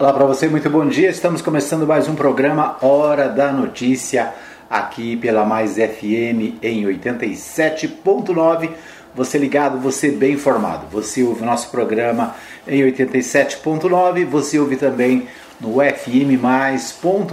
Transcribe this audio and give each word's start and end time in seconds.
Olá 0.00 0.12
para 0.12 0.26
você, 0.26 0.46
muito 0.46 0.70
bom 0.70 0.86
dia. 0.86 1.10
Estamos 1.10 1.42
começando 1.42 1.84
mais 1.84 2.06
um 2.06 2.14
programa 2.14 2.76
Hora 2.80 3.28
da 3.28 3.50
Notícia 3.50 4.32
aqui 4.70 5.16
pela 5.16 5.44
Mais 5.44 5.74
FM 5.74 6.62
em 6.62 6.84
87.9. 6.84 8.70
Você 9.12 9.38
ligado, 9.38 9.80
você 9.80 10.12
bem 10.12 10.34
informado. 10.34 10.86
Você 10.92 11.24
ouve 11.24 11.44
nosso 11.44 11.72
programa 11.72 12.36
em 12.64 12.80
87.9, 12.82 14.24
você 14.24 14.60
ouve 14.60 14.76
também 14.76 15.26
no 15.60 15.82
fmmais.com.br. 15.82 17.32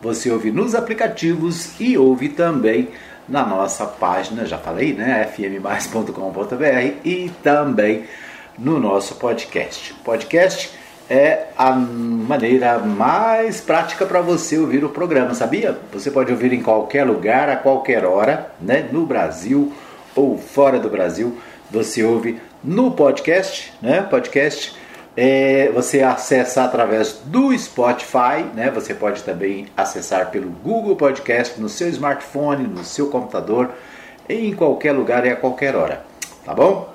Você 0.00 0.30
ouve 0.30 0.50
nos 0.50 0.74
aplicativos 0.74 1.78
e 1.78 1.98
ouve 1.98 2.30
também 2.30 2.88
na 3.28 3.44
nossa 3.44 3.84
página, 3.84 4.46
já 4.46 4.56
falei, 4.56 4.94
né, 4.94 5.30
fmmais.com.br 5.36 7.04
e 7.04 7.30
também 7.42 8.04
no 8.58 8.80
nosso 8.80 9.16
podcast. 9.16 9.92
Podcast 10.02 10.80
é 11.12 11.48
a 11.58 11.72
maneira 11.72 12.78
mais 12.78 13.60
prática 13.60 14.06
para 14.06 14.22
você 14.22 14.56
ouvir 14.56 14.82
o 14.82 14.88
programa, 14.88 15.34
sabia? 15.34 15.78
Você 15.92 16.10
pode 16.10 16.32
ouvir 16.32 16.54
em 16.54 16.62
qualquer 16.62 17.04
lugar, 17.04 17.50
a 17.50 17.56
qualquer 17.56 18.06
hora, 18.06 18.50
né? 18.58 18.88
no 18.90 19.04
Brasil 19.04 19.70
ou 20.16 20.38
fora 20.38 20.78
do 20.78 20.88
Brasil. 20.88 21.36
Você 21.70 22.02
ouve 22.02 22.40
no 22.64 22.92
podcast, 22.92 23.74
né? 23.82 24.00
Podcast. 24.00 24.74
É, 25.14 25.70
você 25.74 26.02
acessa 26.02 26.64
através 26.64 27.20
do 27.26 27.56
Spotify, 27.58 28.42
né? 28.54 28.70
Você 28.74 28.94
pode 28.94 29.22
também 29.22 29.66
acessar 29.76 30.30
pelo 30.30 30.48
Google 30.48 30.96
Podcast 30.96 31.60
no 31.60 31.68
seu 31.68 31.90
smartphone, 31.90 32.66
no 32.66 32.84
seu 32.84 33.08
computador, 33.08 33.70
em 34.26 34.54
qualquer 34.54 34.92
lugar 34.92 35.26
e 35.26 35.28
a 35.28 35.36
qualquer 35.36 35.76
hora, 35.76 36.02
tá 36.42 36.54
bom? 36.54 36.91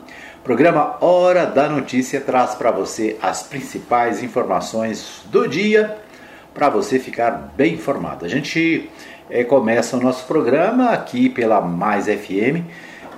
Programa 0.47 0.95
Hora 1.01 1.45
da 1.45 1.67
Notícia 1.67 2.21
traz 2.21 2.55
para 2.55 2.71
você 2.71 3.17
as 3.21 3.43
principais 3.43 4.23
informações 4.23 5.21
do 5.25 5.45
dia 5.45 5.97
para 6.53 6.69
você 6.69 6.97
ficar 6.99 7.51
bem 7.57 7.73
informado. 7.73 8.23
A 8.23 8.29
gente 8.29 8.89
é, 9.29 9.43
começa 9.43 9.97
o 9.97 9.99
nosso 9.99 10.25
programa 10.25 10.91
aqui 10.91 11.27
pela 11.27 11.59
Mais 11.59 12.05
FM, 12.05 12.63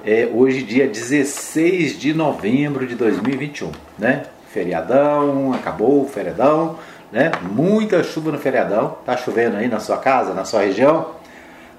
é, 0.03 0.27
hoje, 0.33 0.63
dia 0.63 0.88
16 0.88 1.99
de 1.99 2.16
novembro 2.16 2.88
de 2.88 2.95
2021, 2.95 3.73
né? 3.99 4.23
Feriadão, 4.52 5.53
acabou 5.53 6.03
o 6.03 6.09
feriadão, 6.09 6.80
né? 7.11 7.30
Muita 7.43 8.02
chuva 8.02 8.31
no 8.31 8.39
feriadão. 8.39 8.97
Tá 9.05 9.16
chovendo 9.16 9.58
aí 9.58 9.67
na 9.67 9.80
sua 9.80 9.97
casa, 9.97 10.33
na 10.33 10.45
sua 10.45 10.61
região? 10.61 11.11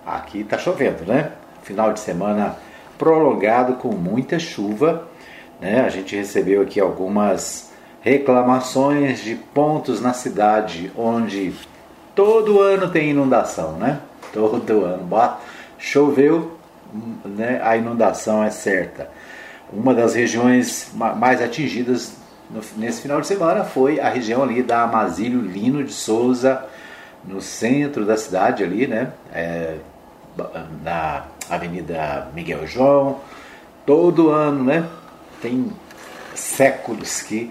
Aqui 0.07 0.45
tá 0.45 0.57
chovendo, 0.57 1.05
né? 1.05 1.33
Final 1.65 1.93
de 1.93 1.99
semana 1.99 2.55
prolongado 2.97 3.73
com 3.73 3.89
muita 3.89 4.39
chuva 4.39 5.10
né? 5.61 5.83
A 5.83 5.89
gente 5.89 6.17
recebeu 6.17 6.63
aqui 6.63 6.81
algumas 6.81 7.71
reclamações 8.01 9.23
de 9.23 9.35
pontos 9.35 10.01
na 10.01 10.13
cidade 10.13 10.91
onde 10.97 11.53
todo 12.15 12.61
ano 12.61 12.89
tem 12.89 13.11
inundação, 13.11 13.73
né? 13.73 14.01
Todo 14.33 14.85
ano. 14.85 15.09
Choveu, 15.77 16.57
né? 17.25 17.61
a 17.65 17.77
inundação 17.77 18.45
é 18.45 18.51
certa. 18.51 19.11
Uma 19.73 19.93
das 19.95 20.15
regiões 20.15 20.91
mais 20.95 21.43
atingidas 21.43 22.17
nesse 22.77 23.03
final 23.03 23.21
de 23.21 23.27
semana 23.27 23.65
foi 23.65 24.01
a 24.01 24.09
região 24.09 24.43
ali 24.43 24.63
da 24.63 24.83
Amazílio 24.83 25.41
Lino 25.41 25.83
de 25.85 25.93
Souza, 25.93 26.65
no 27.25 27.41
centro 27.41 28.05
da 28.05 28.17
cidade 28.17 28.65
ali, 28.65 28.87
né? 28.87 29.13
É, 29.33 29.77
na 30.83 31.25
Avenida 31.49 32.29
Miguel 32.35 32.67
João. 32.67 33.19
Todo 33.85 34.31
ano, 34.31 34.65
né? 34.65 34.89
Tem 35.41 35.73
séculos 36.35 37.23
que 37.23 37.51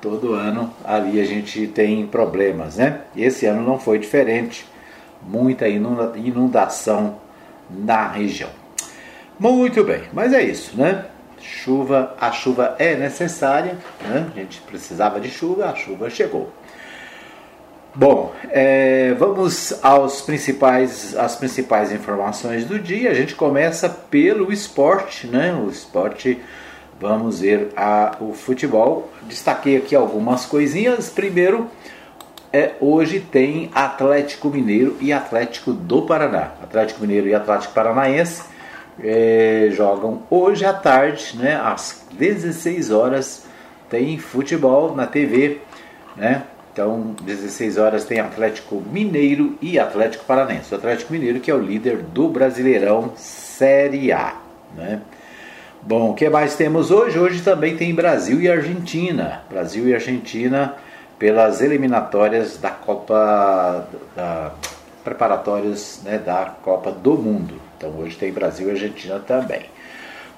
todo 0.00 0.34
ano 0.34 0.72
ali 0.84 1.20
a 1.20 1.24
gente 1.24 1.66
tem 1.66 2.06
problemas, 2.06 2.76
né? 2.76 3.02
Esse 3.16 3.46
ano 3.46 3.62
não 3.62 3.78
foi 3.78 3.98
diferente, 3.98 4.66
muita 5.22 5.68
inundação 5.68 7.18
na 7.68 8.08
região. 8.08 8.50
Muito 9.38 9.84
bem, 9.84 10.02
mas 10.12 10.32
é 10.32 10.42
isso, 10.42 10.76
né? 10.76 11.06
Chuva, 11.40 12.14
a 12.20 12.30
chuva 12.30 12.76
é 12.78 12.94
necessária, 12.94 13.78
né? 14.02 14.30
A 14.34 14.38
gente 14.38 14.60
precisava 14.60 15.20
de 15.20 15.30
chuva, 15.30 15.66
a 15.66 15.74
chuva 15.74 16.10
chegou. 16.10 16.52
Bom, 17.94 18.32
é, 18.50 19.14
vamos 19.18 19.74
aos 19.82 20.20
principais, 20.22 21.16
às 21.16 21.34
principais 21.34 21.90
informações 21.90 22.64
do 22.64 22.78
dia. 22.78 23.10
A 23.10 23.14
gente 23.14 23.34
começa 23.34 23.88
pelo 23.88 24.52
esporte, 24.52 25.26
né? 25.26 25.52
O 25.54 25.68
esporte 25.68 26.40
Vamos 27.00 27.40
ver 27.40 27.72
a, 27.74 28.16
o 28.20 28.34
futebol. 28.34 29.10
Destaquei 29.22 29.78
aqui 29.78 29.96
algumas 29.96 30.44
coisinhas. 30.44 31.08
Primeiro, 31.08 31.66
é, 32.52 32.72
hoje 32.78 33.20
tem 33.20 33.70
Atlético 33.74 34.50
Mineiro 34.50 34.98
e 35.00 35.10
Atlético 35.10 35.72
do 35.72 36.02
Paraná. 36.02 36.52
Atlético 36.62 37.00
Mineiro 37.00 37.26
e 37.26 37.34
Atlético 37.34 37.72
Paranaense 37.72 38.42
é, 39.02 39.68
jogam 39.72 40.24
hoje 40.28 40.66
à 40.66 40.74
tarde, 40.74 41.38
né, 41.38 41.54
às 41.56 42.04
16 42.12 42.90
horas. 42.90 43.46
Tem 43.88 44.18
futebol 44.18 44.94
na 44.94 45.06
TV, 45.06 45.62
né? 46.16 46.44
Então, 46.72 47.16
16 47.22 47.78
horas 47.78 48.04
tem 48.04 48.20
Atlético 48.20 48.80
Mineiro 48.92 49.58
e 49.60 49.78
Atlético 49.78 50.24
Paranaense. 50.24 50.72
O 50.72 50.76
Atlético 50.76 51.12
Mineiro 51.12 51.40
que 51.40 51.50
é 51.50 51.54
o 51.54 51.58
líder 51.58 51.96
do 51.96 52.28
Brasileirão 52.28 53.12
Série 53.16 54.12
A, 54.12 54.34
né? 54.76 55.00
Bom, 55.82 56.10
o 56.10 56.14
que 56.14 56.28
mais 56.28 56.56
temos 56.56 56.90
hoje? 56.90 57.18
Hoje 57.18 57.42
também 57.42 57.74
tem 57.74 57.94
Brasil 57.94 58.38
e 58.38 58.50
Argentina. 58.50 59.42
Brasil 59.48 59.88
e 59.88 59.94
Argentina 59.94 60.76
pelas 61.18 61.62
eliminatórias 61.62 62.58
da 62.58 62.70
Copa 62.70 63.88
da, 64.14 64.52
preparatórias 65.02 66.02
né, 66.04 66.18
da 66.18 66.54
Copa 66.62 66.92
do 66.92 67.14
Mundo. 67.14 67.54
Então 67.76 67.90
hoje 67.98 68.14
tem 68.16 68.30
Brasil 68.30 68.68
e 68.68 68.72
Argentina 68.72 69.18
também. 69.20 69.62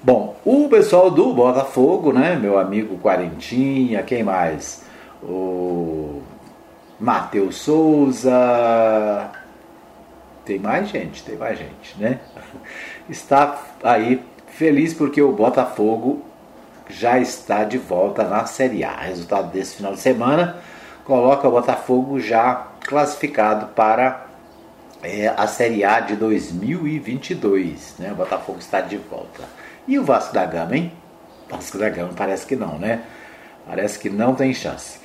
Bom, 0.01 0.35
o 0.45 0.69
pessoal 0.69 1.11
do 1.11 1.33
Botafogo, 1.33 2.13
né, 2.13 2.37
meu 2.41 2.57
amigo 2.57 2.97
Quarentinha, 2.99 4.01
quem 4.01 4.23
mais? 4.23 4.85
O 5.21 6.21
Matheus 6.97 7.57
Souza, 7.57 9.29
tem 10.45 10.57
mais 10.57 10.89
gente, 10.89 11.21
tem 11.23 11.35
mais 11.35 11.57
gente, 11.57 11.95
né? 11.97 12.19
Está 13.09 13.61
aí 13.83 14.21
Feliz 14.55 14.93
porque 14.93 15.19
o 15.19 15.31
Botafogo 15.31 16.21
já 16.87 17.19
está 17.19 17.63
de 17.63 17.79
volta 17.79 18.23
na 18.23 18.45
Série 18.45 18.83
A. 18.83 18.95
Resultado 18.95 19.51
desse 19.51 19.77
final 19.77 19.93
de 19.93 19.99
semana 19.99 20.57
coloca 21.03 21.47
o 21.47 21.51
Botafogo 21.51 22.19
já 22.19 22.67
classificado 22.81 23.67
para 23.67 24.27
é, 25.01 25.27
a 25.35 25.47
Série 25.47 25.83
A 25.83 25.99
de 25.99 26.15
2022. 26.15 27.95
Né? 27.97 28.11
O 28.11 28.15
Botafogo 28.15 28.59
está 28.59 28.79
de 28.79 28.97
volta. 28.97 29.43
E 29.87 29.97
o 29.97 30.03
Vasco 30.03 30.33
da 30.33 30.45
Gama, 30.45 30.75
hein? 30.75 30.93
Vasco 31.49 31.79
da 31.79 31.89
Gama 31.89 32.13
parece 32.15 32.45
que 32.45 32.55
não, 32.55 32.77
né? 32.77 33.01
Parece 33.65 33.97
que 33.97 34.09
não 34.09 34.35
tem 34.35 34.53
chance. 34.53 34.99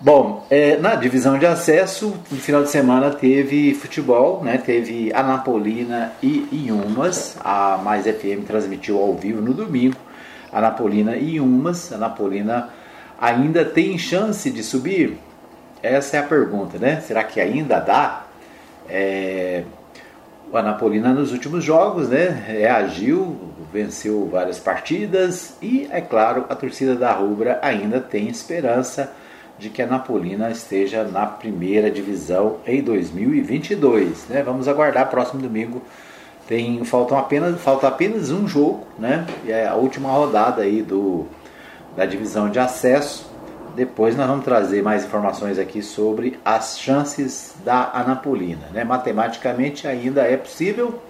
Bom, 0.00 0.44
é, 0.50 0.76
na 0.76 0.96
divisão 0.96 1.38
de 1.38 1.46
acesso, 1.46 2.14
no 2.30 2.38
final 2.38 2.62
de 2.62 2.68
semana 2.68 3.10
teve 3.10 3.72
futebol, 3.74 4.42
né? 4.42 4.58
teve 4.58 5.12
Anapolina 5.14 6.12
e 6.22 6.48
Inhumas. 6.52 7.36
A 7.42 7.78
Mais 7.78 8.04
FM 8.04 8.44
transmitiu 8.46 8.98
ao 8.98 9.14
vivo 9.14 9.40
no 9.40 9.54
domingo. 9.54 9.96
Anapolina 10.52 11.16
e 11.16 11.36
Inhumas. 11.36 11.92
Anapolina 11.92 12.70
ainda 13.18 13.64
tem 13.64 13.96
chance 13.96 14.50
de 14.50 14.62
subir? 14.62 15.16
Essa 15.82 16.16
é 16.16 16.20
a 16.20 16.24
pergunta, 16.24 16.76
né? 16.76 17.00
Será 17.00 17.22
que 17.24 17.40
ainda 17.40 17.78
dá? 17.78 18.24
É, 18.88 19.62
o 20.50 20.56
Anapolina 20.56 21.14
nos 21.14 21.32
últimos 21.32 21.64
jogos, 21.64 22.08
né? 22.08 22.28
Reagiu, 22.46 23.38
venceu 23.72 24.28
várias 24.30 24.58
partidas 24.58 25.56
e, 25.62 25.88
é 25.90 26.00
claro, 26.00 26.44
a 26.48 26.54
torcida 26.54 26.94
da 26.94 27.12
Rubra 27.12 27.58
ainda 27.62 28.00
tem 28.00 28.28
esperança 28.28 29.12
de 29.58 29.70
que 29.70 29.80
a 29.80 29.86
Napolina 29.86 30.50
esteja 30.50 31.04
na 31.04 31.26
primeira 31.26 31.90
divisão 31.90 32.58
em 32.66 32.82
2022. 32.82 34.28
Né? 34.28 34.42
Vamos 34.42 34.68
aguardar 34.68 35.08
próximo 35.10 35.40
domingo. 35.40 35.82
Tem 36.46 36.84
faltam 36.84 37.16
apenas 37.16 37.58
falta 37.60 37.88
apenas 37.88 38.30
um 38.30 38.46
jogo, 38.46 38.86
né? 38.98 39.26
E 39.46 39.50
é 39.50 39.66
a 39.66 39.74
última 39.76 40.10
rodada 40.10 40.60
aí 40.60 40.82
do 40.82 41.26
da 41.96 42.04
divisão 42.04 42.50
de 42.50 42.58
acesso. 42.58 43.32
Depois 43.74 44.14
nós 44.14 44.26
vamos 44.26 44.44
trazer 44.44 44.82
mais 44.82 45.04
informações 45.04 45.58
aqui 45.58 45.82
sobre 45.82 46.38
as 46.44 46.78
chances 46.78 47.54
da 47.64 47.90
Anapolina, 47.94 48.68
né? 48.72 48.84
Matematicamente 48.84 49.88
ainda 49.88 50.22
é 50.22 50.36
possível. 50.36 51.02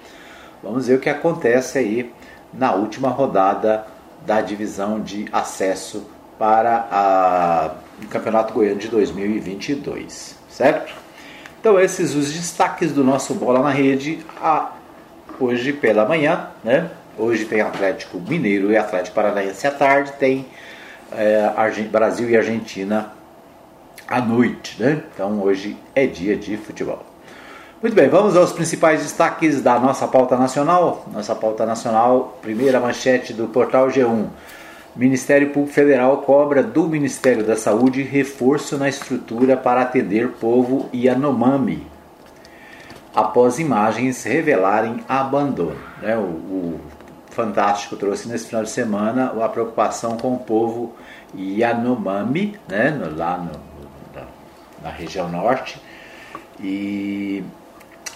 Vamos 0.63 0.87
ver 0.87 0.95
o 0.95 1.01
que 1.01 1.11
acontece 1.11 1.79
aí 1.79 2.13
na 2.53 2.73
última 2.73 3.09
rodada 3.09 3.85
da 4.25 4.41
divisão 4.41 5.01
de 5.01 5.27
acesso 5.33 6.07
para 6.39 6.89
a 6.91 7.71
no 8.01 8.09
Campeonato 8.09 8.53
Goiano 8.53 8.79
de 8.79 8.89
2022, 8.89 10.37
certo? 10.49 10.93
Então 11.61 11.79
esses 11.81 12.15
os 12.15 12.33
destaques 12.33 12.93
do 12.93 13.05
nosso 13.05 13.35
Bola 13.35 13.63
na 13.63 13.71
Rede 13.71 14.25
a, 14.41 14.73
hoje 15.41 15.73
pela 15.73 16.05
manhã, 16.05 16.49
né? 16.63 16.91
Hoje 17.17 17.45
tem 17.45 17.61
Atlético 17.61 18.19
Mineiro 18.19 18.73
e 18.73 18.77
Atlético 18.77 19.15
Paranaense 19.15 19.67
à 19.67 19.71
tarde, 19.71 20.13
tem 20.19 20.47
é, 21.13 21.51
Brasil 21.91 22.29
e 22.29 22.37
Argentina 22.37 23.13
à 24.07 24.21
noite, 24.21 24.83
né? 24.83 25.03
Então 25.15 25.41
hoje 25.41 25.77
é 25.95 26.07
dia 26.07 26.37
de 26.37 26.57
futebol. 26.57 27.05
Muito 27.81 27.95
bem, 27.95 28.09
vamos 28.09 28.37
aos 28.37 28.53
principais 28.53 29.03
destaques 29.03 29.61
da 29.61 29.79
nossa 29.79 30.09
pauta 30.09 30.37
nacional. 30.37 31.07
Nossa 31.13 31.35
pauta 31.35 31.67
nacional, 31.67 32.39
primeira 32.43 32.81
manchete 32.81 33.33
do 33.33 33.47
portal 33.47 33.89
G1. 33.89 34.27
Ministério 34.97 35.51
Público 35.51 35.75
Federal 35.75 36.19
cobra 36.19 36.63
do 36.63 36.87
Ministério 36.87 37.43
da 37.43 37.57
Saúde 37.57 38.03
reforço 38.03 38.79
na 38.79 38.89
estrutura 38.89 39.57
para 39.57 39.83
atender 39.83 40.29
povo 40.29 40.89
Yanomami, 40.95 41.85
após 43.13 43.59
imagens 43.59 44.23
revelarem 44.23 45.05
abandono. 45.09 45.77
Né? 46.01 46.17
O, 46.17 46.21
o, 46.21 46.81
Fantástico 47.31 47.97
trouxe 47.97 48.29
nesse 48.29 48.47
final 48.47 48.63
de 48.63 48.71
semana 48.71 49.35
a 49.45 49.49
preocupação 49.49 50.17
com 50.17 50.35
o 50.35 50.39
povo 50.39 50.95
Yanomami, 51.37 52.57
né? 52.69 52.97
lá 53.17 53.39
no, 53.39 53.51
na, 54.15 54.27
na 54.81 54.91
região 54.91 55.29
norte, 55.29 55.83
e 56.61 57.43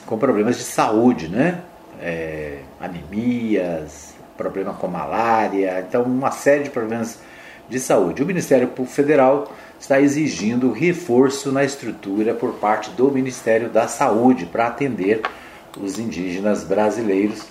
com 0.07 0.17
problemas 0.17 0.57
de 0.57 0.63
saúde, 0.63 1.27
né? 1.29 1.61
É, 2.01 2.61
anemias, 2.81 4.15
problema 4.39 4.73
com 4.73 4.87
malária, 4.89 5.85
então 5.87 6.05
uma 6.05 6.31
série 6.31 6.63
de 6.65 6.71
problemas 6.71 7.19
de 7.69 7.79
saúde. 7.79 8.23
O 8.23 8.27
Ministério 8.27 8.69
Público 8.69 8.95
Federal 8.95 9.53
está 9.79 10.01
exigindo 10.01 10.73
reforço 10.73 11.53
na 11.53 11.65
estrutura 11.65 12.33
por 12.33 12.55
parte 12.55 12.91
do 12.91 13.11
Ministério 13.11 13.69
da 13.69 13.87
Saúde 13.87 14.47
para 14.47 14.69
atender 14.69 15.21
os 15.79 15.99
indígenas 15.99 16.65
brasileiros 16.65 17.43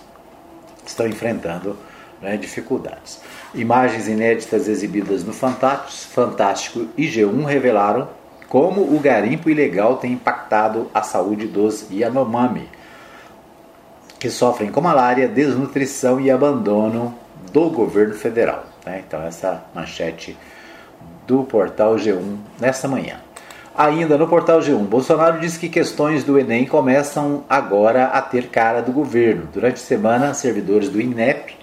que 0.83 0.89
estão 0.89 1.07
enfrentando 1.07 1.77
né, 2.21 2.35
dificuldades. 2.37 3.21
Imagens 3.53 4.07
inéditas 4.07 4.67
exibidas 4.67 5.23
no 5.23 5.33
Fantástico 5.33 6.87
e 6.97 7.05
G1 7.05 7.45
revelaram 7.45 8.09
como 8.47 8.81
o 8.81 8.99
garimpo 8.99 9.49
ilegal 9.49 9.97
tem 9.97 10.13
impactado 10.13 10.89
a 10.93 11.03
saúde 11.03 11.47
dos 11.47 11.85
Yanomami, 11.91 12.67
que 14.19 14.29
sofrem 14.29 14.71
com 14.71 14.81
malária, 14.81 15.27
desnutrição 15.27 16.19
e 16.19 16.31
abandono 16.31 17.13
do 17.51 17.69
governo 17.69 18.13
federal. 18.13 18.65
Né? 18.85 19.03
Então, 19.05 19.21
essa 19.23 19.63
manchete 19.73 20.37
do 21.25 21.43
portal 21.43 21.95
G1 21.95 22.37
nesta 22.59 22.87
manhã. 22.87 23.17
Ainda 23.75 24.17
no 24.17 24.27
portal 24.27 24.59
G1, 24.59 24.85
Bolsonaro 24.85 25.39
diz 25.39 25.55
que 25.55 25.69
questões 25.69 26.23
do 26.23 26.39
Enem 26.39 26.65
começam 26.65 27.43
agora 27.47 28.05
a 28.05 28.21
ter 28.21 28.47
cara 28.47 28.81
do 28.81 28.91
governo. 28.91 29.47
Durante 29.53 29.75
a 29.75 29.85
semana, 29.85 30.33
servidores 30.33 30.89
do 30.89 30.99
INEP 30.99 31.55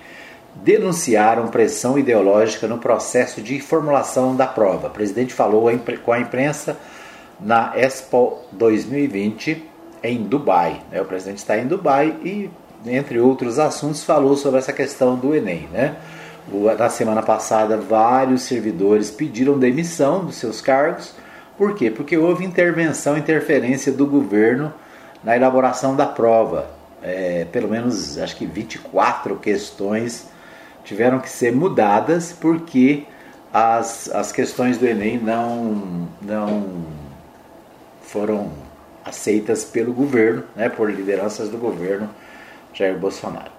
denunciaram 0.55 1.49
pressão 1.49 1.99
ideológica 1.99 2.69
no 2.69 2.79
processo 2.79 3.43
de 3.43 3.59
formulação 3.59 4.37
da 4.37 4.47
prova. 4.47 4.87
O 4.87 4.91
presidente 4.91 5.35
falou 5.35 5.69
com 6.05 6.13
a 6.13 6.21
imprensa 6.21 6.77
na 7.41 7.73
Expo 7.75 8.39
2020 8.53 9.74
em 10.05 10.23
Dubai. 10.23 10.83
Né? 10.93 11.01
O 11.01 11.05
presidente 11.07 11.39
está 11.39 11.57
em 11.57 11.67
Dubai 11.67 12.15
e, 12.23 12.51
entre 12.87 13.19
outros 13.19 13.59
assuntos, 13.59 14.05
falou 14.05 14.37
sobre 14.37 14.59
essa 14.59 14.73
questão 14.73 15.17
do 15.17 15.35
Enem. 15.35 15.67
Né? 15.73 15.97
Na 16.79 16.91
semana 16.91 17.23
passada, 17.23 17.79
vários 17.79 18.43
servidores 18.43 19.11
pediram 19.11 19.59
demissão 19.59 20.27
dos 20.27 20.37
seus 20.37 20.61
cargos. 20.61 21.15
Por 21.57 21.75
quê? 21.75 21.91
Porque 21.91 22.19
houve 22.19 22.45
intervenção, 22.45 23.17
interferência 23.17 23.91
do 23.91 24.07
governo 24.07 24.73
na 25.23 25.35
elaboração 25.35 25.97
da 25.97 26.05
prova. 26.05 26.67
É, 27.03 27.47
pelo 27.51 27.69
menos, 27.69 28.19
acho 28.19 28.37
que 28.37 28.45
24 28.45 29.37
questões 29.37 30.29
tiveram 30.85 31.19
que 31.19 31.31
ser 31.31 31.53
mudadas 31.53 32.33
porque 32.33 33.05
as, 33.53 34.11
as 34.11 34.33
questões 34.33 34.77
do 34.77 34.87
Enem 34.87 35.19
não, 35.19 36.09
não 36.21 36.85
foram 38.03 38.64
aceitas 39.05 39.65
pelo 39.65 39.93
governo, 39.93 40.45
né, 40.57 40.69
por 40.69 40.91
lideranças 40.91 41.49
do 41.49 41.59
governo 41.59 42.09
Jair 42.73 42.99
Bolsonaro. 42.99 43.53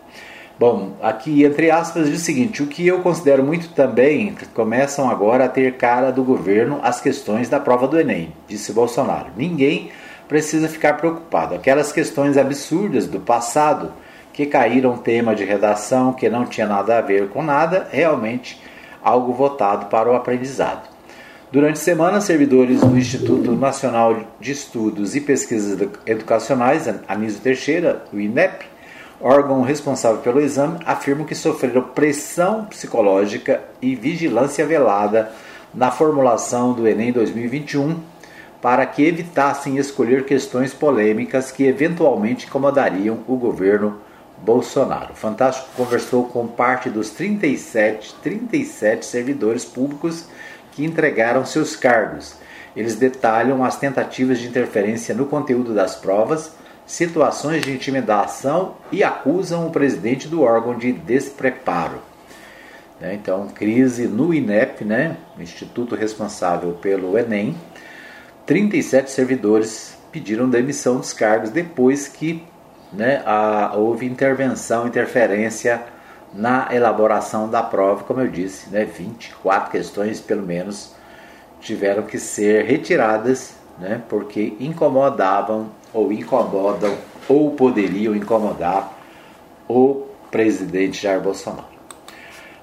Bom, 0.58 0.94
aqui 1.02 1.44
entre 1.44 1.70
aspas 1.70 2.10
diz 2.10 2.22
o 2.22 2.24
seguinte: 2.24 2.64
o 2.64 2.68
que 2.68 2.88
eu 2.88 3.02
considero 3.02 3.44
muito 3.44 3.70
também 3.70 4.36
começam 4.54 5.10
agora 5.10 5.46
a 5.46 5.50
ter 5.50 5.76
cara 5.76 6.12
do 6.12 6.24
governo 6.24 6.80
as 6.82 7.02
questões 7.02 7.50
da 7.50 7.60
prova 7.60 7.88
do 7.88 8.00
Enem, 8.00 8.34
disse 8.48 8.72
Bolsonaro. 8.72 9.28
Ninguém 9.36 9.92
precisa 10.30 10.70
ficar 10.70 10.94
preocupado. 10.94 11.56
Aquelas 11.56 11.92
questões 11.92 12.38
absurdas 12.38 13.06
do 13.06 13.20
passado 13.20 13.92
que 14.32 14.46
caíram 14.46 14.98
tema 14.98 15.36
de 15.36 15.44
redação 15.44 16.14
que 16.14 16.30
não 16.30 16.46
tinha 16.46 16.68
nada 16.68 16.98
a 16.98 17.02
ver 17.02 17.30
com 17.30 17.44
nada, 17.44 17.88
realmente 17.92 18.62
algo 19.04 19.34
votado 19.34 19.86
para 19.88 20.10
o 20.10 20.16
aprendizado. 20.16 20.95
Durante 21.56 21.78
a 21.78 21.84
semana, 21.84 22.20
servidores 22.20 22.82
do 22.82 22.98
Instituto 22.98 23.54
Nacional 23.54 24.28
de 24.42 24.52
Estudos 24.52 25.16
e 25.16 25.22
Pesquisas 25.22 25.80
Educacionais, 26.06 26.86
Anísio 27.08 27.40
Teixeira, 27.40 28.04
o 28.12 28.20
INEP, 28.20 28.66
órgão 29.22 29.62
responsável 29.62 30.22
pelo 30.22 30.42
exame, 30.42 30.80
afirmam 30.86 31.26
que 31.26 31.34
sofreram 31.34 31.82
pressão 31.82 32.66
psicológica 32.66 33.64
e 33.82 33.96
vigilância 33.96 34.66
velada 34.66 35.32
na 35.74 35.92
formulação 35.92 36.74
do 36.74 36.86
Enem 36.86 37.14
2021 37.14 38.02
para 38.62 38.86
que 38.86 39.06
evitassem 39.06 39.78
escolher 39.78 40.26
questões 40.26 40.74
polêmicas 40.74 41.54
que 41.54 41.64
eventualmente 41.64 42.48
incomodariam 42.48 43.20
o 43.30 43.38
governo 43.38 44.02
Bolsonaro. 44.40 45.14
O 45.14 45.16
Fantástico 45.16 45.70
conversou 45.78 46.26
com 46.26 46.48
parte 46.48 46.90
dos 46.90 47.12
37, 47.12 48.14
37 48.22 49.06
servidores 49.06 49.64
públicos 49.64 50.26
que 50.76 50.84
entregaram 50.84 51.46
seus 51.46 51.76
cargos. 51.76 52.36
Eles 52.76 52.96
detalham 52.96 53.64
as 53.64 53.78
tentativas 53.78 54.40
de 54.40 54.48
interferência 54.48 55.16
no 55.16 55.26
conteúdo 55.26 55.74
das 55.74 55.96
provas, 55.96 56.52
situações 56.86 57.64
de 57.64 57.72
intimidação 57.72 58.76
e 58.92 59.04
acusam 59.04 59.66
o 59.66 59.72
presidente 59.72 60.28
do 60.28 60.42
órgão 60.42 60.78
de 60.78 60.92
despreparo. 60.92 62.00
Né, 63.00 63.14
então, 63.14 63.48
crise 63.48 64.08
no 64.08 64.34
INEP, 64.34 64.84
né, 64.84 65.18
instituto 65.40 65.96
responsável 65.96 66.74
pelo 66.74 67.18
Enem. 67.18 67.56
37 68.46 69.10
servidores 69.10 69.98
pediram 70.12 70.50
demissão 70.50 70.98
dos 70.98 71.12
cargos 71.12 71.50
depois 71.50 72.08
que 72.08 72.44
né, 72.94 73.22
a, 73.26 73.74
houve 73.76 74.06
intervenção, 74.06 74.88
interferência 74.88 75.82
na 76.36 76.68
elaboração 76.72 77.50
da 77.50 77.64
prova, 77.64 78.04
como 78.04 78.20
eu 78.22 78.28
disse, 78.28 78.70
né, 78.70 78.84
24 78.86 79.72
questões 79.72 80.20
pelo 80.20 80.44
menos 80.44 80.94
tiveram 81.62 82.04
que 82.04 82.20
ser 82.20 82.66
retiradas, 82.66 83.56
né, 83.80 84.02
porque 84.10 84.56
incomodavam 84.60 85.70
ou 85.94 86.12
incomodam 86.12 86.94
ou 87.28 87.52
poderiam 87.52 88.16
incomodar 88.16 88.94
o 89.68 90.04
presidente 90.30 91.02
Jair 91.02 91.22
Bolsonaro. 91.22 91.76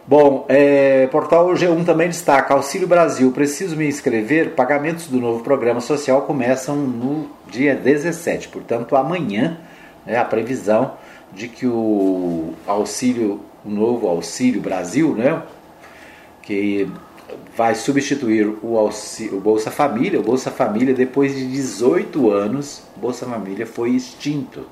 Bom, 0.07 0.45
é, 0.49 1.07
portal 1.07 1.49
G1 1.55 1.85
também 1.85 2.09
destaca: 2.09 2.55
Auxílio 2.55 2.89
Brasil, 2.89 3.31
preciso 3.31 3.77
me 3.77 3.87
inscrever. 3.87 4.51
Pagamentos 4.51 5.07
do 5.07 5.19
novo 5.19 5.45
programa 5.45 5.81
social 5.81 6.23
começam 6.23 6.75
no 6.75 7.31
dia 7.49 7.75
17, 7.75 8.49
portanto, 8.49 8.97
amanhã 8.97 9.59
é 10.05 10.19
a 10.19 10.25
previsão 10.25 10.95
de 11.33 11.49
que 11.49 11.67
o 11.67 12.53
auxílio 12.67 13.41
o 13.65 13.71
novo 13.71 14.09
Auxílio 14.09 14.61
Brasil, 14.61 15.15
né? 15.15 15.43
que 16.43 16.91
vai 17.57 17.75
substituir 17.75 18.47
o, 18.63 18.77
auxílio, 18.77 19.39
o 19.39 19.41
Bolsa 19.41 19.71
Família. 19.71 20.21
O 20.21 20.23
Bolsa 20.23 20.51
Família, 20.51 20.95
depois 20.95 21.35
de 21.35 21.47
18 21.47 22.31
anos, 22.31 22.83
o 22.97 23.01
Bolsa 23.01 23.27
Família 23.27 23.67
foi 23.67 23.91
extinto. 23.91 24.67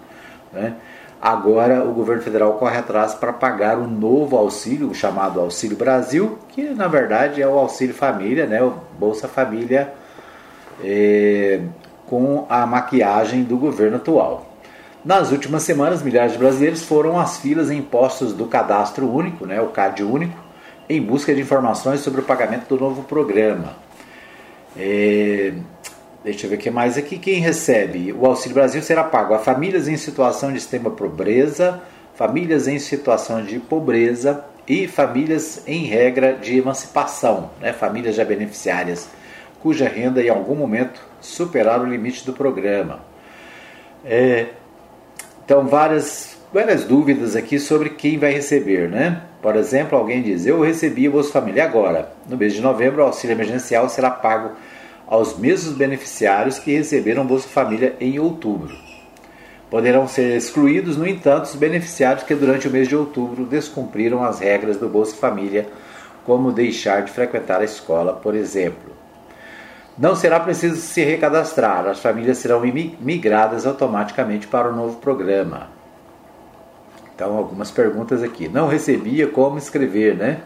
Né? 0.53 0.75
Agora 1.21 1.85
o 1.85 1.93
governo 1.93 2.23
federal 2.23 2.55
corre 2.55 2.79
atrás 2.79 3.15
para 3.15 3.33
pagar 3.33 3.79
um 3.79 3.87
novo 3.87 4.37
auxílio, 4.37 4.93
chamado 4.95 5.39
Auxílio 5.39 5.77
Brasil, 5.77 6.39
que 6.49 6.63
na 6.71 6.89
verdade 6.89 7.43
é 7.43 7.47
o 7.47 7.59
Auxílio 7.59 7.95
Família, 7.95 8.47
né? 8.47 8.63
o 8.63 8.75
Bolsa 8.99 9.29
Família, 9.29 9.93
é, 10.83 11.61
com 12.07 12.47
a 12.49 12.67
maquiagem 12.67 13.45
do 13.45 13.57
governo 13.59 13.99
atual. 13.99 14.50
Nas 15.05 15.33
últimas 15.33 15.63
semanas, 15.63 16.03
milhares 16.03 16.33
de 16.33 16.39
brasileiros 16.39 16.83
foram 16.83 17.19
às 17.19 17.39
filas 17.39 17.71
em 17.71 17.81
postos 17.81 18.35
do 18.35 18.47
Cadastro 18.47 19.11
Único, 19.11 19.47
né, 19.47 19.61
o 19.61 19.69
CAD 19.69 20.03
Único, 20.03 20.37
em 20.89 21.01
busca 21.01 21.35
de 21.35 21.41
informações 21.41 22.01
sobre 22.01 22.21
o 22.21 22.25
pagamento 22.25 22.69
do 22.69 22.79
novo 22.79 23.05
programa. 23.05 23.75
É, 24.77 25.55
deixa 26.23 26.47
eu 26.47 26.51
ver 26.51 26.57
o 26.57 26.59
que 26.59 26.71
mais 26.71 26.99
aqui. 26.99 27.19
Quem 27.19 27.41
recebe 27.41 28.13
o 28.13 28.27
Auxílio 28.27 28.55
Brasil 28.55 28.83
será 28.83 29.03
pago 29.03 29.33
a 29.33 29.39
famílias 29.39 29.89
em 29.89 29.97
situação 29.97 30.53
de 30.53 30.59
extrema 30.59 30.91
pobreza, 30.91 31.81
famílias 32.15 32.69
em 32.69 32.79
situação 32.79 33.43
de 33.43 33.59
pobreza 33.59 34.45
e 34.69 34.87
famílias 34.87 35.63
em 35.67 35.87
regra 35.87 36.35
de 36.35 36.59
emancipação, 36.59 37.51
né, 37.59 37.73
famílias 37.73 38.15
já 38.15 38.25
beneficiárias 38.25 39.09
cuja 39.61 39.89
renda 39.89 40.23
em 40.23 40.29
algum 40.29 40.55
momento 40.55 41.01
superar 41.21 41.81
o 41.81 41.85
limite 41.85 42.25
do 42.25 42.33
programa. 42.33 43.01
É, 44.05 44.47
então, 45.51 45.67
várias, 45.67 46.39
várias 46.55 46.85
dúvidas 46.85 47.35
aqui 47.35 47.59
sobre 47.59 47.91
quem 47.91 48.17
vai 48.17 48.33
receber, 48.33 48.89
né? 48.89 49.21
Por 49.43 49.57
exemplo, 49.57 49.99
alguém 49.99 50.23
diz: 50.23 50.47
Eu 50.47 50.61
recebi 50.61 51.09
o 51.09 51.11
Bolsa 51.11 51.33
Família 51.33 51.65
agora. 51.65 52.13
No 52.29 52.37
mês 52.37 52.53
de 52.53 52.61
novembro, 52.61 53.03
o 53.03 53.07
auxílio 53.07 53.35
emergencial 53.35 53.89
será 53.89 54.13
pago 54.13 54.53
aos 55.09 55.37
mesmos 55.37 55.75
beneficiários 55.75 56.61
que 56.61 56.77
receberam 56.77 57.27
Bolsa 57.27 57.49
Família 57.49 57.97
em 57.99 58.17
outubro. 58.21 58.73
Poderão 59.69 60.07
ser 60.07 60.37
excluídos, 60.37 60.97
no 60.97 61.05
entanto, 61.05 61.47
os 61.47 61.57
beneficiários 61.57 62.23
que 62.23 62.37
durante 62.37 62.69
o 62.69 62.71
mês 62.71 62.87
de 62.87 62.95
outubro 62.95 63.45
descumpriram 63.45 64.23
as 64.23 64.39
regras 64.39 64.77
do 64.77 64.89
Bolsa 64.89 65.17
Família, 65.17 65.67
como 66.25 66.53
deixar 66.53 67.03
de 67.03 67.11
frequentar 67.11 67.61
a 67.61 67.65
escola, 67.65 68.13
por 68.13 68.37
exemplo. 68.37 69.00
Não 69.99 70.15
será 70.15 70.41
preciso 70.41 70.77
se 70.77 71.03
recadastrar, 71.05 71.87
as 71.87 72.01
famílias 72.01 72.39
serão 72.39 72.61
migradas 73.01 73.67
automaticamente 73.67 74.47
para 74.47 74.71
o 74.71 74.75
novo 74.75 74.97
programa. 74.97 75.69
Então, 77.15 77.37
algumas 77.37 77.71
perguntas 77.71 78.23
aqui. 78.23 78.49
Não 78.49 78.67
recebia 78.67 79.27
como 79.27 79.59
escrever, 79.59 80.17
né? 80.17 80.41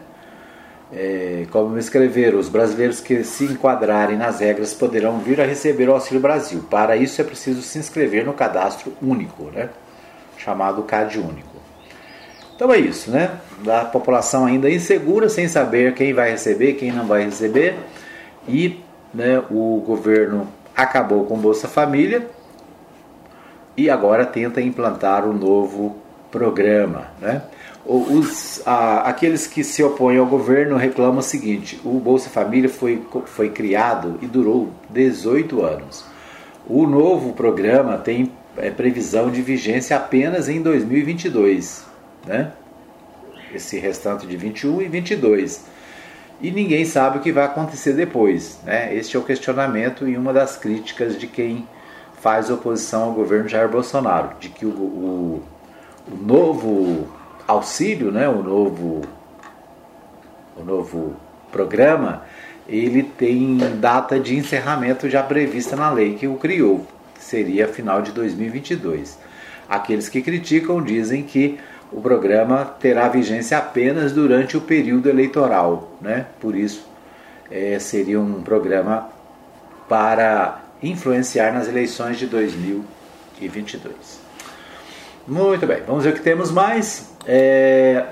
É, 0.91 1.45
como 1.49 1.77
escrever, 1.77 2.35
os 2.35 2.49
brasileiros 2.49 2.99
que 2.99 3.23
se 3.23 3.45
enquadrarem 3.45 4.17
nas 4.17 4.39
regras 4.39 4.73
poderão 4.73 5.19
vir 5.19 5.39
a 5.41 5.45
receber 5.45 5.89
o 5.89 5.93
Auxílio 5.93 6.21
Brasil. 6.21 6.63
Para 6.69 6.95
isso 6.95 7.19
é 7.21 7.23
preciso 7.23 7.61
se 7.61 7.79
inscrever 7.79 8.25
no 8.25 8.33
cadastro 8.33 8.93
único, 9.01 9.45
né? 9.51 9.69
chamado 10.37 10.83
CAD 10.83 11.19
único. 11.19 11.55
Então 12.55 12.71
é 12.71 12.77
isso, 12.77 13.11
né? 13.11 13.31
Da 13.63 13.83
população 13.83 14.45
ainda 14.45 14.69
insegura, 14.69 15.27
sem 15.27 15.47
saber 15.47 15.93
quem 15.93 16.13
vai 16.13 16.31
receber, 16.31 16.73
quem 16.73 16.91
não 16.91 17.05
vai 17.05 17.25
receber. 17.25 17.75
E 18.47 18.79
né, 19.15 19.41
o 19.49 19.81
governo 19.85 20.47
acabou 20.75 21.25
com 21.25 21.37
Bolsa 21.37 21.69
Família 21.69 22.27
e 23.77 23.89
agora 23.89 24.25
tenta 24.25 24.61
implantar 24.61 25.25
um 25.25 25.31
novo 25.31 25.95
programa. 26.29 27.07
Né? 27.21 27.41
Os, 27.85 28.61
a, 28.65 29.01
aqueles 29.09 29.47
que 29.47 29.63
se 29.63 29.81
opõem 29.81 30.17
ao 30.17 30.25
governo 30.25 30.75
reclamam 30.75 31.19
o 31.19 31.23
seguinte: 31.23 31.79
o 31.85 31.97
Bolsa 31.99 32.29
Família 32.29 32.69
foi, 32.69 33.01
foi 33.25 33.49
criado 33.49 34.19
e 34.21 34.27
durou 34.27 34.69
18 34.89 35.63
anos. 35.63 36.05
O 36.67 36.85
novo 36.85 37.33
programa 37.33 37.97
tem 37.97 38.31
é, 38.57 38.69
previsão 38.69 39.31
de 39.31 39.41
vigência 39.41 39.95
apenas 39.95 40.49
em 40.49 40.61
2022, 40.61 41.85
né? 42.25 42.51
esse 43.53 43.79
restante 43.79 44.27
de 44.27 44.35
21 44.35 44.81
e 44.81 44.87
22 44.89 45.74
e 46.41 46.51
ninguém 46.51 46.85
sabe 46.85 47.17
o 47.17 47.21
que 47.21 47.31
vai 47.31 47.45
acontecer 47.45 47.93
depois. 47.93 48.59
Né? 48.63 48.93
Este 48.95 49.15
é 49.15 49.19
o 49.19 49.23
questionamento 49.23 50.07
e 50.07 50.17
uma 50.17 50.33
das 50.33 50.57
críticas 50.57 51.17
de 51.17 51.27
quem 51.27 51.67
faz 52.21 52.49
oposição 52.49 53.03
ao 53.03 53.11
governo 53.13 53.47
Jair 53.47 53.69
Bolsonaro, 53.69 54.31
de 54.39 54.49
que 54.49 54.65
o, 54.65 54.69
o, 54.69 55.43
o 56.11 56.15
novo 56.15 57.07
auxílio, 57.47 58.11
né, 58.11 58.27
o 58.27 58.41
novo, 58.41 59.01
o 60.57 60.63
novo 60.63 61.15
programa, 61.51 62.23
ele 62.67 63.03
tem 63.03 63.57
data 63.79 64.19
de 64.19 64.35
encerramento 64.35 65.09
já 65.09 65.21
prevista 65.21 65.75
na 65.75 65.91
lei 65.91 66.15
que 66.15 66.27
o 66.27 66.35
criou, 66.35 66.85
que 67.13 67.23
seria 67.23 67.67
final 67.67 68.01
de 68.01 68.11
2022. 68.11 69.19
Aqueles 69.69 70.09
que 70.09 70.21
criticam 70.21 70.81
dizem 70.81 71.23
que 71.23 71.59
o 71.95 72.01
programa 72.01 72.65
terá 72.77 73.07
vigência 73.07 73.57
apenas 73.57 74.11
durante 74.11 74.57
o 74.57 74.61
período 74.61 75.07
eleitoral, 75.07 75.93
né? 76.01 76.25
Por 76.41 76.53
isso 76.53 76.85
é, 77.49 77.79
seria 77.79 78.19
um 78.19 78.43
programa 78.43 79.07
para 79.87 80.59
influenciar 80.83 81.53
nas 81.53 81.69
eleições 81.69 82.17
de 82.19 82.27
2022. 82.27 83.95
Muito 85.25 85.65
bem, 85.65 85.83
vamos 85.87 86.03
ver 86.03 86.09
o 86.09 86.13
que 86.13 86.21
temos 86.21 86.51
mais. 86.51 87.13
É... 87.25 88.03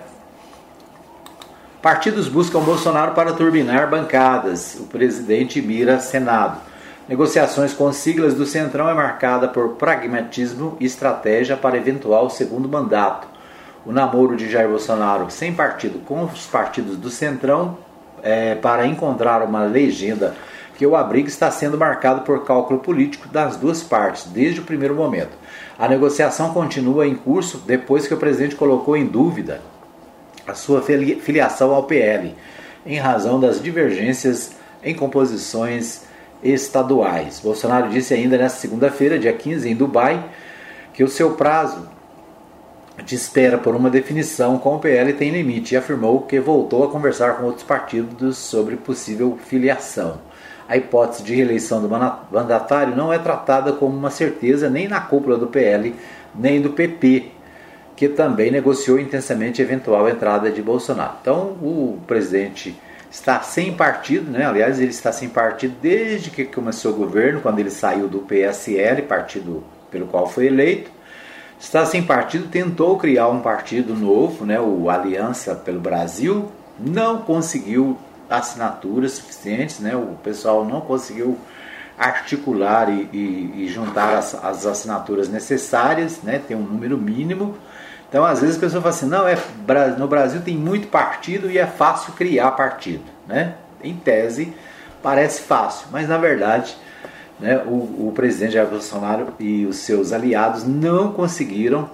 Partidos 1.81 2.29
buscam 2.29 2.61
Bolsonaro 2.61 3.11
para 3.11 3.33
turbinar 3.33 3.89
bancadas. 3.89 4.75
O 4.79 4.85
presidente 4.85 5.61
mira 5.61 5.99
Senado. 5.99 6.61
Negociações 7.09 7.73
com 7.73 7.91
siglas 7.91 8.33
do 8.33 8.45
Centrão 8.45 8.89
é 8.89 8.93
marcada 8.93 9.49
por 9.49 9.71
pragmatismo 9.71 10.77
e 10.79 10.85
estratégia 10.85 11.57
para 11.57 11.75
eventual 11.75 12.29
segundo 12.29 12.69
mandato 12.69 13.32
o 13.85 13.91
namoro 13.91 14.35
de 14.35 14.49
Jair 14.49 14.69
Bolsonaro 14.69 15.29
sem 15.29 15.53
partido 15.53 15.99
com 15.99 16.23
os 16.23 16.45
partidos 16.45 16.97
do 16.97 17.09
Centrão 17.09 17.77
é, 18.21 18.55
para 18.55 18.87
encontrar 18.87 19.41
uma 19.43 19.63
legenda 19.63 20.35
que 20.77 20.85
o 20.85 20.95
abrigo 20.95 21.27
está 21.27 21.51
sendo 21.51 21.77
marcado 21.77 22.21
por 22.21 22.43
cálculo 22.43 22.79
político 22.79 23.27
das 23.27 23.57
duas 23.57 23.83
partes 23.83 24.25
desde 24.25 24.59
o 24.59 24.63
primeiro 24.63 24.95
momento. 24.95 25.31
A 25.77 25.87
negociação 25.87 26.53
continua 26.53 27.05
em 27.05 27.15
curso 27.15 27.61
depois 27.65 28.07
que 28.07 28.13
o 28.13 28.17
presidente 28.17 28.55
colocou 28.55 28.97
em 28.97 29.05
dúvida 29.05 29.61
a 30.47 30.53
sua 30.53 30.81
filiação 30.81 31.73
ao 31.73 31.83
PL, 31.83 32.35
em 32.85 32.97
razão 32.97 33.39
das 33.39 33.61
divergências 33.61 34.55
em 34.83 34.93
composições 34.93 36.01
estaduais. 36.43 37.39
Bolsonaro 37.39 37.89
disse 37.89 38.13
ainda 38.13 38.37
nesta 38.37 38.59
segunda-feira, 38.59 39.17
dia 39.17 39.31
15, 39.31 39.69
em 39.69 39.75
Dubai, 39.75 40.23
que 40.93 41.03
o 41.03 41.07
seu 41.07 41.31
prazo 41.31 41.87
de 43.01 43.15
espera 43.15 43.57
por 43.57 43.75
uma 43.75 43.89
definição 43.89 44.57
com 44.59 44.75
o 44.75 44.79
PL 44.79 45.13
tem 45.13 45.31
limite 45.31 45.73
e 45.73 45.77
afirmou 45.77 46.21
que 46.21 46.39
voltou 46.39 46.83
a 46.83 46.89
conversar 46.91 47.37
com 47.37 47.45
outros 47.45 47.63
partidos 47.63 48.37
sobre 48.37 48.75
possível 48.75 49.37
filiação. 49.45 50.19
A 50.67 50.77
hipótese 50.77 51.23
de 51.23 51.35
reeleição 51.35 51.81
do 51.81 51.89
mandatário 51.89 52.95
não 52.95 53.11
é 53.11 53.17
tratada 53.17 53.73
como 53.73 53.95
uma 53.95 54.11
certeza 54.11 54.69
nem 54.69 54.87
na 54.87 55.01
cúpula 55.01 55.37
do 55.37 55.47
PL, 55.47 55.95
nem 56.35 56.61
do 56.61 56.69
PP, 56.69 57.31
que 57.95 58.07
também 58.07 58.51
negociou 58.51 58.99
intensamente 58.99 59.61
a 59.61 59.65
eventual 59.65 60.07
entrada 60.07 60.51
de 60.51 60.61
Bolsonaro. 60.61 61.17
Então, 61.21 61.57
o 61.61 61.99
presidente 62.07 62.79
está 63.11 63.41
sem 63.41 63.73
partido, 63.73 64.31
né? 64.31 64.45
aliás, 64.45 64.79
ele 64.79 64.91
está 64.91 65.11
sem 65.11 65.29
partido 65.29 65.75
desde 65.81 66.29
que 66.29 66.45
começou 66.45 66.93
o 66.93 66.97
governo, 66.97 67.41
quando 67.41 67.59
ele 67.59 67.69
saiu 67.69 68.07
do 68.07 68.19
PSL, 68.19 69.01
partido 69.03 69.63
pelo 69.91 70.07
qual 70.07 70.27
foi 70.27 70.47
eleito 70.47 70.89
está 71.63 71.85
sem 71.85 72.03
partido, 72.03 72.49
tentou 72.49 72.97
criar 72.97 73.29
um 73.29 73.39
partido 73.39 73.95
novo, 73.95 74.45
né, 74.45 74.59
o 74.59 74.89
Aliança 74.89 75.55
pelo 75.55 75.79
Brasil, 75.79 76.51
não 76.77 77.19
conseguiu 77.19 77.97
assinaturas 78.29 79.13
suficientes, 79.13 79.79
né, 79.79 79.95
o 79.95 80.17
pessoal 80.21 80.65
não 80.65 80.81
conseguiu 80.81 81.37
articular 81.97 82.89
e, 82.89 83.09
e, 83.13 83.63
e 83.63 83.67
juntar 83.69 84.17
as, 84.17 84.35
as, 84.43 84.65
assinaturas 84.65 85.29
necessárias, 85.29 86.21
né, 86.21 86.41
tem 86.45 86.57
um 86.57 86.63
número 86.63 86.97
mínimo. 86.97 87.57
Então, 88.09 88.25
às 88.25 88.41
vezes 88.41 88.57
a 88.57 88.59
pessoa 88.59 88.81
fala 88.81 88.93
assim, 88.93 89.07
não, 89.07 89.25
é, 89.25 89.37
no 89.97 90.07
Brasil 90.07 90.41
tem 90.41 90.57
muito 90.57 90.87
partido 90.87 91.49
e 91.49 91.57
é 91.57 91.65
fácil 91.65 92.11
criar 92.13 92.51
partido. 92.51 93.05
Né? 93.25 93.55
Em 93.81 93.95
tese, 93.95 94.53
parece 95.01 95.41
fácil, 95.41 95.87
mas 95.91 96.09
na 96.09 96.17
verdade 96.17 96.75
né, 97.39 97.63
o, 97.65 98.07
o 98.07 98.11
presidente 98.15 98.53
Jair 98.53 98.69
Bolsonaro 98.69 99.33
e 99.39 99.65
os 99.65 99.77
seus 99.77 100.11
aliados 100.11 100.63
não 100.63 101.11
conseguiram 101.11 101.89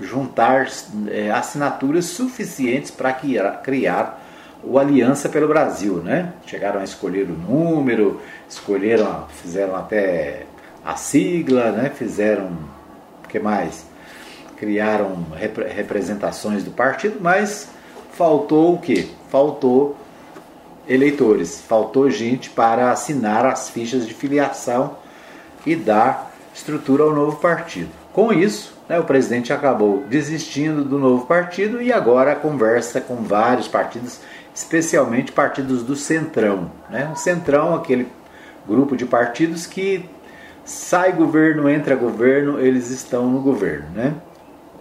juntar 0.00 0.68
é, 1.08 1.30
assinaturas 1.30 2.06
suficientes 2.06 2.90
para 2.90 3.12
criar, 3.12 4.26
o 4.62 4.78
Aliança 4.78 5.28
pelo 5.28 5.48
Brasil. 5.48 5.96
Né? 5.96 6.32
Chegaram 6.46 6.80
a 6.80 6.84
escolher 6.84 7.28
o 7.28 7.36
número, 7.36 8.20
escolheram, 8.48 9.26
fizeram 9.42 9.76
até 9.76 10.46
a 10.84 10.96
sigla, 10.96 11.70
né? 11.72 11.90
fizeram 11.94 12.50
o 13.24 13.28
que 13.28 13.38
mais? 13.38 13.86
Criaram 14.56 15.26
rep 15.34 15.58
representações 15.62 16.64
do 16.64 16.70
partido, 16.70 17.18
mas 17.20 17.68
faltou 18.12 18.74
o 18.74 18.78
que? 18.78 19.10
Faltou 19.30 19.96
eleitores. 20.90 21.60
Faltou 21.60 22.10
gente 22.10 22.50
para 22.50 22.90
assinar 22.90 23.46
as 23.46 23.70
fichas 23.70 24.06
de 24.06 24.12
filiação 24.12 24.96
e 25.64 25.76
dar 25.76 26.32
estrutura 26.52 27.04
ao 27.04 27.14
novo 27.14 27.36
partido. 27.36 27.88
Com 28.12 28.32
isso, 28.32 28.76
né, 28.88 28.98
o 28.98 29.04
presidente 29.04 29.52
acabou 29.52 30.02
desistindo 30.08 30.84
do 30.84 30.98
novo 30.98 31.26
partido 31.26 31.80
e 31.80 31.92
agora 31.92 32.34
conversa 32.34 33.00
com 33.00 33.16
vários 33.22 33.68
partidos, 33.68 34.18
especialmente 34.52 35.30
partidos 35.30 35.84
do 35.84 35.94
Centrão. 35.94 36.72
Né? 36.90 37.08
O 37.12 37.16
Centrão, 37.16 37.76
aquele 37.76 38.08
grupo 38.66 38.96
de 38.96 39.06
partidos 39.06 39.64
que 39.64 40.04
sai 40.64 41.12
governo, 41.12 41.68
entra 41.68 41.94
governo, 41.94 42.58
eles 42.58 42.90
estão 42.90 43.30
no 43.30 43.40
governo. 43.40 43.86
Né? 43.94 44.14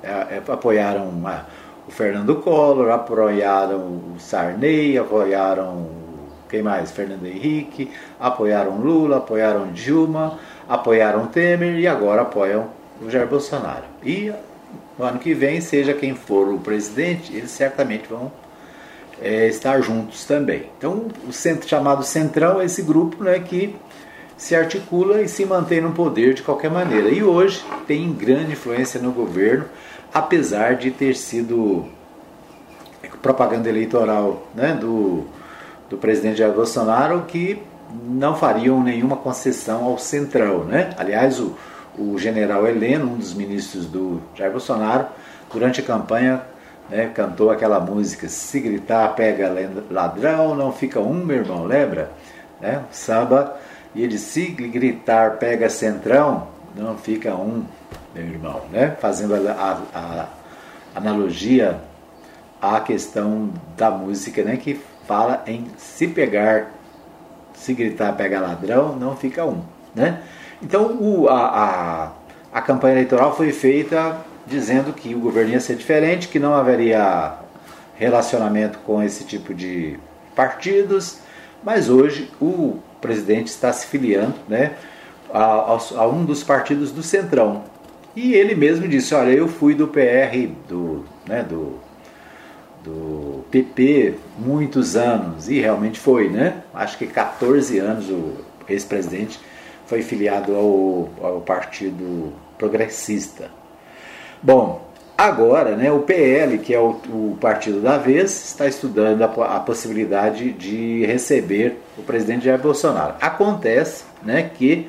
É, 0.01 0.42
apoiaram 0.48 1.06
o 1.88 1.92
Fernando 1.92 2.36
Collor, 2.38 2.89
apoiaram 2.89 3.78
o 3.78 4.16
Sarney, 4.18 4.98
apoiaram 4.98 5.99
quem 6.50 6.63
mais? 6.63 6.91
Fernando 6.91 7.25
Henrique, 7.25 7.91
apoiaram 8.20 8.77
Lula, 8.77 9.18
apoiaram 9.18 9.72
Dilma, 9.72 10.39
apoiaram 10.68 11.27
Temer 11.27 11.79
e 11.79 11.88
agora 11.88 12.24
apoiam 12.24 12.70
o 13.01 13.10
Jair 13.10 13.27
Bolsonaro. 13.27 13.86
E 14.03 14.34
no 14.98 15.06
ano 15.06 15.20
que 15.20 15.34
vem, 15.34 15.62
seja 15.62 15.94
quem 15.94 16.15
for 16.15 16.50
o 16.50 16.60
presidente, 16.60 17.34
eles 17.34 17.51
certamente 17.51 18.08
vão 18.10 18.32
é, 19.22 19.48
estar 19.48 19.79
juntos 19.82 20.25
também. 20.25 20.70
Então, 20.77 21.08
o 21.27 21.32
centro 21.32 21.68
chamado 21.70 22.03
Centrão 22.03 22.60
é 22.60 22.65
esse 22.65 22.82
grupo 22.82 23.24
né, 23.24 23.39
que 23.39 23.75
se 24.36 24.56
articula 24.56 25.22
e 25.22 25.27
se 25.27 25.46
mantém 25.46 25.82
no 25.82 25.91
poder 25.91 26.34
de 26.34 26.41
qualquer 26.41 26.72
maneira. 26.72 27.10
E 27.10 27.24
hoje 27.24 27.63
tem 27.86 28.12
grande 28.12 28.53
influência 28.53 29.00
no 29.00 29.12
governo, 29.12 29.65
apesar 30.13 30.75
de 30.75 30.91
ter 30.91 31.15
sido 31.15 31.86
propaganda 33.22 33.68
eleitoral 33.68 34.48
né, 34.56 34.74
do 34.74 35.25
do 35.89 35.98
presidente 35.98 36.38
Jair 36.38 36.53
Bolsonaro 36.53 37.24
que 37.27 37.62
não 38.05 38.36
fariam 38.36 38.84
nenhuma 38.84 39.17
concessão 39.17 39.86
ao 39.86 39.98
Centrão. 39.98 40.63
Né? 40.63 40.91
Aliás, 40.98 41.39
o, 41.39 41.55
o 41.98 42.17
general 42.17 42.67
Heleno, 42.67 43.13
um 43.13 43.17
dos 43.17 43.34
ministros 43.34 43.86
do 43.86 44.22
Jair 44.36 44.51
Bolsonaro, 44.51 45.08
durante 45.51 45.81
a 45.81 45.84
campanha 45.84 46.41
né, 46.89 47.12
cantou 47.13 47.51
aquela 47.51 47.79
música 47.79 48.27
Se 48.27 48.60
gritar 48.60 49.15
pega 49.15 49.51
ladrão, 49.89 50.55
não 50.55 50.72
fica 50.72 51.00
um, 51.00 51.13
meu 51.13 51.38
irmão, 51.38 51.65
lembra? 51.65 52.12
Né? 52.60 52.84
Samba, 52.91 53.55
e 53.93 54.03
ele 54.03 54.17
se 54.17 54.48
gritar 54.48 55.38
pega 55.38 55.69
centrão, 55.69 56.48
não 56.75 56.98
fica 56.98 57.34
um, 57.34 57.63
meu 58.13 58.24
irmão, 58.24 58.62
né? 58.72 58.96
Fazendo 59.00 59.36
a, 59.36 59.51
a, 59.51 60.00
a 60.00 60.27
analogia 60.96 61.79
à 62.62 62.79
questão 62.79 63.50
da 63.77 63.89
música, 63.89 64.43
né? 64.43 64.58
Que 64.58 64.79
fala 65.10 65.42
em 65.48 65.66
se 65.75 66.06
pegar, 66.06 66.72
se 67.56 67.74
gritar 67.74 68.16
pega 68.16 68.39
ladrão, 68.39 68.96
não 68.96 69.18
fica 69.18 69.44
um, 69.44 69.63
né? 69.96 70.22
Então 70.62 70.98
o, 71.01 71.28
a, 71.28 72.12
a, 72.54 72.60
a 72.60 72.62
campanha 72.62 72.94
eleitoral 72.94 73.36
foi 73.36 73.51
feita 73.51 74.18
dizendo 74.46 74.94
que 74.94 75.16
o 75.16 75.20
governo 75.20 75.54
ia 75.54 75.60
ser 75.60 75.75
diferente, 75.75 76.28
que 76.28 76.38
não 76.38 76.54
haveria 76.54 77.38
relacionamento 77.96 78.78
com 78.86 79.01
esse 79.01 79.24
tipo 79.24 79.51
de 79.51 79.98
partidos, 80.36 81.18
mas 81.63 81.89
hoje 81.89 82.30
o 82.39 82.78
presidente 83.01 83.48
está 83.48 83.74
se 83.74 83.88
filiando 83.88 84.36
né, 84.48 84.74
a, 85.34 85.44
a, 85.44 85.80
a 86.01 86.08
um 86.08 86.24
dos 86.24 86.44
partidos 86.44 86.92
do 86.92 87.01
Centrão. 87.01 87.63
E 88.16 88.34
ele 88.34 88.54
mesmo 88.54 88.88
disse, 88.88 89.16
olha, 89.16 89.32
eu 89.32 89.48
fui 89.48 89.74
do 89.74 89.88
PR, 89.88 90.50
do, 90.68 91.04
né, 91.28 91.42
do, 91.42 91.80
do 92.83 93.43
PP, 93.51 94.15
muitos 94.38 94.95
anos, 94.95 95.50
e 95.50 95.59
realmente 95.59 96.00
foi, 96.00 96.29
né? 96.29 96.63
Acho 96.74 96.98
que 96.98 97.07
14 97.07 97.79
anos 97.79 98.09
o 98.09 98.33
ex-presidente 98.67 99.39
foi 99.86 100.01
filiado 100.01 100.55
ao, 100.55 101.09
ao 101.21 101.41
Partido 101.41 102.31
Progressista. 102.57 103.50
Bom, 104.41 104.88
agora 105.17 105.75
né, 105.75 105.91
o 105.91 106.00
PL, 106.00 106.59
que 106.59 106.74
é 106.74 106.79
o, 106.79 106.91
o 107.09 107.38
partido 107.41 107.81
da 107.81 107.98
vez, 107.98 108.31
está 108.31 108.67
estudando 108.67 109.24
a, 109.24 109.57
a, 109.57 109.59
possibilidade 109.59 110.53
de 110.53 111.05
receber 111.05 111.81
o 111.98 112.03
presidente 112.03 112.45
Jair 112.45 112.62
Bolsonaro. 112.62 113.15
Acontece 113.19 114.03
né, 114.24 114.50
que 114.53 114.88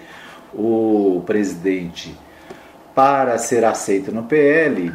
o 0.54 1.22
presidente, 1.26 2.14
para 2.94 3.38
ser 3.38 3.64
aceito 3.64 4.12
no 4.12 4.24
PL, 4.24 4.92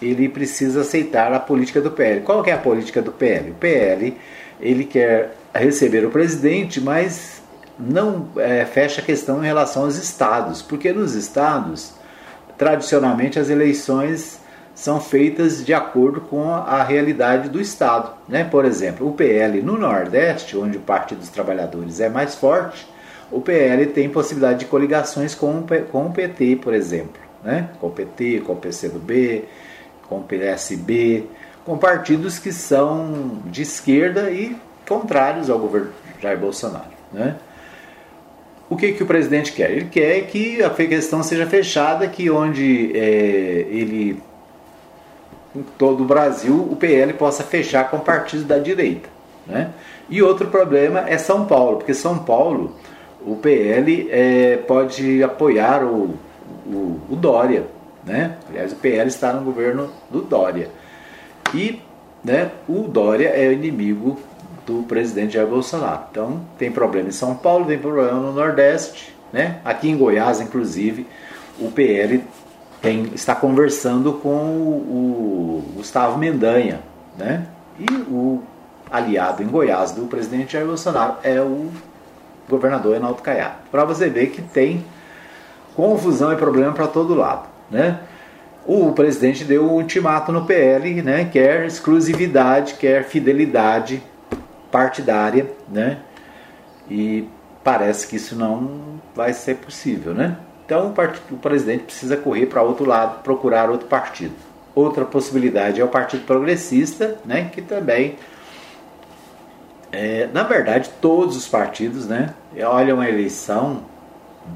ele 0.00 0.28
precisa 0.28 0.82
aceitar 0.82 1.32
a 1.32 1.40
política 1.40 1.80
do 1.80 1.90
PL. 1.90 2.20
Qual 2.20 2.42
que 2.42 2.50
é 2.50 2.54
a 2.54 2.58
política 2.58 3.00
do 3.02 3.12
PL? 3.12 3.50
O 3.50 3.54
PL 3.54 4.16
ele 4.60 4.84
quer 4.84 5.34
receber 5.54 6.04
o 6.04 6.10
presidente, 6.10 6.80
mas 6.80 7.42
não 7.78 8.28
é, 8.36 8.64
fecha 8.64 9.00
a 9.00 9.04
questão 9.04 9.42
em 9.42 9.46
relação 9.46 9.84
aos 9.84 9.96
estados, 9.96 10.62
porque 10.62 10.92
nos 10.92 11.14
estados 11.14 11.94
tradicionalmente 12.56 13.38
as 13.38 13.50
eleições 13.50 14.40
são 14.74 15.00
feitas 15.00 15.64
de 15.64 15.72
acordo 15.72 16.20
com 16.20 16.50
a 16.52 16.82
realidade 16.82 17.48
do 17.48 17.60
Estado. 17.60 18.12
Né? 18.28 18.44
Por 18.44 18.64
exemplo, 18.64 19.08
o 19.08 19.12
PL 19.12 19.62
no 19.62 19.78
Nordeste, 19.78 20.56
onde 20.56 20.78
o 20.78 20.80
Partido 20.80 21.18
dos 21.18 21.28
Trabalhadores 21.28 22.00
é 22.00 22.08
mais 22.08 22.34
forte, 22.34 22.86
o 23.30 23.40
PL 23.40 23.86
tem 23.86 24.08
possibilidade 24.08 24.60
de 24.60 24.64
coligações 24.66 25.34
com, 25.34 25.64
com 25.90 26.06
o 26.06 26.12
PT, 26.12 26.56
por 26.56 26.74
exemplo. 26.74 27.22
Né? 27.42 27.68
Com 27.80 27.86
o 27.86 27.90
PT, 27.90 28.42
com 28.44 28.54
o 28.54 28.56
PCdoB, 28.56 29.44
com 30.08 30.18
o 30.18 30.22
PSB, 30.22 31.24
com 31.64 31.78
partidos 31.78 32.38
que 32.38 32.52
são 32.52 33.38
de 33.46 33.62
esquerda 33.62 34.30
e 34.30 34.56
contrários 34.86 35.48
ao 35.48 35.58
governo 35.58 35.90
Jair 36.20 36.38
Bolsonaro. 36.38 36.92
Né? 37.12 37.36
O 38.68 38.76
que, 38.76 38.92
que 38.92 39.02
o 39.02 39.06
presidente 39.06 39.52
quer? 39.52 39.70
Ele 39.70 39.86
quer 39.86 40.22
que 40.26 40.62
a 40.62 40.70
questão 40.70 41.22
seja 41.22 41.46
fechada, 41.46 42.06
que 42.08 42.30
onde 42.30 42.92
é, 42.96 43.66
ele, 43.68 44.22
em 45.54 45.62
todo 45.78 46.02
o 46.02 46.06
Brasil, 46.06 46.68
o 46.70 46.76
PL 46.76 47.12
possa 47.12 47.42
fechar 47.42 47.90
com 47.90 47.98
partidos 48.00 48.46
da 48.46 48.58
direita. 48.58 49.08
Né? 49.46 49.70
E 50.08 50.22
outro 50.22 50.48
problema 50.48 51.08
é 51.08 51.18
São 51.18 51.44
Paulo, 51.44 51.78
porque 51.78 51.94
São 51.94 52.18
Paulo, 52.18 52.74
o 53.24 53.36
PL 53.36 54.08
é, 54.10 54.56
pode 54.66 55.22
apoiar 55.22 55.84
o, 55.84 56.14
o, 56.66 57.00
o 57.10 57.16
Dória. 57.16 57.66
Né? 58.06 58.36
Aliás, 58.48 58.72
o 58.72 58.76
PL 58.76 59.08
está 59.08 59.32
no 59.32 59.44
governo 59.44 59.90
do 60.10 60.22
Dória. 60.22 60.70
E 61.54 61.80
né, 62.22 62.50
o 62.68 62.88
Dória 62.88 63.28
é 63.28 63.48
o 63.48 63.52
inimigo 63.52 64.18
do 64.66 64.82
presidente 64.82 65.34
Jair 65.34 65.48
Bolsonaro. 65.48 66.04
Então, 66.10 66.40
tem 66.58 66.70
problema 66.70 67.08
em 67.08 67.12
São 67.12 67.34
Paulo, 67.34 67.66
tem 67.66 67.78
problema 67.78 68.12
no 68.12 68.32
Nordeste, 68.32 69.14
né? 69.32 69.60
Aqui 69.64 69.90
em 69.90 69.96
Goiás, 69.96 70.40
inclusive, 70.40 71.06
o 71.58 71.70
PL 71.70 72.24
tem, 72.80 73.10
está 73.14 73.34
conversando 73.34 74.14
com 74.14 74.28
o, 74.28 75.62
o 75.68 75.72
Gustavo 75.76 76.18
Mendanha, 76.18 76.80
né? 77.16 77.46
E 77.78 77.86
o 78.08 78.42
aliado 78.90 79.42
em 79.42 79.46
Goiás 79.46 79.92
do 79.92 80.06
presidente 80.06 80.52
Jair 80.52 80.66
Bolsonaro 80.66 81.16
é 81.22 81.40
o 81.40 81.70
governador 82.48 82.96
Enaldo 82.96 83.22
Caiado. 83.22 83.56
Para 83.70 83.84
você 83.84 84.08
ver 84.08 84.28
que 84.28 84.40
tem 84.42 84.84
confusão 85.74 86.32
e 86.32 86.36
problema 86.36 86.72
para 86.72 86.86
todo 86.86 87.14
lado, 87.14 87.48
né? 87.74 87.98
O 88.64 88.92
presidente 88.92 89.44
deu 89.44 89.64
um 89.64 89.72
ultimato 89.72 90.32
no 90.32 90.46
PL, 90.46 91.02
né? 91.02 91.24
Quer 91.26 91.66
exclusividade, 91.66 92.74
quer 92.74 93.04
fidelidade 93.04 94.02
partidária, 94.70 95.50
né? 95.68 95.98
E 96.88 97.28
parece 97.62 98.06
que 98.06 98.16
isso 98.16 98.36
não 98.36 99.00
vai 99.14 99.32
ser 99.32 99.56
possível, 99.56 100.14
né? 100.14 100.38
Então 100.64 100.94
o, 101.30 101.36
presidente 101.36 101.84
precisa 101.84 102.16
correr 102.16 102.46
para 102.46 102.62
outro 102.62 102.86
lado, 102.86 103.22
procurar 103.22 103.68
outro 103.68 103.86
partido. 103.86 104.34
Outra 104.74 105.04
possibilidade 105.04 105.80
é 105.80 105.84
o 105.84 105.88
Partido 105.88 106.24
Progressista, 106.24 107.18
né? 107.24 107.50
Que 107.52 107.60
também, 107.60 108.16
é, 109.92 110.28
na 110.32 110.42
verdade, 110.42 110.90
todos 111.02 111.36
os 111.36 111.46
partidos, 111.46 112.06
né? 112.06 112.34
Olham 112.66 113.00
a 113.00 113.08
eleição 113.08 113.82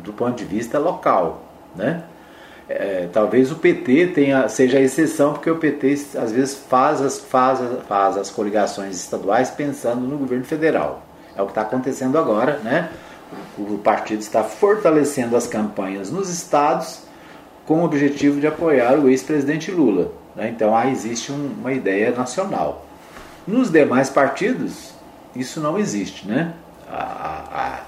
do 0.03 0.13
ponto 0.13 0.37
de 0.37 0.45
vista 0.45 0.79
local, 0.79 1.43
né? 1.77 2.05
É, 2.69 3.09
talvez 3.11 3.51
o 3.51 3.57
PT 3.57 4.09
tenha, 4.09 4.47
seja 4.49 4.77
a 4.77 4.81
exceção, 4.81 5.33
porque 5.33 5.51
o 5.51 5.57
PT 5.57 5.95
às 6.17 6.33
vezes 6.33 6.55
faz 6.55 7.01
as, 7.01 7.19
faz, 7.19 7.61
faz 7.89 8.17
as 8.19 8.31
coligações 8.31 8.97
estaduais 8.97 9.51
pensando 9.51 10.03
no 10.03 10.19
governo 10.19 10.45
federal. 10.45 11.03
É 11.35 11.41
o 11.41 11.47
que 11.47 11.53
está 11.53 11.63
acontecendo 11.63 12.19
agora, 12.19 12.59
né? 12.59 12.91
O, 13.57 13.75
o 13.75 13.79
partido 13.79 14.21
está 14.21 14.45
fortalecendo 14.45 15.35
as 15.35 15.47
campanhas 15.47 16.11
nos 16.11 16.29
estados 16.29 17.03
com 17.65 17.81
o 17.81 17.85
objetivo 17.85 18.39
de 18.41 18.47
apoiar 18.47 18.99
o 18.99 19.09
ex-presidente 19.09 19.71
Lula. 19.71 20.13
Né? 20.35 20.51
Então 20.51 20.77
aí 20.77 20.91
existe 20.91 21.33
um, 21.33 21.55
uma 21.61 21.73
ideia 21.73 22.11
nacional. 22.11 22.87
Nos 23.47 23.71
demais 23.71 24.11
partidos, 24.11 24.93
isso 25.35 25.61
não 25.61 25.79
existe, 25.79 26.27
né? 26.29 26.53
A, 26.91 27.81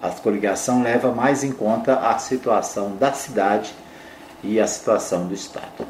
a, 0.00 0.08
a 0.08 0.10
coligação 0.10 0.82
leva 0.82 1.10
mais 1.12 1.42
em 1.42 1.50
conta 1.50 1.96
a 1.96 2.18
situação 2.18 2.96
da 2.96 3.12
cidade 3.12 3.72
e 4.42 4.60
a 4.60 4.66
situação 4.66 5.26
do 5.26 5.34
Estado. 5.34 5.86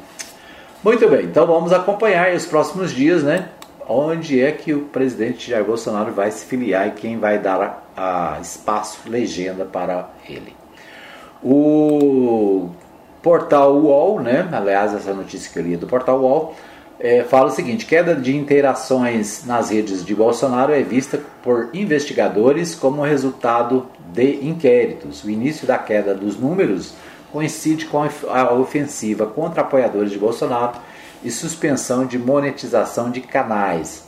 Muito 0.83 1.07
bem, 1.09 1.25
então 1.25 1.47
vamos 1.47 1.71
acompanhar 1.71 2.33
os 2.33 2.45
próximos 2.45 2.91
dias, 2.91 3.23
né? 3.23 3.49
Onde 3.87 4.41
é 4.41 4.51
que 4.51 4.73
o 4.73 4.81
presidente 4.81 5.49
Jair 5.49 5.63
Bolsonaro 5.63 6.11
vai 6.11 6.31
se 6.31 6.45
filiar 6.45 6.87
e 6.87 6.91
quem 6.91 7.17
vai 7.17 7.39
dar 7.39 7.85
a, 7.95 8.35
a 8.35 8.41
espaço, 8.41 8.99
legenda 9.07 9.65
para 9.65 10.09
ele. 10.27 10.55
O 11.41 12.69
portal 13.21 13.75
UOL, 13.75 14.21
né? 14.21 14.47
Aliás, 14.51 14.93
essa 14.93 15.13
notícia 15.13 15.51
que 15.51 15.59
eu 15.59 15.63
li 15.63 15.77
do 15.77 15.87
portal 15.87 16.19
UOL 16.19 16.55
é, 16.99 17.23
fala 17.23 17.47
o 17.47 17.51
seguinte: 17.51 17.85
queda 17.85 18.15
de 18.15 18.35
interações 18.35 19.45
nas 19.45 19.69
redes 19.69 20.05
de 20.05 20.15
Bolsonaro 20.15 20.73
é 20.73 20.81
vista 20.81 21.19
por 21.41 21.69
investigadores 21.73 22.75
como 22.75 23.01
resultado 23.01 23.87
de 24.13 24.45
inquéritos. 24.45 25.23
O 25.23 25.29
início 25.29 25.67
da 25.67 25.77
queda 25.77 26.13
dos 26.13 26.37
números 26.37 26.93
coincide 27.33 27.87
com 27.87 27.97
a 28.29 28.53
ofensiva 28.53 29.25
contra 29.25 29.61
apoiadores 29.61 30.11
de 30.11 30.19
Bolsonaro 30.19 30.77
e 31.23 31.31
suspensão 31.31 32.05
de 32.05 32.19
monetização 32.19 33.09
de 33.09 33.21
canais. 33.21 34.03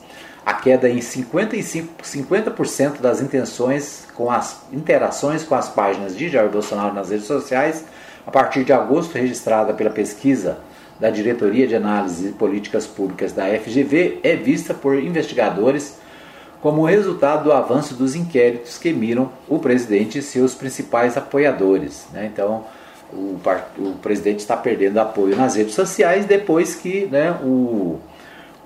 A 0.46 0.54
queda 0.54 0.88
em 0.88 1.02
55, 1.02 2.04
50% 2.04 3.02
das 3.02 3.20
intenções 3.20 4.06
com 4.14 4.30
as 4.30 4.62
interações 4.72 5.44
com 5.44 5.56
as 5.56 5.68
páginas 5.68 6.16
de 6.16 6.30
Jair 6.30 6.52
Bolsonaro 6.52 6.94
nas 6.94 7.10
redes 7.10 7.26
sociais 7.26 7.84
a 8.28 8.30
partir 8.30 8.64
de 8.64 8.72
agosto 8.72 9.16
registrada 9.16 9.74
pela 9.74 9.90
pesquisa 9.90 10.60
da 11.00 11.10
Diretoria 11.10 11.68
de 11.68 11.76
Análise 11.76 12.28
de 12.28 12.34
Políticas 12.34 12.86
Públicas 12.86 13.34
da 13.34 13.46
FGV 13.48 14.20
é 14.22 14.36
vista 14.36 14.72
por 14.74 14.96
investigadores 14.96 15.98
como 16.62 16.86
resultado 16.86 17.46
do 17.46 17.52
avanço 17.52 17.96
dos 17.96 18.16
inquéritos 18.16 18.78
que 18.78 18.94
miram 18.94 19.32
o 19.48 19.60
presidente 19.60 20.20
e 20.20 20.22
seus 20.22 20.54
principais 20.54 21.18
apoiadores. 21.18 22.08
Né? 22.14 22.30
Então, 22.32 22.66
o, 23.16 23.40
o 23.80 23.94
presidente 24.02 24.40
está 24.40 24.58
perdendo 24.58 25.00
apoio 25.00 25.36
nas 25.36 25.56
redes 25.56 25.74
sociais 25.74 26.26
depois 26.26 26.76
que 26.76 27.06
né, 27.06 27.32
o, 27.44 28.00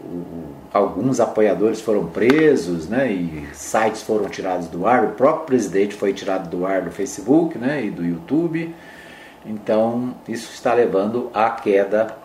o, 0.02 0.34
alguns 0.74 1.20
apoiadores 1.20 1.80
foram 1.80 2.08
presos, 2.08 2.90
né, 2.90 3.12
e 3.12 3.48
sites 3.54 4.02
foram 4.02 4.28
tirados 4.28 4.68
do 4.68 4.88
ar, 4.88 5.04
o 5.06 5.12
próprio 5.12 5.46
presidente 5.46 5.96
foi 5.96 6.14
tirado 6.14 6.50
do 6.50 6.66
ar 6.66 6.82
do 6.82 6.92
Facebook, 6.92 7.58
né, 7.58 7.86
e 7.86 7.92
do 7.92 8.04
YouTube. 8.04 8.74
Então, 9.46 10.16
isso 10.28 10.52
está 10.52 10.74
levando 10.74 11.30
à 11.34 11.50
queda 11.50 12.18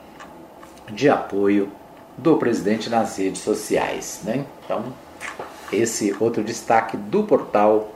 de 0.91 1.09
apoio 1.09 1.69
do 2.17 2.37
presidente 2.37 2.91
nas 2.91 3.17
redes 3.17 3.41
sociais, 3.41 4.21
né? 4.25 4.45
Então, 4.65 4.85
esse 5.73 6.15
outro 6.21 6.43
destaque 6.43 6.97
do 6.97 7.23
portal 7.23 7.93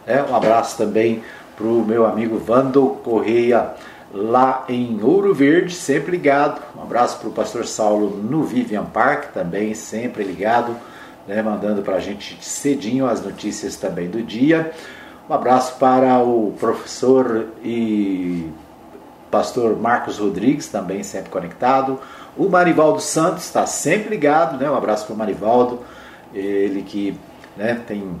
Né? 0.06 0.22
Um 0.30 0.36
abraço 0.36 0.76
também 0.76 1.22
para 1.56 1.66
o 1.66 1.84
meu 1.84 2.06
amigo 2.06 2.38
Vando 2.38 2.98
Correia 3.02 3.70
lá 4.12 4.64
em 4.68 5.00
Ouro 5.02 5.34
Verde, 5.34 5.74
sempre 5.74 6.12
ligado. 6.12 6.60
Um 6.76 6.82
abraço 6.82 7.18
para 7.18 7.28
o 7.28 7.32
pastor 7.32 7.66
Saulo 7.66 8.10
no 8.10 8.42
Vivian 8.42 8.84
Park, 8.84 9.32
também 9.32 9.74
sempre 9.74 10.24
ligado, 10.24 10.76
né, 11.26 11.42
mandando 11.42 11.82
para 11.82 11.96
a 11.96 12.00
gente 12.00 12.38
cedinho 12.44 13.06
as 13.06 13.24
notícias 13.24 13.76
também 13.76 14.08
do 14.08 14.22
dia. 14.22 14.72
Um 15.28 15.34
abraço 15.34 15.76
para 15.78 16.18
o 16.18 16.52
professor 16.58 17.46
e 17.62 18.50
pastor 19.30 19.78
Marcos 19.78 20.18
Rodrigues, 20.18 20.66
também 20.66 21.04
sempre 21.04 21.30
conectado. 21.30 22.00
O 22.36 22.48
Marivaldo 22.48 23.00
Santos 23.00 23.44
está 23.44 23.64
sempre 23.64 24.10
ligado, 24.10 24.56
né? 24.58 24.68
Um 24.68 24.74
abraço 24.74 25.06
para 25.06 25.14
o 25.14 25.16
Marivaldo, 25.18 25.80
ele 26.34 26.82
que 26.82 27.16
né, 27.56 27.80
tem 27.86 28.20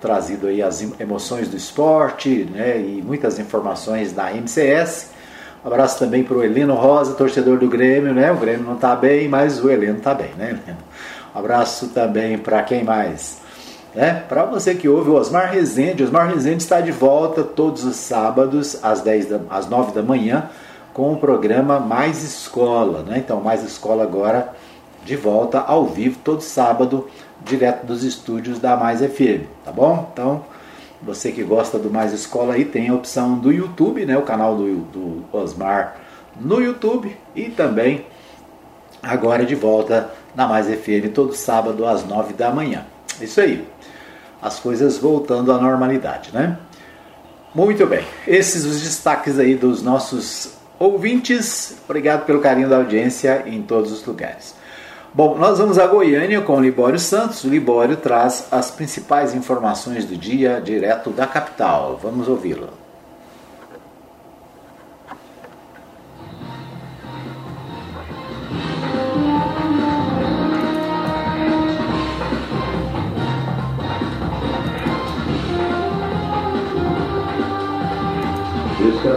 trazido 0.00 0.48
aí 0.48 0.60
as 0.60 0.82
emoções 0.98 1.48
do 1.48 1.56
esporte 1.56 2.44
né, 2.52 2.80
e 2.80 3.00
muitas 3.00 3.38
informações 3.38 4.12
da 4.12 4.32
MCS. 4.32 5.11
Abraço 5.64 5.98
também 5.98 6.24
para 6.24 6.36
o 6.36 6.42
Heleno 6.42 6.74
Rosa, 6.74 7.14
torcedor 7.14 7.58
do 7.58 7.68
Grêmio, 7.68 8.12
né? 8.12 8.32
O 8.32 8.36
Grêmio 8.36 8.64
não 8.64 8.74
está 8.74 8.96
bem, 8.96 9.28
mas 9.28 9.62
o 9.62 9.70
Heleno 9.70 9.98
está 9.98 10.12
bem, 10.12 10.30
né, 10.36 10.50
Heleno? 10.50 10.78
Abraço 11.34 11.88
também 11.88 12.36
para 12.36 12.62
quem 12.62 12.82
mais? 12.82 13.40
Né? 13.94 14.24
Para 14.28 14.44
você 14.44 14.74
que 14.74 14.88
ouve 14.88 15.10
o 15.10 15.14
Osmar 15.14 15.52
Rezende, 15.52 16.02
Osmar 16.02 16.28
Rezende 16.28 16.62
está 16.62 16.80
de 16.80 16.90
volta 16.90 17.42
todos 17.42 17.84
os 17.84 17.96
sábados 17.96 18.82
às, 18.82 19.02
10 19.02 19.26
da, 19.26 19.40
às 19.50 19.68
9 19.68 19.92
da 19.92 20.02
manhã 20.02 20.48
com 20.92 21.12
o 21.12 21.16
programa 21.16 21.78
Mais 21.78 22.22
Escola. 22.22 23.02
Né? 23.02 23.18
Então, 23.18 23.40
Mais 23.40 23.62
Escola 23.62 24.02
agora 24.02 24.52
de 25.04 25.16
volta 25.16 25.60
ao 25.60 25.86
vivo 25.86 26.18
todo 26.22 26.40
sábado, 26.40 27.08
direto 27.44 27.86
dos 27.86 28.04
estúdios 28.04 28.58
da 28.58 28.76
Mais 28.76 29.00
FM, 29.00 29.46
tá 29.64 29.72
bom? 29.72 30.08
Então, 30.12 30.44
você 31.02 31.32
que 31.32 31.42
gosta 31.42 31.78
do 31.78 31.90
Mais 31.90 32.12
Escola 32.12 32.54
aí 32.54 32.64
tem 32.64 32.88
a 32.88 32.94
opção 32.94 33.38
do 33.38 33.52
YouTube, 33.52 34.06
né, 34.06 34.16
o 34.16 34.22
canal 34.22 34.56
do, 34.56 34.76
do 34.76 35.24
Osmar 35.32 35.96
no 36.40 36.60
YouTube 36.60 37.16
e 37.34 37.50
também 37.50 38.06
agora 39.02 39.44
de 39.44 39.54
volta 39.54 40.10
na 40.34 40.46
Mais 40.46 40.66
FM 40.66 41.12
todo 41.12 41.34
sábado 41.34 41.84
às 41.84 42.06
9 42.06 42.34
da 42.34 42.50
manhã. 42.50 42.86
Isso 43.20 43.40
aí. 43.40 43.66
As 44.40 44.58
coisas 44.58 44.98
voltando 44.98 45.52
à 45.52 45.58
normalidade, 45.58 46.30
né? 46.32 46.58
Muito 47.54 47.86
bem. 47.86 48.04
Esses 48.26 48.64
os 48.64 48.80
destaques 48.80 49.38
aí 49.38 49.54
dos 49.54 49.82
nossos 49.82 50.54
ouvintes. 50.78 51.76
Obrigado 51.84 52.24
pelo 52.24 52.40
carinho 52.40 52.68
da 52.68 52.76
audiência 52.76 53.44
em 53.46 53.62
todos 53.62 53.92
os 53.92 54.04
lugares. 54.04 54.54
Bom, 55.14 55.36
nós 55.36 55.58
vamos 55.58 55.78
a 55.78 55.86
Goiânia 55.86 56.40
com 56.40 56.56
o 56.56 56.60
Libório 56.60 56.98
Santos. 56.98 57.44
O 57.44 57.48
Libório 57.48 57.98
traz 57.98 58.48
as 58.50 58.70
principais 58.70 59.34
informações 59.34 60.06
do 60.06 60.16
dia 60.16 60.58
direto 60.58 61.10
da 61.10 61.26
capital. 61.26 62.00
Vamos 62.02 62.28
ouvi-lo. 62.28 62.81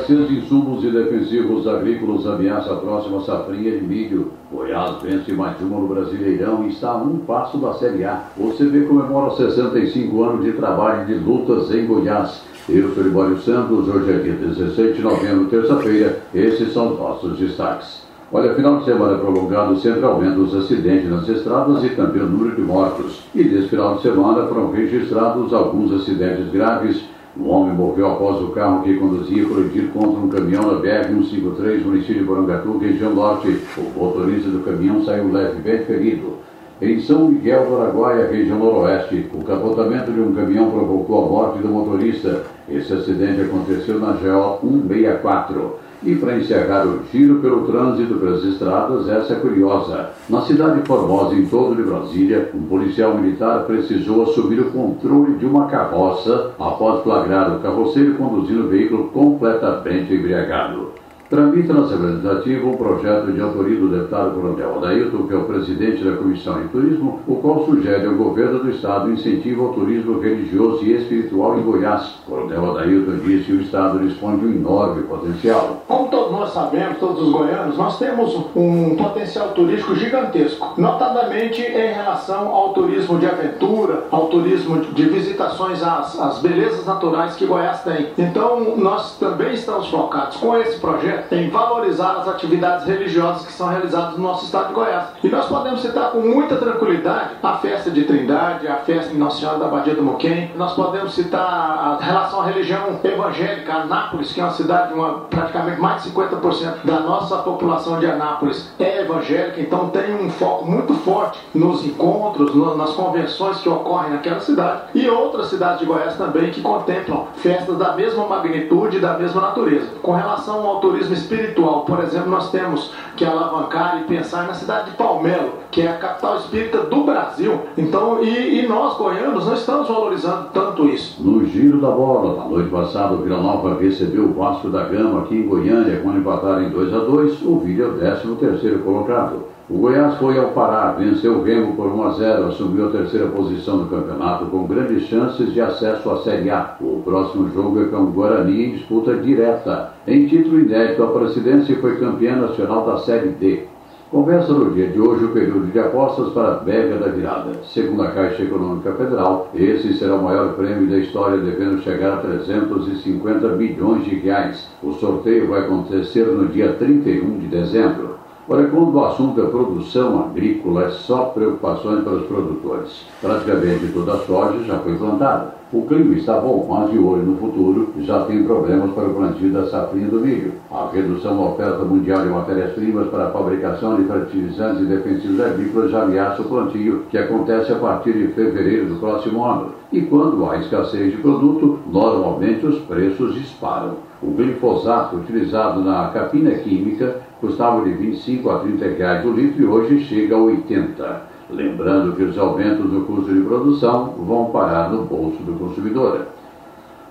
Escassez 0.05 0.27
de 0.27 0.37
insumos 0.37 0.83
e 0.83 0.91
defensivos 0.91 1.67
agrícolas 1.67 2.27
ameaça 2.27 2.71
a 2.71 2.75
próxima 2.75 3.21
safrinha 3.21 3.71
de 3.71 3.83
milho. 3.83 4.31
Goiás 4.51 5.01
vence 5.01 5.33
mais 5.33 5.59
uma 5.59 5.79
no 5.79 5.87
Brasileirão 5.87 6.63
e 6.63 6.69
está 6.69 6.91
a 6.91 6.97
um 6.97 7.17
passo 7.17 7.57
da 7.57 7.73
Série 7.73 8.03
A. 8.03 8.25
O 8.37 8.51
CV 8.51 8.81
comemora 8.81 9.31
65 9.31 10.23
anos 10.23 10.45
de 10.45 10.51
trabalho 10.51 11.03
e 11.03 11.05
de 11.05 11.13
lutas 11.15 11.73
em 11.73 11.87
Goiás. 11.87 12.43
Eu 12.69 12.93
sou 12.93 13.03
Libório 13.03 13.39
Santos, 13.39 13.87
hoje 13.87 14.11
é 14.11 14.17
dia 14.19 14.33
16 14.33 14.95
de 14.95 15.01
novembro, 15.01 15.45
terça-feira. 15.45 16.19
Esses 16.35 16.71
são 16.71 16.93
os 16.93 16.99
nossos 16.99 17.39
destaques. 17.39 18.05
Olha, 18.31 18.53
final 18.53 18.77
de 18.77 18.85
semana 18.85 19.17
prolongado 19.17 19.79
sempre 19.79 20.05
aumenta 20.05 20.37
os 20.37 20.53
acidentes 20.53 21.09
nas 21.09 21.27
estradas 21.27 21.83
e 21.83 21.89
também 21.89 22.21
o 22.21 22.27
número 22.27 22.55
de 22.55 22.61
mortos. 22.61 23.23
E 23.33 23.43
nesse 23.43 23.69
final 23.69 23.95
de 23.95 24.03
semana 24.03 24.45
foram 24.45 24.71
registrados 24.71 25.51
alguns 25.51 25.91
acidentes 25.93 26.51
graves 26.51 27.14
um 27.37 27.49
homem 27.49 27.75
morreu 27.75 28.11
após 28.11 28.41
o 28.41 28.49
carro 28.49 28.83
que 28.83 28.95
conduzia 28.95 29.45
colidir 29.45 29.89
contra 29.89 30.19
um 30.21 30.29
caminhão 30.29 30.71
na 30.71 30.79
BR-153, 30.79 31.83
município 31.83 32.19
de 32.19 32.23
Borangatu, 32.23 32.77
região 32.77 33.13
norte. 33.13 33.59
O 33.77 33.99
motorista 33.99 34.49
do 34.49 34.63
caminhão 34.63 35.03
saiu 35.03 35.31
levemente 35.31 35.85
ferido. 35.85 36.35
Em 36.81 36.99
São 36.99 37.29
Miguel 37.29 37.65
do 37.67 37.75
Araguaia, 37.77 38.27
região 38.27 38.59
noroeste, 38.59 39.29
o 39.33 39.43
capotamento 39.43 40.11
de 40.11 40.19
um 40.19 40.33
caminhão 40.33 40.71
provocou 40.71 41.25
a 41.25 41.29
morte 41.29 41.59
do 41.59 41.67
motorista. 41.69 42.43
Esse 42.69 42.93
acidente 42.93 43.41
aconteceu 43.41 43.99
na 43.99 44.13
GO 44.13 44.59
164. 44.61 45.84
E 46.03 46.15
para 46.15 46.37
encerrar 46.37 46.85
o 46.85 47.01
giro 47.11 47.39
pelo 47.39 47.65
trânsito 47.65 48.15
pelas 48.15 48.43
estradas, 48.43 49.07
essa 49.09 49.33
é 49.33 49.35
curiosa. 49.37 50.09
Na 50.29 50.41
cidade 50.41 50.81
de 50.81 50.87
Formosa, 50.87 51.35
em 51.35 51.45
torno 51.45 51.75
de 51.75 51.83
Brasília, 51.83 52.51
um 52.53 52.63
policial 52.63 53.15
militar 53.17 53.63
precisou 53.63 54.23
assumir 54.23 54.59
o 54.59 54.71
controle 54.71 55.35
de 55.35 55.45
uma 55.45 55.67
carroça 55.67 56.51
após 56.59 57.03
flagrar 57.03 57.55
o 57.55 57.59
carroceiro 57.59 58.15
conduzindo 58.15 58.65
o 58.65 58.69
veículo 58.69 59.05
completamente 59.05 60.13
embriagado. 60.13 60.84
Tramita 61.27 61.73
na 61.73 61.85
Assembleia 61.85 62.13
Legislativa 62.13 62.67
um 62.67 62.77
projeto 62.77 63.31
de 63.31 63.41
autoria 63.41 63.79
do 63.79 63.89
deputado 63.89 64.35
Coronel 64.35 64.77
Adailton, 64.77 65.25
que 65.25 65.33
é 65.33 65.37
o 65.37 65.45
presidente 65.45 66.03
da 66.03 66.17
Comissão 66.17 66.61
de 66.61 66.67
Turismo, 66.67 67.19
o 67.27 67.35
qual 67.37 67.65
sugere 67.65 68.05
ao 68.05 68.13
governo 68.13 68.59
do 68.59 68.69
Estado 68.69 69.11
incentivo 69.11 69.65
ao 69.65 69.73
turismo 69.73 70.19
religioso 70.19 70.85
e 70.85 70.93
espiritual 70.93 71.57
em 71.57 71.63
Goiás. 71.63 72.13
Coronel 72.27 72.71
Adailton 72.71 73.17
disse 73.25 73.45
que 73.45 73.53
o 73.53 73.61
Estado 73.61 73.99
dispõe 74.07 74.37
de 74.37 74.45
um 74.45 74.53
enorme 74.53 75.01
potencial. 75.03 75.83
Como 75.87 76.09
todos 76.09 76.31
nós 76.31 76.53
sabemos, 76.53 76.99
todos 76.99 77.23
os 77.23 77.31
goianos, 77.31 77.75
nós 77.75 77.97
temos 77.97 78.35
um 78.55 78.95
potencial 78.95 79.49
turístico 79.49 79.95
gigantesco, 79.95 80.79
notadamente 80.79 81.59
em 81.59 81.93
relação 81.93 82.49
ao 82.49 82.73
turismo 82.73 83.17
de 83.17 83.25
aventura, 83.25 84.03
ao 84.11 84.27
turismo 84.27 84.79
de 84.81 85.05
visitações 85.05 85.81
às, 85.81 86.19
às 86.19 86.37
belezas 86.39 86.85
naturais 86.85 87.35
que 87.35 87.47
Goiás 87.47 87.81
tem. 87.81 88.09
Então, 88.15 88.75
nós 88.77 89.17
também 89.17 89.55
estamos 89.55 89.87
focados 89.87 90.37
com 90.37 90.55
esse 90.57 90.79
projeto 90.79 91.14
em 91.31 91.49
valorizar 91.49 92.17
as 92.17 92.27
atividades 92.27 92.85
religiosas 92.85 93.45
que 93.45 93.53
são 93.53 93.67
realizadas 93.67 94.17
no 94.17 94.23
nosso 94.23 94.45
estado 94.45 94.69
de 94.69 94.73
Goiás. 94.73 95.05
E 95.23 95.29
nós 95.29 95.45
podemos 95.45 95.81
citar 95.81 96.11
com 96.11 96.19
muita 96.19 96.55
tranquilidade 96.57 97.31
a 97.41 97.57
festa 97.57 97.89
de 97.91 98.03
Trindade, 98.03 98.67
a 98.67 98.77
festa 98.77 99.11
de 99.11 99.17
Nossa 99.17 99.39
Senhora 99.39 99.59
da 99.59 99.67
Badia 99.67 99.95
do 99.95 100.03
Moquém. 100.03 100.51
Nós 100.55 100.73
podemos 100.73 101.13
citar 101.13 101.41
a 101.41 101.97
relação 102.01 102.41
à 102.41 102.45
religião 102.45 102.99
evangélica, 103.03 103.73
Anápolis, 103.73 104.31
que 104.31 104.41
é 104.41 104.43
uma 104.43 104.51
cidade, 104.51 104.93
uma, 104.93 105.21
praticamente 105.29 105.79
mais 105.79 106.03
de 106.03 106.11
50% 106.11 106.83
da 106.83 106.99
nossa 107.01 107.37
população 107.37 107.99
de 107.99 108.05
Anápolis 108.05 108.73
é 108.79 109.01
evangélica, 109.01 109.61
então 109.61 109.89
tem 109.89 110.15
um 110.15 110.29
foco 110.29 110.65
muito 110.65 110.93
forte 110.95 111.39
nos 111.53 111.85
encontros, 111.85 112.53
no, 112.55 112.75
nas 112.75 112.91
convenções 112.91 113.57
que 113.57 113.69
ocorrem 113.69 114.11
naquela 114.11 114.39
cidade. 114.39 114.81
E 114.93 115.07
outras 115.09 115.47
cidades 115.47 115.79
de 115.79 115.85
Goiás 115.85 116.15
também 116.15 116.51
que 116.51 116.61
contemplam 116.61 117.27
festas 117.35 117.77
da 117.77 117.93
mesma 117.93 118.25
magnitude 118.27 118.97
e 118.97 118.99
da 118.99 119.17
mesma 119.17 119.41
natureza. 119.41 119.87
Com 120.01 120.13
relação 120.13 120.65
ao 120.65 120.79
turismo 120.79 121.04
turismo 121.05 121.13
espiritual. 121.13 121.85
Por 121.85 121.99
exemplo, 122.03 122.29
nós 122.29 122.51
temos 122.51 122.91
que 123.15 123.23
alavancar 123.23 124.01
e 124.01 124.03
pensar 124.05 124.47
na 124.47 124.53
cidade 124.53 124.91
de 124.91 124.97
Palmelo, 124.97 125.53
que 125.71 125.81
é 125.81 125.87
a 125.87 125.97
capital 125.97 126.37
espírita 126.37 126.79
do 126.79 127.03
Brasil. 127.03 127.61
Então, 127.77 128.23
e, 128.23 128.59
e 128.59 128.67
nós, 128.67 128.97
goianos, 128.97 129.45
não 129.45 129.53
estamos 129.53 129.87
valorizando 129.87 130.49
tanto 130.53 130.87
isso. 130.87 131.21
No 131.23 131.45
giro 131.45 131.79
da 131.79 131.91
bola, 131.91 132.43
na 132.43 132.49
noite 132.49 132.69
passada, 132.69 133.13
o 133.13 133.17
Vila 133.17 133.41
Nova 133.41 133.79
recebeu 133.79 134.25
o 134.25 134.33
Vasco 134.33 134.69
da 134.69 134.83
Gama 134.83 135.21
aqui 135.21 135.35
em 135.35 135.47
Goiânia, 135.47 136.01
quando 136.01 136.19
empataram 136.19 136.63
em 136.63 136.69
2 136.69 136.93
a 136.93 136.99
2 136.99 137.41
o 137.43 137.59
Vila 137.59 137.85
é 137.85 137.91
o 137.91 137.97
13 137.97 138.35
terceiro 138.35 138.79
colocado. 138.79 139.55
O 139.67 139.79
Goiás 139.79 140.15
foi 140.19 140.37
ao 140.37 140.49
Pará, 140.49 140.91
venceu 140.91 141.39
o 141.39 141.43
Remo 141.43 141.75
por 141.75 141.87
1 141.87 142.03
a 142.03 142.11
0, 142.11 142.47
assumiu 142.49 142.87
a 142.87 142.91
terceira 142.91 143.25
posição 143.25 143.79
do 143.79 143.85
campeonato 143.85 144.45
com 144.45 144.67
grandes 144.67 145.07
chances 145.07 145.51
de 145.51 145.59
acesso 145.59 146.07
à 146.11 146.17
Série 146.21 146.51
A. 146.51 146.75
O 146.79 147.01
próximo 147.03 147.49
jogo 147.49 147.81
é 147.81 147.85
com 147.85 147.97
o 147.97 148.11
Guarani 148.11 148.65
em 148.65 148.71
disputa 148.73 149.15
direta. 149.15 149.94
Em 150.07 150.27
título 150.27 150.59
inédito, 150.59 151.01
a 151.01 151.07
presidência 151.07 151.75
foi 151.77 151.97
campeã 151.97 152.35
nacional 152.35 152.85
da 152.85 152.99
Série 152.99 153.29
D. 153.29 153.63
Conversa 154.11 154.53
no 154.53 154.69
dia 154.69 154.87
de 154.89 155.01
hoje 155.01 155.25
o 155.25 155.29
período 155.29 155.71
de 155.71 155.79
apostas 155.79 156.31
para 156.31 156.49
a 156.49 156.59
Bega 156.59 156.97
da 156.97 157.07
Virada. 157.07 157.53
Segundo 157.63 158.03
a 158.03 158.11
Caixa 158.11 158.43
Econômica 158.43 158.93
Federal, 158.93 159.49
esse 159.55 159.95
será 159.95 160.13
o 160.13 160.23
maior 160.23 160.53
prêmio 160.53 160.87
da 160.87 160.99
história, 160.99 161.39
devendo 161.39 161.81
chegar 161.81 162.13
a 162.13 162.17
350 162.17 163.47
bilhões 163.55 164.05
de 164.05 164.13
reais. 164.17 164.69
O 164.83 164.93
sorteio 164.93 165.47
vai 165.47 165.61
acontecer 165.61 166.25
no 166.27 166.49
dia 166.49 166.73
31 166.73 167.39
de 167.39 167.47
dezembro. 167.47 168.19
Olha, 168.47 168.67
quando 168.67 168.93
o 168.93 169.05
assunto 169.05 169.41
é 169.41 169.47
produção 169.47 170.23
agrícola, 170.23 170.83
é 170.83 170.89
só 170.91 171.31
preocupações 171.33 172.03
para 172.03 172.13
os 172.13 172.27
produtores. 172.27 173.07
Praticamente 173.19 173.87
toda 173.91 174.13
a 174.13 174.17
soja 174.19 174.63
já 174.65 174.77
foi 174.77 174.93
plantada. 174.97 175.54
O 175.73 175.81
clima 175.81 176.13
está 176.13 176.39
bom, 176.39 176.67
mas 176.69 176.91
de 176.91 176.99
olho 176.99 177.23
no 177.23 177.37
futuro 177.37 177.91
já 178.01 178.23
tem 178.25 178.43
problemas 178.43 178.91
para 178.91 179.07
o 179.07 179.15
plantio 179.15 179.51
da 179.51 179.65
safrinha 179.65 180.07
do 180.07 180.19
milho. 180.19 180.53
A 180.71 180.91
redução 180.93 181.35
da 181.35 181.43
oferta 181.43 181.83
mundial 181.83 182.21
de 182.21 182.29
matérias-primas 182.29 183.07
para 183.07 183.25
a 183.25 183.31
fabricação 183.31 183.95
de 183.95 184.03
fertilizantes 184.03 184.83
e 184.83 184.85
defensivos 184.85 185.39
agrícolas 185.39 185.89
já 185.89 186.03
ameaça 186.03 186.43
o 186.43 186.45
plantio, 186.45 187.05
que 187.09 187.17
acontece 187.17 187.71
a 187.71 187.77
partir 187.77 188.13
de 188.13 188.27
fevereiro 188.27 188.85
do 188.89 188.99
próximo 188.99 189.43
ano. 189.43 189.71
E 189.91 190.01
quando 190.01 190.47
há 190.47 190.59
escassez 190.59 191.11
de 191.11 191.17
produto, 191.17 191.79
normalmente 191.91 192.63
os 192.63 192.77
preços 192.81 193.33
disparam. 193.33 193.95
O 194.21 194.27
glifosato 194.27 195.15
utilizado 195.15 195.81
na 195.81 196.09
capina 196.09 196.51
química 196.51 197.21
custava 197.41 197.83
de 197.83 197.91
25 197.91 198.49
a 198.51 198.59
30 198.59 198.85
reais 198.85 199.25
o 199.25 199.31
litro 199.31 199.63
e 199.63 199.65
hoje 199.65 200.05
chega 200.05 200.35
a 200.35 200.39
80. 200.39 201.34
Lembrando 201.49 202.15
que 202.15 202.23
os 202.23 202.37
aumentos 202.37 202.91
no 202.91 203.05
custo 203.05 203.33
de 203.33 203.41
produção 203.41 204.15
vão 204.17 204.45
parar 204.45 204.91
no 204.91 205.03
bolso 205.03 205.43
do 205.43 205.53
consumidor. 205.59 206.25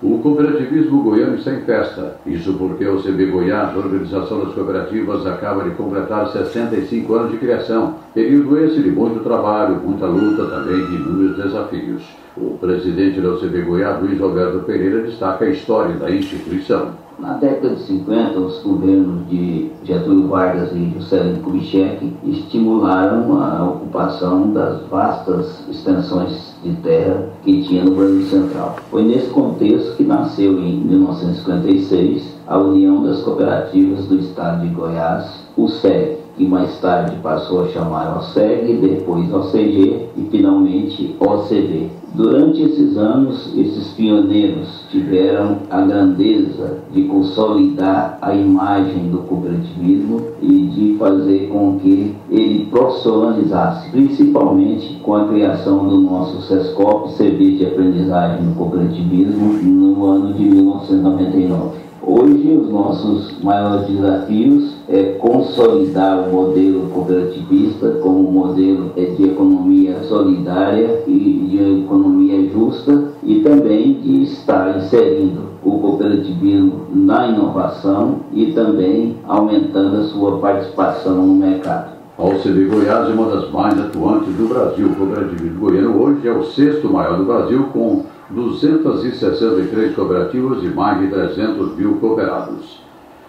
O 0.03 0.19
cooperativismo 0.19 1.03
goiano 1.03 1.37
está 1.37 1.53
em 1.53 1.63
festa. 1.63 2.17
Isso 2.27 2.53
porque 2.55 2.87
o 2.87 3.01
CB 3.01 3.27
Goiás, 3.27 3.75
Organização 3.77 4.45
das 4.45 4.53
Cooperativas, 4.53 5.25
acaba 5.25 5.65
de 5.65 5.71
completar 5.71 6.29
65 6.29 7.15
anos 7.15 7.31
de 7.31 7.39
criação. 7.39 7.95
Período 8.13 8.59
esse 8.59 8.83
de 8.83 8.91
muito 8.91 9.23
trabalho, 9.23 9.81
muita 9.83 10.05
luta, 10.05 10.45
também 10.45 10.85
de 10.85 10.97
inúmeros 10.97 11.37
desafios. 11.37 12.03
O 12.37 12.59
presidente 12.59 13.21
da 13.21 13.31
OCB 13.31 13.63
Goiás, 13.63 14.03
Luiz 14.03 14.21
Roberto 14.21 14.65
Pereira, 14.67 15.03
destaca 15.03 15.45
a 15.45 15.51
história 15.51 15.95
da 15.95 16.11
instituição. 16.11 17.03
Na 17.19 17.35
década 17.35 17.77
de 17.77 17.83
50, 17.83 18.39
os 18.41 18.63
governos 18.63 19.29
de 19.29 19.71
Getúlio 19.85 20.27
Vargas 20.27 20.73
e 20.75 20.93
Juscelino 20.95 21.39
Kubitschek 21.39 22.13
estimularam 22.25 23.41
a 23.41 23.63
ocupação 23.95 24.51
das 24.53 24.83
vastas 24.89 25.63
extensões 25.69 26.53
de 26.65 26.73
terra 26.83 27.29
que 27.45 27.63
tinha 27.63 27.85
no 27.85 27.95
Brasil 27.95 28.27
Central. 28.27 28.77
Foi 28.91 29.05
nesse 29.05 29.29
contexto 29.29 29.97
que 29.97 30.03
nasceu 30.03 30.59
em 30.59 30.81
1956 30.81 32.35
a 32.49 32.59
União 32.59 33.05
das 33.05 33.23
Cooperativas 33.23 34.07
do 34.07 34.19
Estado 34.19 34.67
de 34.67 34.75
Goiás, 34.75 35.45
o 35.57 35.69
SEG, 35.69 36.19
que 36.37 36.45
mais 36.45 36.77
tarde 36.81 37.17
passou 37.23 37.65
a 37.65 37.69
chamar 37.69 38.19
OSEG, 38.19 38.77
depois 38.79 39.33
OCG 39.33 40.09
e 40.17 40.29
finalmente 40.29 41.15
OCD. 41.21 41.89
Durante 42.15 42.63
esses 42.63 42.97
anos, 42.97 43.53
esses 43.57 43.89
pioneiros 43.95 44.85
tiveram 44.89 45.59
a 45.69 45.81
grandeza 45.81 46.79
de 46.93 47.03
consolidar 47.07 48.19
a 48.23 48.33
imagem 48.33 49.09
do 49.09 49.19
cooperativismo 49.19 50.21
e 50.41 50.67
de 50.67 50.97
fazer 50.97 51.49
com 51.49 51.77
que 51.81 52.15
ele 52.31 52.67
profissionalizasse, 52.67 53.91
principalmente 53.91 55.01
com 55.03 55.17
a 55.17 55.27
criação 55.27 55.89
do 55.89 56.03
nosso 56.03 56.41
SESCOP, 56.43 57.15
Serviço 57.15 57.59
de 57.59 57.67
Aprendizagem 57.67 58.47
no 58.47 58.55
Cooperativismo, 58.55 59.53
no 59.65 60.07
ano 60.07 60.35
de 60.35 60.45
1999. 60.45 61.79
Hoje, 62.01 62.57
os 62.57 62.71
nossos 62.71 63.43
maiores 63.43 63.89
desafios 63.89 64.74
é 64.89 65.03
consolidar 65.19 66.29
o 66.29 66.33
modelo 66.33 66.89
cooperativista 66.91 67.91
como 68.03 68.29
um 68.29 68.33
modelo 68.33 68.91
de 68.95 69.25
economia 69.25 70.03
solidária 70.05 71.03
e 71.07 71.47
de 71.49 71.83
economia 71.85 72.51
justa 72.51 73.13
e 73.23 73.41
também 73.41 73.95
de 73.95 74.25
estar 74.25 74.77
inserindo 74.77 75.55
o 75.63 75.79
cooperativismo 75.79 76.87
na 76.93 77.29
inovação 77.29 78.21
e 78.33 78.53
também 78.53 79.17
aumentando 79.27 79.97
a 79.97 80.05
sua 80.05 80.39
participação 80.39 81.27
no 81.27 81.35
mercado. 81.35 81.95
A 82.17 82.23
OCB 82.23 82.67
Goiás 82.67 83.09
é 83.09 83.13
uma 83.13 83.29
das 83.35 83.51
mais 83.51 83.79
atuantes 83.81 84.33
do 84.37 84.49
Brasil. 84.49 84.87
O 84.87 84.95
cooperativismo 84.95 85.59
goiano 85.59 86.01
hoje 86.01 86.29
é 86.29 86.33
o 86.33 86.45
sexto 86.45 86.89
maior 86.89 87.17
do 87.17 87.25
Brasil, 87.25 87.65
com 87.73 88.05
263 88.31 89.97
cooperativas 89.97 90.63
e 90.63 90.69
mais 90.69 91.01
de 91.01 91.09
300 91.09 91.77
mil 91.77 91.95
cooperados. 91.97 92.84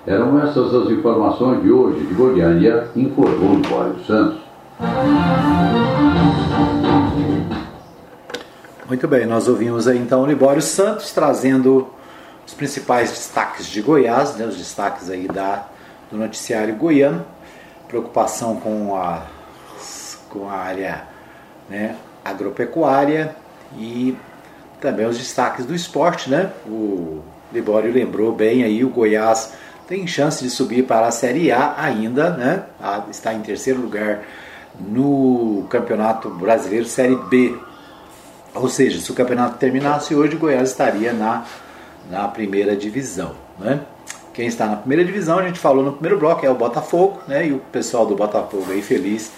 Eram 0.08 0.40
essas 0.40 0.72
as 0.72 0.92
informações 0.92 1.64
de 1.64 1.72
hoje 1.72 2.06
de 2.06 2.14
Goiânia, 2.14 2.88
informou 2.96 3.56
Libório 3.56 3.96
Santos. 4.06 4.40
Muito 8.88 9.08
bem, 9.08 9.26
nós 9.26 9.48
ouvimos 9.48 9.88
aí 9.88 9.98
então 9.98 10.22
o 10.22 10.28
Libório 10.28 10.62
Santos 10.62 11.12
trazendo 11.12 11.88
os 12.46 12.54
principais 12.54 13.10
destaques 13.10 13.66
de 13.66 13.82
Goiás, 13.82 14.36
né, 14.36 14.46
os 14.46 14.56
destaques 14.56 15.10
aí 15.10 15.28
da, 15.28 15.66
do 16.12 16.18
noticiário 16.18 16.76
goiano, 16.76 17.26
preocupação 17.88 18.58
com 18.58 18.96
a, 18.96 19.24
com 20.30 20.48
a 20.48 20.54
área 20.54 21.02
né, 21.68 21.96
agropecuária 22.24 23.36
e 23.76 24.16
também 24.80 25.08
os 25.08 25.18
destaques 25.18 25.66
do 25.66 25.74
esporte, 25.74 26.30
né? 26.30 26.52
O 26.68 27.24
Libório 27.52 27.92
lembrou 27.92 28.32
bem 28.32 28.64
aí, 28.64 28.84
o 28.84 28.90
Goiás 28.90 29.52
tem 29.88 30.08
chance 30.08 30.44
de 30.44 30.50
subir 30.50 30.84
para 30.84 31.08
a 31.08 31.12
Série 31.12 31.52
A 31.52 31.76
ainda, 31.78 32.32
né? 32.32 32.64
Está 33.10 33.34
em 33.34 33.42
terceiro 33.42 33.82
lugar 33.82 34.24
no 34.80 35.66
Campeonato 35.70 36.30
Brasileiro 36.30 36.86
Série 36.86 37.16
B. 37.16 37.56
Ou 38.54 38.70
seja, 38.70 39.00
se 39.00 39.12
o 39.12 39.16
campeonato 39.16 39.58
terminasse 39.58 40.16
hoje, 40.16 40.36
Goiás 40.38 40.70
estaria 40.70 41.14
na, 41.14 41.46
na 42.10 42.28
primeira 42.28 42.76
divisão, 42.76 43.36
né? 43.60 43.82
Quem 44.34 44.48
está 44.48 44.66
na 44.66 44.76
primeira 44.76 45.04
divisão, 45.04 45.40
a 45.40 45.48
gente 45.48 45.60
falou 45.60 45.84
no 45.84 45.94
primeiro 45.94 46.20
bloco, 46.20 46.46
é 46.46 46.50
o 46.50 46.56
Botafogo, 46.56 47.22
né? 47.28 47.48
E 47.48 47.54
o 47.54 47.60
pessoal 47.60 48.06
do 48.06 48.16
Botafogo 48.16 48.66
aí 48.70 48.82
feliz, 48.82 49.32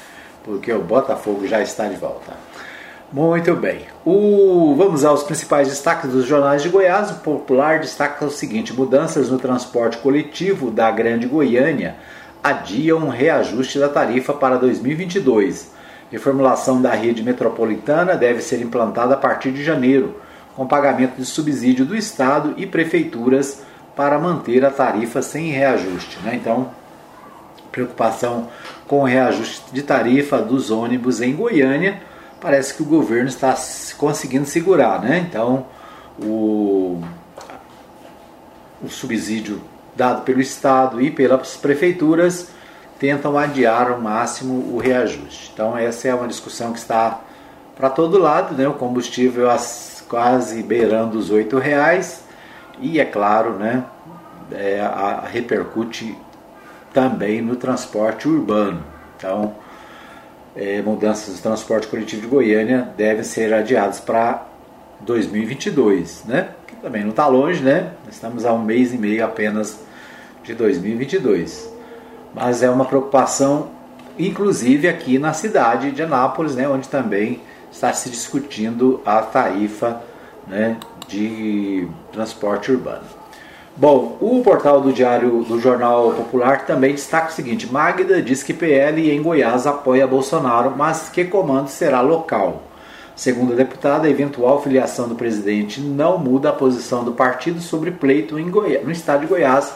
porque 0.43 0.71
o 0.71 0.81
Botafogo 0.81 1.47
já 1.47 1.61
está 1.61 1.87
de 1.87 1.95
volta. 1.95 2.33
Muito 3.11 3.55
bem. 3.55 3.85
O, 4.03 4.75
vamos 4.77 5.05
aos 5.05 5.23
principais 5.23 5.69
destaques 5.69 6.11
dos 6.11 6.25
jornais 6.25 6.61
de 6.61 6.67
Goiás. 6.67 7.09
O 7.09 7.15
Popular 7.15 7.79
destaca 7.79 8.25
o 8.25 8.29
seguinte: 8.29 8.73
mudanças 8.73 9.29
no 9.29 9.39
transporte 9.39 9.97
coletivo 9.99 10.69
da 10.69 10.91
Grande 10.91 11.25
Goiânia 11.25 11.95
adiam 12.43 12.99
um 12.99 13.09
reajuste 13.09 13.79
da 13.79 13.87
tarifa 13.87 14.33
para 14.33 14.57
2022. 14.57 15.71
Reformulação 16.11 16.81
da 16.81 16.91
rede 16.91 17.23
metropolitana 17.23 18.15
deve 18.15 18.41
ser 18.41 18.61
implantada 18.61 19.13
a 19.13 19.17
partir 19.17 19.51
de 19.51 19.63
janeiro, 19.63 20.17
com 20.53 20.67
pagamento 20.67 21.15
de 21.15 21.25
subsídio 21.25 21.85
do 21.85 21.95
Estado 21.95 22.55
e 22.57 22.65
prefeituras 22.65 23.61
para 23.95 24.19
manter 24.19 24.65
a 24.65 24.69
tarifa 24.69 25.21
sem 25.21 25.49
reajuste. 25.49 26.19
Né? 26.23 26.35
Então, 26.35 26.71
preocupação 27.71 28.49
com 28.85 28.99
o 28.99 29.05
reajuste 29.05 29.63
de 29.71 29.81
tarifa 29.81 30.39
dos 30.39 30.71
ônibus 30.71 31.21
em 31.21 31.33
Goiânia 31.33 32.01
parece 32.39 32.73
que 32.73 32.83
o 32.83 32.85
governo 32.85 33.27
está 33.27 33.55
conseguindo 33.97 34.45
segurar, 34.45 35.01
né? 35.01 35.25
Então, 35.29 35.65
o, 36.21 37.01
o 38.81 38.89
subsídio 38.89 39.61
dado 39.95 40.21
pelo 40.23 40.39
Estado 40.39 41.01
e 41.01 41.09
pelas 41.09 41.57
prefeituras 41.57 42.49
tentam 42.99 43.37
adiar 43.37 43.91
ao 43.91 43.99
máximo 43.99 44.73
o 44.73 44.77
reajuste. 44.77 45.51
Então, 45.53 45.77
essa 45.77 46.07
é 46.07 46.13
uma 46.13 46.27
discussão 46.27 46.71
que 46.71 46.79
está 46.79 47.21
para 47.75 47.89
todo 47.89 48.17
lado, 48.17 48.55
né? 48.55 48.67
O 48.67 48.73
combustível 48.73 49.49
quase 50.07 50.63
beirando 50.63 51.17
os 51.17 51.29
R$ 51.29 51.47
reais 51.61 52.23
e, 52.79 52.99
é 52.99 53.05
claro, 53.05 53.53
né? 53.53 53.83
É, 54.51 54.79
a, 54.79 55.25
repercute 55.27 56.17
também 56.93 57.41
no 57.41 57.55
transporte 57.55 58.27
urbano. 58.27 58.83
Então, 59.17 59.55
é, 60.57 60.81
mudanças 60.81 61.35
do 61.35 61.41
transporte 61.41 61.87
coletivo 61.87 62.23
de 62.23 62.27
Goiânia 62.27 62.89
devem 62.97 63.23
ser 63.23 63.53
adiadas 63.53 63.99
para 63.99 64.45
2022, 65.01 66.25
né? 66.25 66.49
Que 66.65 66.75
também 66.77 67.03
não 67.03 67.11
está 67.11 67.27
longe, 67.27 67.61
né? 67.61 67.91
Estamos 68.09 68.43
a 68.43 68.51
um 68.51 68.63
mês 68.63 68.91
e 68.91 68.97
meio 68.97 69.23
apenas 69.23 69.79
de 70.43 70.55
2022. 70.55 71.71
Mas 72.33 72.63
é 72.63 72.69
uma 72.69 72.85
preocupação, 72.85 73.69
inclusive 74.17 74.87
aqui 74.87 75.19
na 75.19 75.31
cidade 75.31 75.91
de 75.91 76.01
Anápolis, 76.01 76.55
né? 76.55 76.67
Onde 76.67 76.89
também 76.89 77.39
está 77.71 77.93
se 77.93 78.09
discutindo 78.09 78.99
a 79.05 79.21
tarifa 79.21 80.01
né, 80.47 80.77
de 81.07 81.87
transporte 82.11 82.71
urbano. 82.71 83.05
Bom, 83.79 84.17
o 84.19 84.41
portal 84.41 84.81
do 84.81 84.91
Diário 84.91 85.43
do 85.43 85.59
Jornal 85.59 86.11
Popular 86.13 86.65
também 86.65 86.93
destaca 86.93 87.29
o 87.29 87.31
seguinte: 87.31 87.71
Magda 87.71 88.19
diz 88.23 88.41
que 88.41 88.51
PL 88.51 89.11
em 89.11 89.21
Goiás 89.21 89.67
apoia 89.67 90.07
Bolsonaro, 90.07 90.73
mas 90.75 91.09
que 91.09 91.23
comando 91.23 91.67
será 91.67 92.01
local. 92.01 92.63
Segundo 93.15 93.53
a 93.53 93.55
deputada, 93.55 94.07
a 94.07 94.09
eventual 94.09 94.63
filiação 94.63 95.07
do 95.07 95.13
presidente 95.13 95.79
não 95.79 96.17
muda 96.17 96.49
a 96.49 96.53
posição 96.53 97.03
do 97.03 97.11
partido 97.11 97.61
sobre 97.61 97.91
pleito 97.91 98.39
em 98.39 98.49
Goiás, 98.49 98.83
no 98.83 98.91
estado 98.91 99.21
de 99.21 99.27
Goiás, 99.27 99.71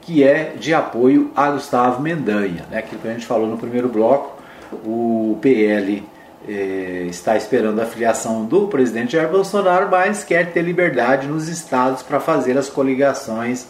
que 0.00 0.24
é 0.24 0.54
de 0.58 0.72
apoio 0.72 1.30
a 1.36 1.50
Gustavo 1.50 2.00
Mendanha. 2.00 2.64
Né? 2.70 2.78
Aquilo 2.78 3.02
que 3.02 3.08
a 3.08 3.12
gente 3.12 3.26
falou 3.26 3.46
no 3.46 3.58
primeiro 3.58 3.90
bloco, 3.90 4.40
o 4.82 5.36
PL 5.42 6.02
está 6.48 7.36
esperando 7.36 7.80
a 7.80 7.86
filiação 7.86 8.44
do 8.44 8.68
presidente 8.68 9.12
Jair 9.12 9.28
Bolsonaro, 9.28 9.88
mas 9.90 10.22
quer 10.22 10.52
ter 10.52 10.62
liberdade 10.62 11.26
nos 11.26 11.48
estados 11.48 12.02
para 12.02 12.20
fazer 12.20 12.56
as 12.56 12.68
coligações 12.68 13.66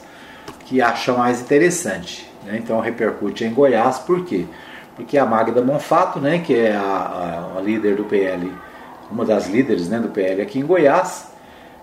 que 0.66 0.82
acham 0.82 1.18
mais 1.18 1.40
interessante. 1.40 2.30
Né? 2.44 2.60
Então 2.62 2.78
repercute 2.80 3.44
em 3.44 3.52
Goiás, 3.52 3.98
por 3.98 4.24
quê? 4.24 4.44
Porque 4.94 5.16
a 5.16 5.24
Magda 5.24 5.62
Monfato, 5.62 6.18
né, 6.18 6.38
que 6.38 6.54
é 6.54 6.74
a, 6.74 6.80
a, 7.54 7.58
a 7.58 7.60
líder 7.60 7.96
do 7.96 8.04
PL, 8.04 8.52
uma 9.10 9.24
das 9.24 9.46
líderes 9.46 9.88
né, 9.88 9.98
do 9.98 10.08
PL 10.08 10.42
aqui 10.42 10.58
em 10.58 10.66
Goiás, 10.66 11.28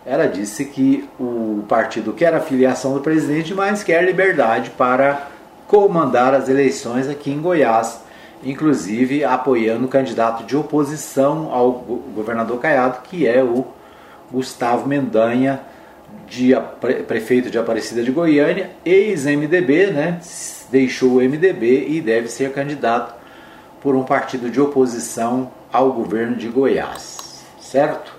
ela 0.06 0.28
disse 0.28 0.66
que 0.66 1.08
o 1.20 1.64
partido 1.68 2.12
quer 2.12 2.34
a 2.34 2.40
filiação 2.40 2.94
do 2.94 3.00
presidente, 3.00 3.54
mas 3.54 3.84
quer 3.84 4.04
liberdade 4.04 4.70
para 4.72 5.28
comandar 5.68 6.34
as 6.34 6.50
eleições 6.50 7.08
aqui 7.08 7.32
em 7.32 7.40
Goiás 7.40 8.03
inclusive 8.44 9.24
apoiando 9.24 9.86
o 9.86 9.88
candidato 9.88 10.44
de 10.44 10.56
oposição 10.56 11.52
ao 11.52 11.72
governador 11.72 12.60
Caiado, 12.60 13.02
que 13.04 13.28
é 13.28 13.44
o 13.44 13.66
Gustavo 14.32 14.88
Mendanha, 14.88 15.62
de, 16.28 16.54
prefeito 17.08 17.50
de 17.50 17.58
Aparecida 17.58 18.04
de 18.04 18.12
Goiânia, 18.12 18.72
ex-MDB, 18.86 19.88
né? 19.88 20.20
deixou 20.72 21.14
o 21.14 21.22
MDB 21.22 21.88
e 21.90 22.02
deve 22.02 22.28
ser 22.28 22.52
candidato 22.52 23.14
por 23.82 23.96
um 23.96 24.04
partido 24.04 24.50
de 24.50 24.60
oposição 24.60 25.52
ao 25.72 25.92
governo 25.92 26.36
de 26.36 26.48
Goiás, 26.48 27.44
certo? 27.60 28.14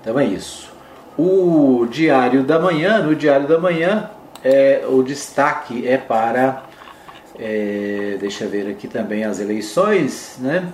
Então 0.00 0.18
é 0.18 0.24
isso. 0.24 0.70
O 1.18 1.86
Diário 1.90 2.44
da 2.44 2.58
Manhã, 2.58 2.98
no 3.02 3.14
Diário 3.14 3.48
da 3.48 3.58
Manhã, 3.58 4.10
é, 4.44 4.84
o 4.88 5.02
destaque 5.02 5.86
é 5.88 5.96
para 5.96 6.62
é, 7.38 8.16
deixa 8.20 8.44
eu 8.44 8.50
ver 8.50 8.70
aqui 8.70 8.88
também 8.88 9.24
as 9.24 9.40
eleições, 9.40 10.36
né? 10.40 10.72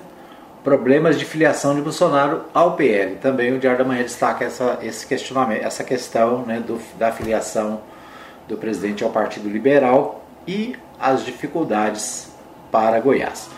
Problemas 0.63 1.19
de 1.19 1.25
filiação 1.25 1.75
de 1.75 1.81
Bolsonaro 1.81 2.43
ao 2.55 2.77
PL. 2.77 3.17
Também 3.17 3.53
o 3.53 3.59
Diário 3.59 3.79
da 3.79 3.85
Manhã 3.85 4.03
destaca 4.03 4.45
essa, 4.45 4.79
esse 4.83 5.07
questionamento, 5.07 5.65
essa 5.65 5.83
questão 5.83 6.43
né, 6.47 6.61
do, 6.61 6.79
da 6.97 7.11
filiação 7.11 7.81
do 8.47 8.57
presidente 8.57 9.03
ao 9.03 9.11
Partido 9.11 9.49
Liberal 9.49 10.25
e 10.47 10.77
as 11.01 11.25
dificuldades 11.25 12.31
para 12.71 13.01
Goiás. 13.01 13.51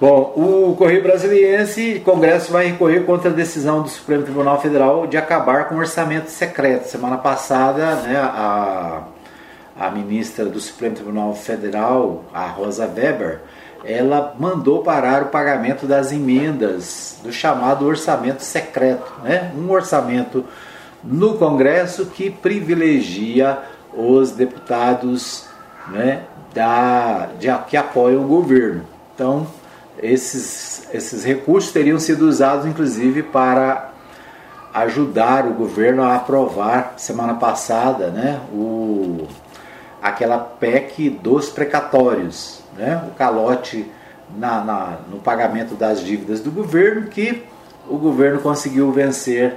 Bom, 0.00 0.32
o 0.34 0.74
Correio 0.76 1.02
Brasiliense, 1.02 2.00
Congresso 2.04 2.50
vai 2.50 2.66
recorrer 2.66 3.04
contra 3.04 3.30
a 3.30 3.32
decisão 3.32 3.82
do 3.82 3.88
Supremo 3.88 4.22
Tribunal 4.22 4.60
Federal 4.60 5.06
de 5.06 5.16
acabar 5.16 5.68
com 5.68 5.74
o 5.74 5.78
orçamento 5.78 6.30
secreto. 6.30 6.88
Semana 6.88 7.18
passada, 7.18 7.96
né, 7.96 8.16
a 8.16 9.02
a 9.80 9.90
ministra 9.90 10.44
do 10.44 10.60
Supremo 10.60 10.94
Tribunal 10.94 11.34
Federal, 11.34 12.22
a 12.34 12.46
Rosa 12.46 12.84
Weber, 12.86 13.40
ela 13.82 14.34
mandou 14.38 14.82
parar 14.82 15.22
o 15.22 15.26
pagamento 15.28 15.86
das 15.86 16.12
emendas 16.12 17.18
do 17.22 17.32
chamado 17.32 17.86
orçamento 17.86 18.42
secreto, 18.42 19.10
né? 19.24 19.50
um 19.56 19.70
orçamento 19.70 20.44
no 21.02 21.38
Congresso 21.38 22.04
que 22.04 22.28
privilegia 22.28 23.58
os 23.94 24.32
deputados 24.32 25.46
né, 25.88 26.24
da, 26.52 27.30
de, 27.38 27.48
que 27.66 27.76
apoiam 27.78 28.22
o 28.22 28.28
governo. 28.28 28.84
Então, 29.14 29.46
esses, 29.98 30.86
esses 30.92 31.24
recursos 31.24 31.72
teriam 31.72 31.98
sido 31.98 32.28
usados 32.28 32.66
inclusive 32.66 33.22
para 33.22 33.92
ajudar 34.74 35.46
o 35.46 35.54
governo 35.54 36.02
a 36.02 36.16
aprovar 36.16 36.94
semana 36.98 37.34
passada 37.34 38.08
né, 38.08 38.38
o 38.52 39.26
aquela 40.02 40.38
PEC 40.38 41.10
dos 41.10 41.48
precatórios, 41.48 42.62
né? 42.76 43.02
o 43.08 43.14
calote 43.14 43.90
na, 44.36 44.64
na, 44.64 44.98
no 45.10 45.18
pagamento 45.18 45.74
das 45.74 46.00
dívidas 46.00 46.40
do 46.40 46.50
governo, 46.50 47.08
que 47.08 47.42
o 47.88 47.96
governo 47.96 48.40
conseguiu 48.40 48.90
vencer 48.92 49.56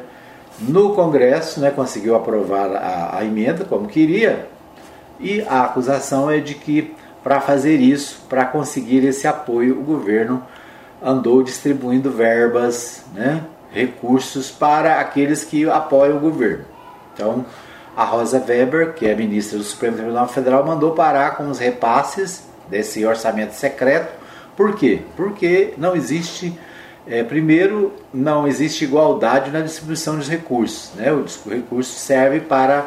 no 0.60 0.94
Congresso, 0.94 1.60
né? 1.60 1.72
conseguiu 1.72 2.16
aprovar 2.16 2.76
a, 2.76 3.18
a 3.18 3.26
emenda 3.26 3.64
como 3.66 3.88
queria, 3.88 4.48
e 5.20 5.42
a 5.42 5.64
acusação 5.64 6.30
é 6.30 6.40
de 6.40 6.56
que 6.56 6.94
para 7.24 7.40
fazer 7.40 7.78
isso, 7.78 8.22
para 8.28 8.46
conseguir 8.46 9.06
esse 9.06 9.26
apoio, 9.26 9.80
o 9.80 9.84
governo 9.84 10.44
andou 11.02 11.42
distribuindo 11.42 12.12
verbas, 12.12 13.06
né? 13.14 13.44
recursos 13.72 14.52
para 14.52 15.00
aqueles 15.00 15.44
que 15.44 15.68
apoiam 15.70 16.18
o 16.18 16.20
governo. 16.20 16.66
Então, 17.14 17.46
a 17.96 18.04
Rosa 18.04 18.44
Weber, 18.48 18.94
que 18.94 19.06
é 19.06 19.16
ministra 19.16 19.58
do 19.58 19.64
Supremo 19.64 19.98
Tribunal 19.98 20.28
Federal, 20.28 20.66
mandou 20.66 20.92
parar 20.92 21.38
com 21.38 21.50
os 21.50 21.60
repasses 21.60 22.44
desse 22.68 23.06
orçamento 23.06 23.54
secreto. 23.54 24.12
Por 24.56 24.76
quê? 24.76 25.02
Porque 25.16 25.74
não 25.78 25.96
existe, 25.96 26.58
é, 27.06 27.24
primeiro, 27.24 27.94
não 28.14 28.48
existe 28.48 28.84
igualdade 28.84 29.52
na 29.52 29.62
distribuição 29.62 30.18
dos 30.18 30.28
recursos. 30.28 30.92
Né? 30.96 31.12
O 31.12 31.26
recurso 31.50 32.00
serve 32.00 32.40
para 32.40 32.86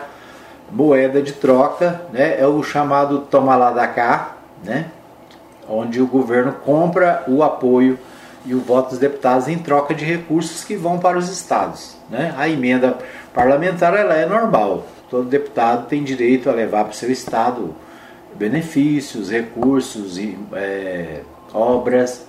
moeda 0.71 1.23
de 1.23 1.33
troca, 1.33 2.03
né? 2.13 2.41
é 2.41 2.47
o 2.47 2.63
chamado 2.63 3.21
toma 3.31 3.55
lá 3.55 3.71
da 3.71 3.87
cá, 3.87 4.37
né? 4.65 4.87
onde 5.69 6.01
o 6.01 6.07
governo 6.07 6.53
compra 6.65 7.23
o 7.29 7.43
apoio 7.43 7.99
e 8.45 8.55
o 8.55 8.61
voto 8.61 8.91
dos 8.91 8.99
deputados 8.99 9.49
em 9.49 9.59
troca 9.59 9.95
de 9.95 10.05
recursos 10.05 10.65
que 10.65 10.77
vão 10.77 10.99
para 10.99 11.19
os 11.19 11.29
estados. 11.29 11.97
Né? 12.09 12.35
A 12.37 12.49
emenda 12.49 12.99
parlamentar 13.35 13.95
ela 13.95 14.15
é 14.15 14.25
normal, 14.25 14.85
todo 15.11 15.29
deputado 15.29 15.87
tem 15.89 16.03
direito 16.03 16.51
a 16.51 16.53
levar 16.53 16.85
para 16.85 16.93
o 16.93 16.97
seu 16.97 17.11
estado 17.11 17.75
benefícios, 18.35 19.31
recursos, 19.31 20.19
é, 20.53 21.21
obras. 21.53 22.27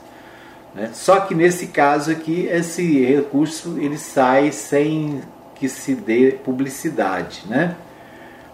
Né? 0.73 0.89
Só 0.93 1.19
que 1.21 1.35
nesse 1.35 1.67
caso 1.67 2.11
aqui, 2.11 2.47
esse 2.47 3.03
recurso 3.05 3.77
ele 3.79 3.97
sai 3.97 4.51
sem 4.51 5.21
que 5.55 5.67
se 5.67 5.95
dê 5.95 6.37
publicidade, 6.43 7.43
né? 7.47 7.75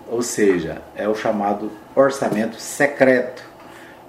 Ou 0.10 0.22
seja, 0.22 0.82
é 0.96 1.08
o 1.08 1.16
chamado 1.16 1.72
orçamento 1.96 2.56
secreto. 2.58 3.44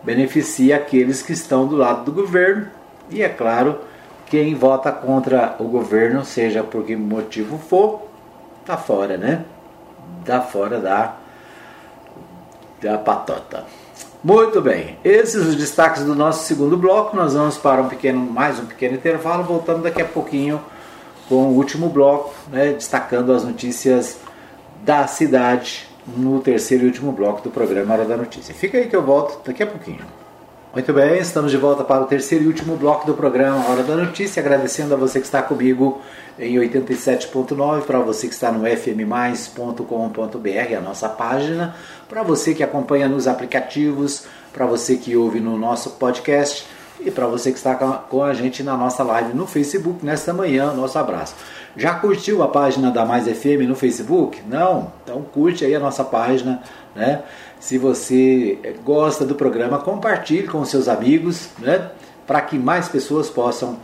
Beneficia 0.03 0.77
aqueles 0.77 1.23
que 1.23 1.33
estão 1.33 1.67
do 1.67 1.77
lado 1.77 2.05
do 2.05 2.13
governo 2.13 2.69
e, 3.11 3.23
é 3.23 3.29
claro, 3.29 3.81
quem 4.27 4.55
vota 4.55 4.93
contra 4.93 5.57
o 5.59 5.65
governo, 5.65 6.25
seja 6.25 6.63
por 6.63 6.85
que 6.85 6.95
motivo 6.95 7.59
for, 7.59 8.09
tá 8.65 8.77
fora, 8.77 9.17
né? 9.17 9.45
Tá 10.25 10.41
fora 10.41 10.81
da, 10.81 11.17
da 12.81 12.99
patota. 12.99 13.65
Muito 14.23 14.63
bem, 14.63 14.99
esses 15.05 15.47
os 15.47 15.55
destaques 15.55 16.03
do 16.03 16.15
nosso 16.15 16.47
segundo 16.47 16.79
bloco. 16.79 17.15
Nós 17.15 17.35
vamos 17.35 17.59
para 17.59 17.83
um 17.83 17.89
pequeno, 17.89 18.19
mais 18.19 18.59
um 18.59 18.65
pequeno 18.65 18.95
intervalo, 18.95 19.45
voltando 19.45 19.83
daqui 19.83 20.01
a 20.01 20.07
pouquinho 20.07 20.61
com 21.29 21.49
o 21.49 21.55
último 21.55 21.89
bloco, 21.89 22.35
né, 22.51 22.73
destacando 22.73 23.33
as 23.33 23.45
notícias 23.45 24.19
da 24.83 25.07
cidade 25.07 25.87
no 26.07 26.41
terceiro 26.41 26.85
e 26.85 26.87
último 26.87 27.13
bloco 27.13 27.43
do 27.43 27.51
programa 27.51 27.95
Hora 27.95 28.05
da 28.05 28.17
Notícia. 28.17 28.55
Fica 28.55 28.79
aí 28.79 28.89
que 28.89 28.97
eu 28.97 29.03
volto 29.03 29.45
daqui 29.45 29.63
a 29.63 29.67
pouquinho. 29.67 30.05
Muito 30.75 30.93
bem, 30.93 31.19
estamos 31.19 31.51
de 31.51 31.57
volta 31.57 31.85
para 31.85 32.03
o 32.03 32.07
terceiro 32.07 32.45
e 32.45 32.47
último 32.47 32.77
bloco 32.77 33.07
do 33.07 33.15
programa 33.15 33.69
Hora 33.71 33.83
da 33.83 33.95
Notícia, 33.95 34.41
agradecendo 34.41 34.93
a 34.93 34.97
você 34.97 35.21
que 35.21 35.27
está 35.27 35.41
comigo 35.41 36.01
em 36.39 36.57
87.9, 36.57 37.83
para 37.83 38.01
você 38.01 38.27
que 38.27 38.35
está 38.35 38.51
no 38.51 38.67
fmmais.com.br, 38.67 40.77
a 40.77 40.81
nossa 40.81 41.09
página, 41.09 41.77
para 42.09 42.23
você 42.23 42.55
que 42.55 42.63
acompanha 42.63 43.09
nos 43.09 43.29
aplicativos, 43.29 44.27
para 44.53 44.67
você 44.67 44.97
que 44.97 45.17
ouve 45.17 45.41
no 45.41 45.59
nosso 45.59 45.91
podcast 45.91 46.67
e 47.01 47.11
para 47.11 47.27
você 47.27 47.51
que 47.51 47.59
está 47.59 47.75
com 47.75 48.23
a 48.23 48.35
gente 48.35 48.63
na 48.63 48.77
nossa 48.77 49.03
live 49.03 49.35
no 49.35 49.47
Facebook 49.47 50.05
nesta 50.05 50.33
manhã, 50.33 50.73
nosso 50.73 50.99
abraço. 50.99 51.35
Já 51.77 51.95
curtiu 51.95 52.43
a 52.43 52.49
página 52.49 52.91
da 52.91 53.05
Mais 53.05 53.27
FM 53.27 53.67
no 53.67 53.75
Facebook? 53.75 54.41
Não? 54.47 54.93
Então 55.03 55.23
curte 55.23 55.65
aí 55.65 55.75
a 55.75 55.81
nossa 55.81 56.05
página, 56.05 56.63
né? 56.95 57.23
Se 57.59 57.79
você 57.79 58.77
gosta 58.85 59.25
do 59.25 59.35
programa, 59.35 59.79
compartilhe 59.79 60.47
com 60.47 60.65
seus 60.65 60.87
amigos, 60.87 61.49
né? 61.59 61.91
Para 62.27 62.41
que 62.41 62.59
mais 62.59 62.89
pessoas 62.89 63.29
possam 63.29 63.79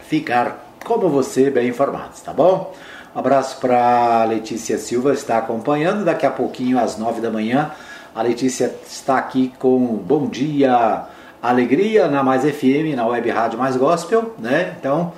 ficar 0.00 0.65
como 0.86 1.08
você 1.08 1.50
bem 1.50 1.68
informados, 1.68 2.20
tá 2.20 2.32
bom? 2.32 2.72
Um 3.12 3.18
abraço 3.18 3.58
para 3.58 4.22
Letícia 4.24 4.78
Silva, 4.78 5.12
está 5.12 5.36
acompanhando 5.38 6.04
daqui 6.04 6.24
a 6.24 6.30
pouquinho 6.30 6.78
às 6.78 6.96
nove 6.96 7.20
da 7.20 7.28
manhã. 7.28 7.72
A 8.14 8.22
Letícia 8.22 8.72
está 8.86 9.18
aqui 9.18 9.52
com 9.58 9.84
Bom 9.96 10.28
Dia 10.28 11.06
Alegria 11.42 12.06
na 12.06 12.22
Mais 12.22 12.44
FM, 12.44 12.94
na 12.94 13.04
Web 13.04 13.28
Rádio 13.30 13.58
Mais 13.58 13.76
Gospel, 13.76 14.32
né? 14.38 14.76
Então, 14.78 15.12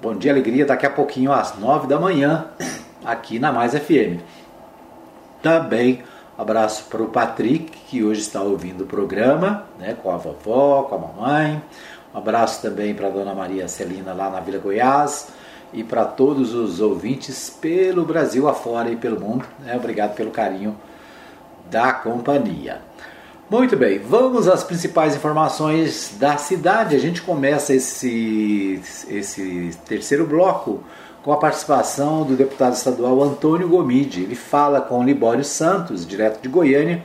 Bom 0.00 0.14
Dia 0.14 0.30
Alegria 0.30 0.64
daqui 0.64 0.86
a 0.86 0.90
pouquinho 0.90 1.32
às 1.32 1.58
nove 1.58 1.88
da 1.88 1.98
manhã 1.98 2.46
aqui 3.04 3.40
na 3.40 3.50
Mais 3.50 3.72
FM. 3.74 4.20
Também 5.42 6.04
abraço 6.38 6.84
para 6.84 7.02
o 7.02 7.08
Patrick, 7.08 7.76
que 7.88 8.04
hoje 8.04 8.20
está 8.20 8.40
ouvindo 8.40 8.84
o 8.84 8.86
programa, 8.86 9.64
né, 9.80 9.96
com 10.00 10.12
a 10.12 10.16
vovó, 10.16 10.84
com 10.84 10.94
a 10.94 10.98
mamãe. 10.98 11.60
Abraço 12.18 12.60
também 12.60 12.94
para 12.94 13.08
dona 13.08 13.34
Maria 13.34 13.68
Celina 13.68 14.12
lá 14.12 14.28
na 14.30 14.40
Vila 14.40 14.58
Goiás 14.58 15.28
e 15.72 15.84
para 15.84 16.04
todos 16.04 16.54
os 16.54 16.80
ouvintes 16.80 17.50
pelo 17.50 18.04
Brasil 18.04 18.48
afora 18.48 18.90
e 18.90 18.96
pelo 18.96 19.20
mundo. 19.20 19.44
Né? 19.60 19.76
Obrigado 19.76 20.14
pelo 20.14 20.30
carinho 20.30 20.76
da 21.70 21.92
companhia. 21.92 22.80
Muito 23.50 23.76
bem, 23.76 23.98
vamos 23.98 24.46
às 24.46 24.62
principais 24.62 25.16
informações 25.16 26.14
da 26.18 26.36
cidade. 26.36 26.94
A 26.94 26.98
gente 26.98 27.22
começa 27.22 27.72
esse, 27.74 28.82
esse 29.08 29.70
terceiro 29.86 30.26
bloco 30.26 30.82
com 31.22 31.32
a 31.32 31.36
participação 31.38 32.24
do 32.24 32.36
deputado 32.36 32.74
estadual 32.74 33.22
Antônio 33.22 33.68
Gomide. 33.68 34.22
Ele 34.22 34.34
fala 34.34 34.82
com 34.82 35.02
Libório 35.02 35.44
Santos, 35.44 36.06
direto 36.06 36.42
de 36.42 36.48
Goiânia, 36.48 37.02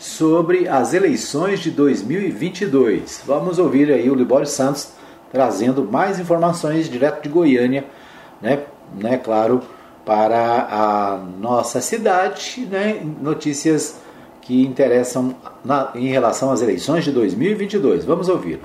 sobre 0.00 0.66
as 0.66 0.94
eleições 0.94 1.60
de 1.60 1.70
2022. 1.70 3.22
Vamos 3.26 3.58
ouvir 3.58 3.92
aí 3.92 4.10
o 4.10 4.14
Libório 4.14 4.46
Santos 4.46 4.92
trazendo 5.30 5.84
mais 5.84 6.18
informações 6.18 6.88
direto 6.88 7.22
de 7.22 7.28
Goiânia, 7.28 7.84
né, 8.40 8.64
né 8.94 9.18
claro, 9.18 9.60
para 10.06 10.66
a 10.70 11.18
nossa 11.38 11.82
cidade, 11.82 12.66
né, 12.68 13.06
notícias 13.20 14.00
que 14.40 14.64
interessam 14.64 15.36
na, 15.62 15.90
em 15.94 16.08
relação 16.08 16.50
às 16.50 16.62
eleições 16.62 17.04
de 17.04 17.12
2022. 17.12 18.06
Vamos 18.06 18.30
ouvir. 18.30 18.58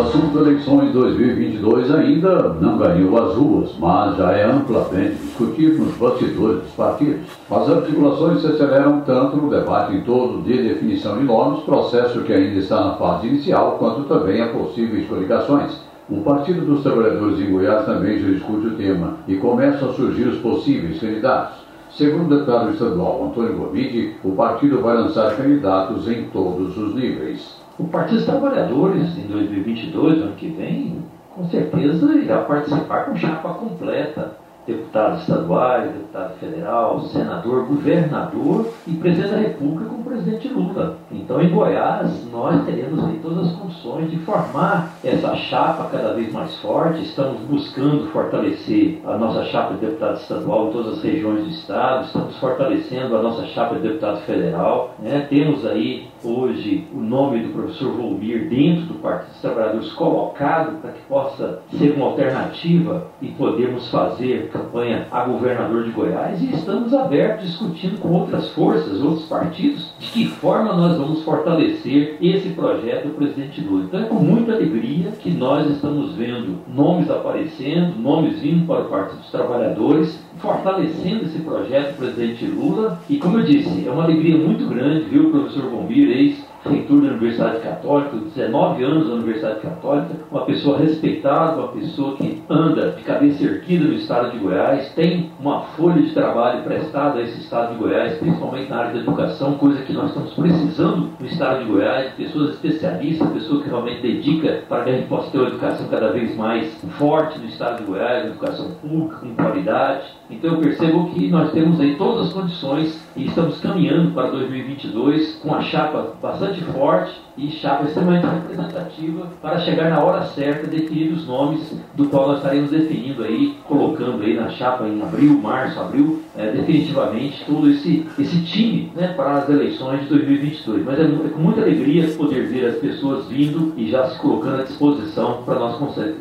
O 0.00 0.02
assunto 0.02 0.38
eleições 0.38 0.94
2022 0.94 1.90
ainda 1.90 2.54
não 2.58 2.78
ganhou 2.78 3.22
as 3.22 3.34
ruas, 3.34 3.70
mas 3.78 4.16
já 4.16 4.32
é 4.32 4.50
amplamente 4.50 5.16
discutido 5.16 5.84
nos 5.84 5.94
bastidores 5.96 6.62
dos 6.62 6.72
partidos. 6.72 7.20
As 7.50 7.68
articulações 7.68 8.40
se 8.40 8.46
aceleram 8.46 9.02
tanto 9.02 9.36
no 9.36 9.50
debate 9.50 9.94
em 9.94 10.00
todo 10.00 10.42
de 10.42 10.56
definição 10.56 11.18
de 11.18 11.24
nomes, 11.24 11.64
processo 11.64 12.22
que 12.22 12.32
ainda 12.32 12.60
está 12.60 12.82
na 12.82 12.94
fase 12.94 13.26
inicial, 13.26 13.72
quanto 13.78 14.04
também 14.04 14.40
a 14.40 14.48
possíveis 14.48 15.06
coligações. 15.06 15.78
O 16.08 16.22
Partido 16.22 16.64
dos 16.64 16.82
Trabalhadores 16.82 17.38
em 17.38 17.52
Goiás 17.52 17.84
também 17.84 18.18
já 18.20 18.28
discute 18.28 18.68
o 18.68 18.76
tema 18.76 19.18
e 19.28 19.36
começam 19.36 19.90
a 19.90 19.92
surgir 19.92 20.28
os 20.28 20.38
possíveis 20.38 20.98
candidatos. 20.98 21.58
Segundo 21.90 22.24
o 22.24 22.38
deputado 22.38 22.70
estadual 22.70 23.26
Antônio 23.26 23.54
Gomide, 23.54 24.14
o 24.24 24.32
partido 24.32 24.80
vai 24.80 24.96
lançar 24.96 25.36
candidatos 25.36 26.08
em 26.08 26.24
todos 26.32 26.74
os 26.78 26.94
níveis. 26.94 27.60
O 27.80 27.84
Partido 27.84 28.16
dos 28.16 28.26
Trabalhadores, 28.26 29.16
em 29.16 29.26
2022, 29.26 30.20
ano 30.20 30.36
que 30.36 30.48
vem, 30.48 31.02
com 31.34 31.48
certeza 31.48 32.14
irá 32.14 32.42
participar 32.42 33.06
com 33.06 33.16
chapa 33.16 33.54
completa 33.54 34.36
deputados 34.66 35.22
estaduais, 35.22 35.90
deputado 35.90 36.34
federal, 36.38 37.00
senador, 37.00 37.64
governador 37.64 38.68
e 38.86 38.92
presidente 38.92 39.30
da 39.30 39.38
República 39.38 39.88
com 39.88 39.96
o 39.96 40.04
presidente 40.04 40.48
Lula. 40.48 40.98
Então, 41.10 41.40
em 41.40 41.48
Goiás, 41.48 42.30
nós 42.30 42.64
teremos 42.66 43.02
aí 43.02 43.18
todas 43.22 43.48
as 43.48 43.52
condições 43.54 44.10
de 44.10 44.18
formar 44.18 44.90
essa 45.02 45.34
chapa 45.36 45.88
cada 45.90 46.12
vez 46.12 46.30
mais 46.30 46.54
forte. 46.56 47.02
Estamos 47.02 47.40
buscando 47.48 48.08
fortalecer 48.08 49.00
a 49.06 49.16
nossa 49.16 49.44
chapa 49.46 49.72
de 49.74 49.86
deputado 49.86 50.16
estadual 50.18 50.68
em 50.68 50.72
todas 50.72 50.98
as 50.98 51.02
regiões 51.02 51.44
do 51.44 51.50
estado, 51.50 52.04
estamos 52.04 52.36
fortalecendo 52.36 53.16
a 53.16 53.22
nossa 53.22 53.46
chapa 53.46 53.76
de 53.76 53.88
deputado 53.88 54.20
federal. 54.26 54.94
Né? 54.98 55.26
Temos 55.30 55.64
aí 55.64 56.09
hoje 56.22 56.86
o 56.94 56.98
nome 56.98 57.40
do 57.40 57.52
professor 57.52 57.92
Volmir 57.92 58.48
dentro 58.48 58.86
do 58.86 58.94
Partido 58.94 59.30
dos 59.30 59.40
Trabalhadores 59.40 59.92
colocado 59.92 60.80
para 60.80 60.92
que 60.92 61.00
possa 61.02 61.62
ser 61.78 61.92
uma 61.92 62.06
alternativa 62.06 63.06
e 63.20 63.28
podermos 63.28 63.90
fazer 63.90 64.48
campanha 64.48 65.06
a 65.10 65.24
governador 65.24 65.84
de 65.84 65.90
Goiás 65.90 66.40
e 66.42 66.54
estamos 66.54 66.92
abertos 66.92 67.48
discutindo 67.48 67.98
com 67.98 68.08
outras 68.08 68.48
forças, 68.50 69.00
outros 69.02 69.26
partidos, 69.26 69.92
de 69.98 70.10
que 70.10 70.26
forma 70.26 70.74
nós 70.74 70.96
vamos 70.96 71.22
fortalecer 71.22 72.16
esse 72.20 72.50
projeto 72.50 73.08
do 73.08 73.14
presidente 73.14 73.60
Lula. 73.60 73.84
Então 73.84 74.00
é 74.00 74.04
com 74.04 74.16
muita 74.16 74.52
alegria 74.52 75.10
que 75.12 75.30
nós 75.30 75.70
estamos 75.70 76.14
vendo 76.14 76.58
nomes 76.68 77.10
aparecendo, 77.10 77.96
nomes 77.98 78.40
vindo 78.40 78.66
para 78.66 78.82
o 78.82 78.88
Partido 78.88 79.18
dos 79.18 79.30
Trabalhadores, 79.30 80.22
fortalecendo 80.40 81.24
esse 81.24 81.40
projeto 81.40 81.96
presidente 81.96 82.46
Lula. 82.46 82.98
E 83.08 83.18
como 83.18 83.38
eu 83.38 83.44
disse, 83.44 83.86
é 83.86 83.90
uma 83.90 84.04
alegria 84.04 84.36
muito 84.36 84.66
grande 84.66 85.04
ver 85.04 85.20
o 85.20 85.30
professor 85.30 85.70
Bombir, 85.70 86.10
ex 86.10 86.50
reitor 86.64 87.00
da 87.00 87.08
Universidade 87.08 87.60
Católica, 87.60 88.16
19 88.16 88.84
anos 88.84 89.08
na 89.08 89.14
Universidade 89.14 89.60
Católica, 89.60 90.14
uma 90.30 90.44
pessoa 90.44 90.78
respeitada, 90.78 91.58
uma 91.58 91.68
pessoa 91.68 92.16
que 92.16 92.42
anda 92.50 92.90
de 92.90 93.02
cabeça 93.02 93.44
erguida 93.44 93.84
no 93.84 93.94
estado 93.94 94.32
de 94.32 94.38
Goiás, 94.38 94.92
tem 94.94 95.30
uma 95.40 95.62
folha 95.62 96.02
de 96.02 96.12
trabalho 96.12 96.62
prestada 96.62 97.18
a 97.18 97.22
esse 97.22 97.40
estado 97.40 97.72
de 97.72 97.78
Goiás, 97.78 98.18
principalmente 98.18 98.68
na 98.68 98.76
área 98.76 98.92
da 98.92 98.98
educação, 98.98 99.54
coisa 99.54 99.82
que 99.82 99.92
nós 99.92 100.08
estamos 100.08 100.34
precisando 100.34 101.10
no 101.18 101.26
estado 101.26 101.64
de 101.64 101.70
Goiás, 101.70 102.12
pessoas 102.14 102.50
especialistas, 102.50 103.30
pessoas 103.30 103.62
que 103.62 103.68
realmente 103.68 104.02
dedica 104.02 104.62
para 104.68 104.84
que 104.84 104.90
a 104.90 104.92
gente 104.92 105.08
possa 105.08 105.30
ter 105.30 105.38
uma 105.38 105.48
educação 105.48 105.88
cada 105.88 106.12
vez 106.12 106.36
mais 106.36 106.66
forte 106.98 107.38
no 107.38 107.46
estado 107.46 107.78
de 107.78 107.84
Goiás, 107.84 108.24
uma 108.24 108.30
educação 108.32 108.70
pública, 108.82 109.16
com 109.16 109.34
qualidade. 109.34 110.19
Então 110.30 110.54
eu 110.54 110.60
percebo 110.60 111.10
que 111.10 111.28
nós 111.28 111.52
temos 111.52 111.80
aí 111.80 111.96
todas 111.96 112.28
as 112.28 112.32
condições 112.32 112.98
e 113.16 113.26
estamos 113.26 113.60
caminhando 113.60 114.12
para 114.12 114.30
2022 114.30 115.40
com 115.42 115.54
a 115.54 115.60
chapa 115.60 116.14
bastante 116.22 116.62
forte 116.64 117.12
e 117.36 117.50
chapa 117.50 117.84
extremamente 117.84 118.26
representativa 118.26 119.26
para 119.42 119.58
chegar 119.58 119.90
na 119.90 120.00
hora 120.00 120.24
certa 120.26 120.68
definir 120.68 121.12
os 121.12 121.26
nomes 121.26 121.74
do 121.94 122.06
qual 122.06 122.28
nós 122.28 122.38
estaremos 122.38 122.70
definindo 122.70 123.24
aí, 123.24 123.56
colocando 123.66 124.22
aí 124.22 124.34
na 124.34 124.48
chapa 124.50 124.86
em 124.86 125.02
abril, 125.02 125.40
março, 125.40 125.80
abril, 125.80 126.22
é, 126.36 126.52
definitivamente 126.52 127.44
todo 127.44 127.68
esse, 127.68 128.06
esse 128.18 128.42
time 128.42 128.92
né, 128.94 129.08
para 129.08 129.38
as 129.38 129.48
eleições 129.48 130.02
de 130.02 130.06
2022. 130.06 130.84
Mas 130.84 130.98
é, 130.98 131.02
é, 131.02 131.28
com 131.28 131.40
muita 131.40 131.62
alegria 131.62 132.06
poder 132.16 132.46
ver 132.46 132.66
as 132.66 132.76
pessoas 132.76 133.26
vindo 133.26 133.72
e 133.76 133.90
já 133.90 134.08
se 134.08 134.18
colocando 134.18 134.60
à 134.60 134.64
disposição 134.64 135.42
para 135.44 135.58
nós 135.58 135.76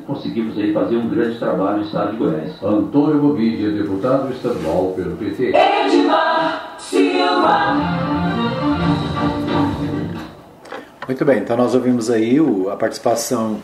conseguirmos 0.08 0.58
aí 0.58 0.74
fazer 0.74 0.98
um 0.98 1.08
grande 1.08 1.38
trabalho 1.38 1.78
no 1.78 1.84
estado 1.84 2.12
de 2.12 2.18
Goiás. 2.18 2.64
Antônio 2.64 3.20
Gomide, 3.20 3.72
deputado 3.72 3.99
estadual 4.32 4.94
pelo 4.96 5.18
PT. 5.18 5.54
Edmar 5.54 6.76
Silva. 6.80 7.76
Muito 11.06 11.26
bem, 11.26 11.40
então 11.40 11.58
nós 11.58 11.76
ouvimos 11.76 12.10
aí 12.10 12.40
o, 12.40 12.70
a 12.70 12.78
participação 12.78 13.60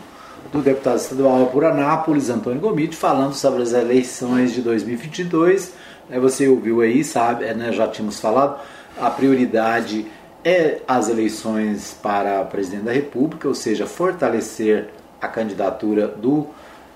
do 0.52 0.60
deputado 0.60 0.98
estadual 0.98 1.46
por 1.46 1.64
Anápolis, 1.64 2.28
Antônio 2.28 2.60
Gomide, 2.60 2.96
falando 2.96 3.32
sobre 3.32 3.62
as 3.62 3.72
eleições 3.72 4.52
de 4.52 4.60
2022. 4.60 5.72
Né, 6.08 6.18
você 6.18 6.46
ouviu 6.48 6.82
aí, 6.82 7.02
sabe, 7.02 7.44
é, 7.44 7.54
né, 7.54 7.72
já 7.72 7.88
tínhamos 7.88 8.20
falado, 8.20 8.60
a 9.00 9.08
prioridade 9.10 10.06
é 10.44 10.80
as 10.86 11.08
eleições 11.08 11.96
para 12.02 12.44
presidente 12.44 12.84
da 12.84 12.92
República, 12.92 13.48
ou 13.48 13.54
seja, 13.54 13.86
fortalecer 13.86 14.90
a 15.20 15.28
candidatura 15.28 16.06
do 16.06 16.46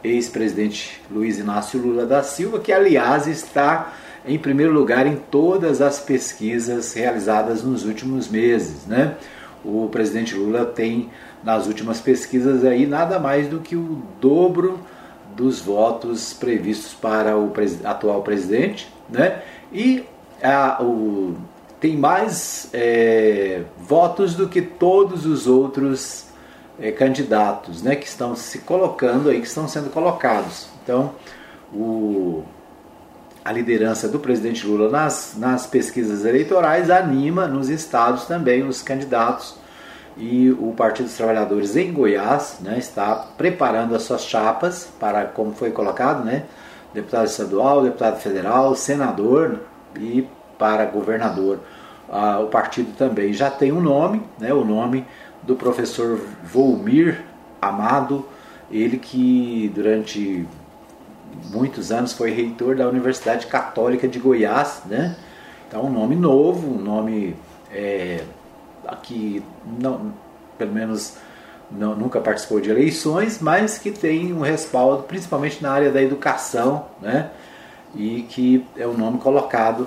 ex-presidente 0.03 1.01
Luiz 1.11 1.39
Inácio 1.39 1.81
Lula 1.81 2.07
da 2.07 2.23
Silva, 2.23 2.59
que 2.59 2.73
aliás 2.73 3.27
está 3.27 3.93
em 4.27 4.39
primeiro 4.39 4.73
lugar 4.73 5.07
em 5.07 5.17
todas 5.17 5.81
as 5.81 5.99
pesquisas 5.99 6.93
realizadas 6.93 7.63
nos 7.63 7.85
últimos 7.85 8.29
meses. 8.29 8.87
Né? 8.87 9.17
O 9.65 9.89
presidente 9.91 10.35
Lula 10.35 10.65
tem 10.65 11.11
nas 11.43 11.67
últimas 11.67 12.01
pesquisas 12.01 12.65
aí 12.65 12.87
nada 12.87 13.19
mais 13.19 13.49
do 13.49 13.61
que 13.61 13.77
o 13.77 14.03
dobro 14.21 14.79
dos 15.37 15.61
votos 15.61 16.33
previstos 16.33 16.93
para 16.93 17.39
o 17.39 17.53
atual 17.85 18.23
presidente, 18.23 18.93
né? 19.09 19.43
E 19.73 20.05
a, 20.43 20.83
o, 20.83 21.35
tem 21.81 21.97
mais 21.97 22.69
é, 22.73 23.63
votos 23.79 24.35
do 24.35 24.49
que 24.49 24.61
todos 24.61 25.25
os 25.25 25.47
outros 25.47 26.27
é, 26.81 26.91
candidatos, 26.91 27.83
né? 27.83 27.95
Que 27.95 28.07
estão 28.07 28.35
se 28.35 28.59
colocando 28.61 29.29
aí, 29.29 29.41
que 29.41 29.47
estão 29.47 29.69
sendo 29.69 29.91
colocados. 29.91 30.69
Então, 30.83 31.13
o, 31.73 32.43
a 33.45 33.53
liderança 33.53 34.09
do 34.09 34.19
presidente 34.19 34.67
Lula 34.67 34.91
nas, 34.91 35.35
nas 35.37 35.67
pesquisas 35.67 36.25
eleitorais 36.25 36.91
anima 36.91 37.47
nos 37.47 37.69
estados 37.69 38.27
também 38.27 38.63
os 38.63 38.83
candidatos 38.83 39.57
e 40.17 40.51
o 40.51 40.73
Partido 40.77 41.07
dos 41.07 41.17
Trabalhadores 41.17 41.77
em 41.77 41.93
Goiás 41.93 42.59
né, 42.61 42.79
está 42.79 43.15
preparando 43.37 43.95
as 43.95 44.03
suas 44.03 44.23
chapas 44.23 44.89
para, 44.99 45.25
como 45.25 45.53
foi 45.53 45.71
colocado, 45.71 46.25
né, 46.25 46.45
deputado 46.93 47.27
estadual, 47.27 47.83
deputado 47.83 48.21
federal, 48.21 48.75
senador 48.75 49.61
e 49.97 50.29
para 50.59 50.85
governador. 50.85 51.61
Ah, 52.13 52.41
o 52.41 52.49
partido 52.49 52.93
também 52.97 53.33
já 53.33 53.49
tem 53.49 53.73
um 53.73 53.81
nome, 53.81 54.23
né, 54.39 54.53
o 54.53 54.65
nome 54.65 55.07
do 55.43 55.55
professor 55.57 56.21
Volmir 56.45 57.25
Amado, 57.61 58.27
ele 58.71 58.99
que 58.99 59.71
durante 59.75 60.47
muitos 61.51 61.93
anos 61.93 62.13
foi 62.13 62.31
reitor 62.31 62.77
da 62.77 62.89
Universidade 62.89 63.47
Católica 63.47 64.09
de 64.09 64.19
Goiás, 64.19 64.83
né? 64.87 65.17
Então 65.69 65.85
um 65.85 65.91
nome 65.91 66.17
novo, 66.17 66.75
um 66.75 66.83
nome 66.83 67.37
é, 67.71 68.25
que 69.03 69.43
não, 69.79 70.13
pelo 70.59 70.73
menos 70.73 71.17
não, 71.71 71.95
nunca 71.95 72.21
participou 72.21 72.61
de 72.61 72.71
eleições, 72.71 73.39
mas 73.41 73.79
que 73.79 73.91
tem 73.91 74.33
um 74.33 74.41
respaldo 74.41 75.05
principalmente 75.05 75.63
na 75.63 75.71
área 75.71 75.91
da 75.91 76.03
educação, 76.03 76.87
né? 77.01 77.31
E 77.95 78.23
que 78.29 78.65
é 78.77 78.87
o 78.87 78.93
nome 78.93 79.19
colocado 79.19 79.87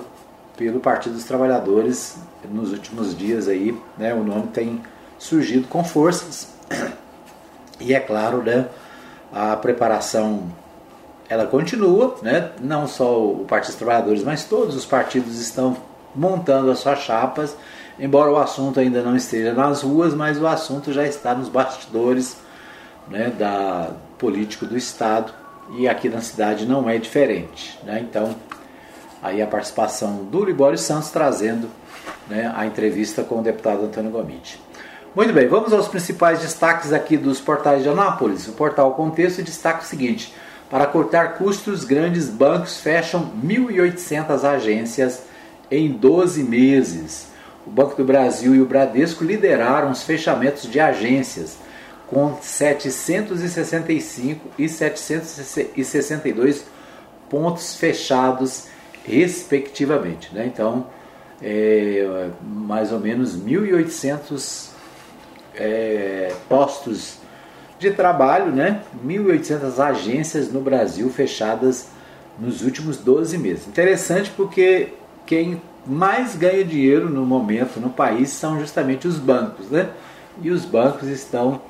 pelo 0.56 0.80
Partido 0.80 1.14
dos 1.14 1.24
Trabalhadores 1.24 2.18
nos 2.50 2.72
últimos 2.72 3.16
dias 3.16 3.48
aí, 3.48 3.76
né? 3.98 4.14
O 4.14 4.22
nome 4.22 4.48
tem 4.48 4.80
surgido 5.24 5.66
com 5.68 5.82
forças 5.82 6.48
e 7.80 7.94
é 7.94 8.00
claro, 8.00 8.42
né? 8.42 8.66
A 9.32 9.56
preparação 9.56 10.52
ela 11.28 11.46
continua, 11.46 12.16
né? 12.22 12.50
Não 12.60 12.86
só 12.86 13.24
o 13.24 13.44
Partido 13.46 13.70
dos 13.70 13.76
Trabalhadores, 13.76 14.22
mas 14.22 14.44
todos 14.44 14.76
os 14.76 14.84
partidos 14.84 15.40
estão 15.40 15.76
montando 16.14 16.70
as 16.70 16.78
suas 16.80 16.98
chapas 17.00 17.56
embora 17.98 18.30
o 18.30 18.36
assunto 18.36 18.80
ainda 18.80 19.02
não 19.02 19.16
esteja 19.16 19.52
nas 19.52 19.82
ruas, 19.82 20.14
mas 20.14 20.40
o 20.40 20.46
assunto 20.46 20.92
já 20.92 21.06
está 21.06 21.34
nos 21.34 21.48
bastidores 21.48 22.36
né, 23.08 23.30
da 23.30 23.90
político 24.18 24.66
do 24.66 24.76
Estado 24.76 25.32
e 25.76 25.88
aqui 25.88 26.08
na 26.08 26.20
cidade 26.20 26.66
não 26.66 26.88
é 26.88 26.98
diferente. 26.98 27.78
Né? 27.84 28.00
Então, 28.00 28.34
aí 29.22 29.40
a 29.40 29.46
participação 29.46 30.24
do 30.24 30.44
Libório 30.44 30.78
Santos 30.78 31.10
trazendo 31.10 31.68
né, 32.28 32.52
a 32.54 32.66
entrevista 32.66 33.22
com 33.22 33.40
o 33.40 33.42
deputado 33.42 33.84
Antônio 33.84 34.10
Gomide. 34.10 34.60
Muito 35.14 35.32
bem, 35.32 35.46
vamos 35.46 35.72
aos 35.72 35.86
principais 35.86 36.40
destaques 36.40 36.92
aqui 36.92 37.16
dos 37.16 37.40
portais 37.40 37.82
de 37.82 37.88
Anápolis. 37.88 38.48
O 38.48 38.52
portal 38.52 38.94
Contexto 38.94 39.42
destaca 39.42 39.82
o 39.82 39.86
seguinte: 39.86 40.34
para 40.68 40.86
cortar 40.86 41.34
custos, 41.34 41.84
grandes 41.84 42.28
bancos 42.28 42.80
fecham 42.80 43.30
1.800 43.44 44.44
agências 44.44 45.22
em 45.70 45.92
12 45.92 46.42
meses 46.42 47.34
o 47.66 47.70
Banco 47.70 47.96
do 47.96 48.04
Brasil 48.04 48.54
e 48.54 48.60
o 48.60 48.66
Bradesco 48.66 49.24
lideraram 49.24 49.90
os 49.90 50.02
fechamentos 50.02 50.70
de 50.70 50.78
agências, 50.78 51.56
com 52.06 52.36
765 52.40 54.50
e 54.58 54.68
762 54.68 56.66
pontos 57.30 57.74
fechados, 57.76 58.66
respectivamente. 59.04 60.34
Né? 60.34 60.44
Então, 60.46 60.86
é, 61.42 62.28
mais 62.42 62.92
ou 62.92 63.00
menos 63.00 63.34
1.800 63.36 64.73
é, 65.56 66.32
postos 66.48 67.18
de 67.78 67.90
trabalho, 67.90 68.52
né? 68.52 68.82
1.800 69.04 69.78
agências 69.78 70.52
no 70.52 70.60
Brasil 70.60 71.08
fechadas 71.10 71.88
nos 72.38 72.62
últimos 72.62 72.96
12 72.98 73.38
meses. 73.38 73.66
Interessante 73.66 74.30
porque 74.36 74.94
quem 75.26 75.60
mais 75.86 76.34
ganha 76.34 76.64
dinheiro 76.64 77.10
no 77.10 77.24
momento 77.26 77.78
no 77.78 77.90
país 77.90 78.30
são 78.30 78.58
justamente 78.58 79.06
os 79.06 79.18
bancos, 79.18 79.70
né? 79.70 79.90
E 80.42 80.50
os 80.50 80.64
bancos 80.64 81.08
estão 81.08 81.60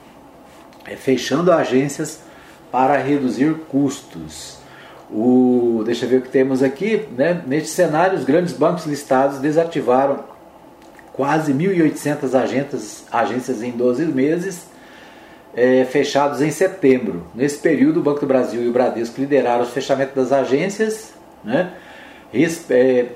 é, 0.87 0.97
fechando 0.97 1.53
agências 1.53 2.21
para 2.71 2.97
reduzir 2.97 3.55
custos. 3.69 4.59
O, 5.11 5.83
deixa 5.85 6.07
eu 6.07 6.09
ver 6.09 6.17
o 6.19 6.23
que 6.23 6.29
temos 6.29 6.63
aqui. 6.63 7.07
Né? 7.17 7.43
Neste 7.47 7.69
cenário, 7.69 8.19
os 8.19 8.25
grandes 8.25 8.53
bancos 8.55 8.87
listados 8.87 9.39
desativaram 9.39 10.25
quase 11.15 11.55
1.800 11.55 12.35
agências, 12.35 13.05
agências 13.11 13.63
em 13.63 13.71
12 13.71 14.05
meses, 14.07 14.67
é, 15.55 15.85
fechados 15.85 16.43
em 16.43 16.51
setembro. 16.51 17.27
Nesse 17.35 17.59
período, 17.59 18.01
o 18.01 18.03
Banco 18.03 18.21
do 18.21 18.27
Brasil 18.27 18.63
e 18.63 18.69
o 18.69 18.73
Bradesco 18.73 19.21
lideraram 19.21 19.63
o 19.63 19.67
fechamento 19.67 20.15
das 20.15 20.33
agências, 20.33 21.15
né? 21.43 21.73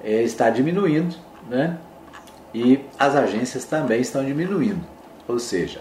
é, 0.03 0.23
está 0.23 0.49
diminuindo, 0.49 1.15
né? 1.49 1.77
E 2.55 2.81
as 2.99 3.15
agências 3.15 3.65
também 3.65 4.01
estão 4.01 4.25
diminuindo, 4.25 4.81
ou 5.29 5.39
seja, 5.39 5.81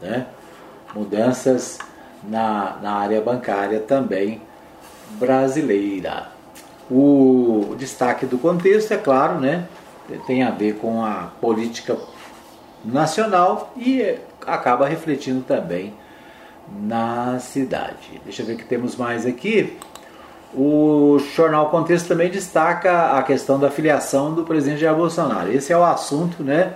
né? 0.00 0.26
mudanças 0.94 1.78
na, 2.22 2.78
na 2.80 2.92
área 2.92 3.20
bancária 3.20 3.80
também 3.80 4.40
brasileira. 5.18 6.28
O 6.90 7.74
destaque 7.76 8.24
do 8.24 8.38
contexto, 8.38 8.92
é 8.92 8.96
claro, 8.96 9.40
né? 9.40 9.66
tem 10.26 10.42
a 10.42 10.50
ver 10.50 10.76
com 10.76 11.04
a 11.04 11.32
política 11.40 11.98
nacional 12.86 13.72
e 13.76 14.16
acaba 14.46 14.86
refletindo 14.86 15.42
também 15.42 15.92
na 16.82 17.38
cidade. 17.38 18.20
Deixa 18.24 18.42
eu 18.42 18.46
ver 18.46 18.54
o 18.54 18.56
que 18.56 18.64
temos 18.64 18.96
mais 18.96 19.26
aqui. 19.26 19.76
O 20.54 21.18
jornal 21.34 21.70
Contexto 21.70 22.08
também 22.08 22.30
destaca 22.30 23.12
a 23.12 23.22
questão 23.22 23.58
da 23.58 23.70
filiação 23.70 24.32
do 24.32 24.44
presidente 24.44 24.80
Jair 24.80 24.96
Bolsonaro. 24.96 25.52
Esse 25.52 25.72
é 25.72 25.76
o 25.76 25.84
assunto, 25.84 26.42
né? 26.42 26.74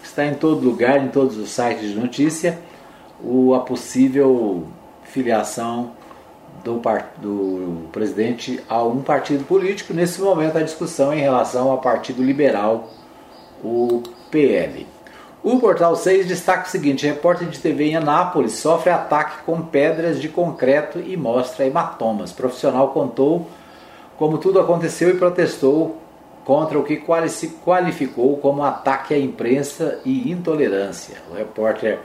Que 0.00 0.06
está 0.06 0.26
em 0.26 0.34
todo 0.34 0.64
lugar, 0.64 1.02
em 1.02 1.08
todos 1.08 1.36
os 1.36 1.50
sites 1.50 1.90
de 1.90 1.94
notícia, 1.94 2.58
o, 3.22 3.54
a 3.54 3.60
possível 3.60 4.66
filiação 5.04 5.92
do, 6.64 6.80
do 7.18 7.88
presidente 7.92 8.60
a 8.68 8.82
um 8.82 9.00
partido 9.00 9.44
político. 9.44 9.94
Nesse 9.94 10.20
momento, 10.20 10.58
a 10.58 10.62
discussão 10.62 11.12
em 11.12 11.20
relação 11.20 11.70
ao 11.70 11.78
Partido 11.78 12.22
Liberal, 12.22 12.90
o 13.62 14.02
PL. 14.30 14.86
O 15.42 15.58
Portal 15.58 15.96
6 15.96 16.26
destaca 16.26 16.68
o 16.68 16.70
seguinte: 16.70 17.04
repórter 17.04 17.48
de 17.48 17.58
TV 17.58 17.86
em 17.86 17.96
Anápolis 17.96 18.52
sofre 18.52 18.90
ataque 18.90 19.42
com 19.44 19.60
pedras 19.60 20.20
de 20.20 20.28
concreto 20.28 21.00
e 21.00 21.16
mostra 21.16 21.66
hematomas. 21.66 22.32
Profissional 22.32 22.90
contou 22.90 23.48
como 24.16 24.38
tudo 24.38 24.60
aconteceu 24.60 25.10
e 25.10 25.18
protestou 25.18 25.98
contra 26.44 26.78
o 26.78 26.84
que 26.84 27.02
qualificou 27.64 28.36
como 28.36 28.62
ataque 28.62 29.14
à 29.14 29.18
imprensa 29.18 29.98
e 30.04 30.30
intolerância. 30.30 31.16
O 31.28 31.34
repórter 31.34 31.98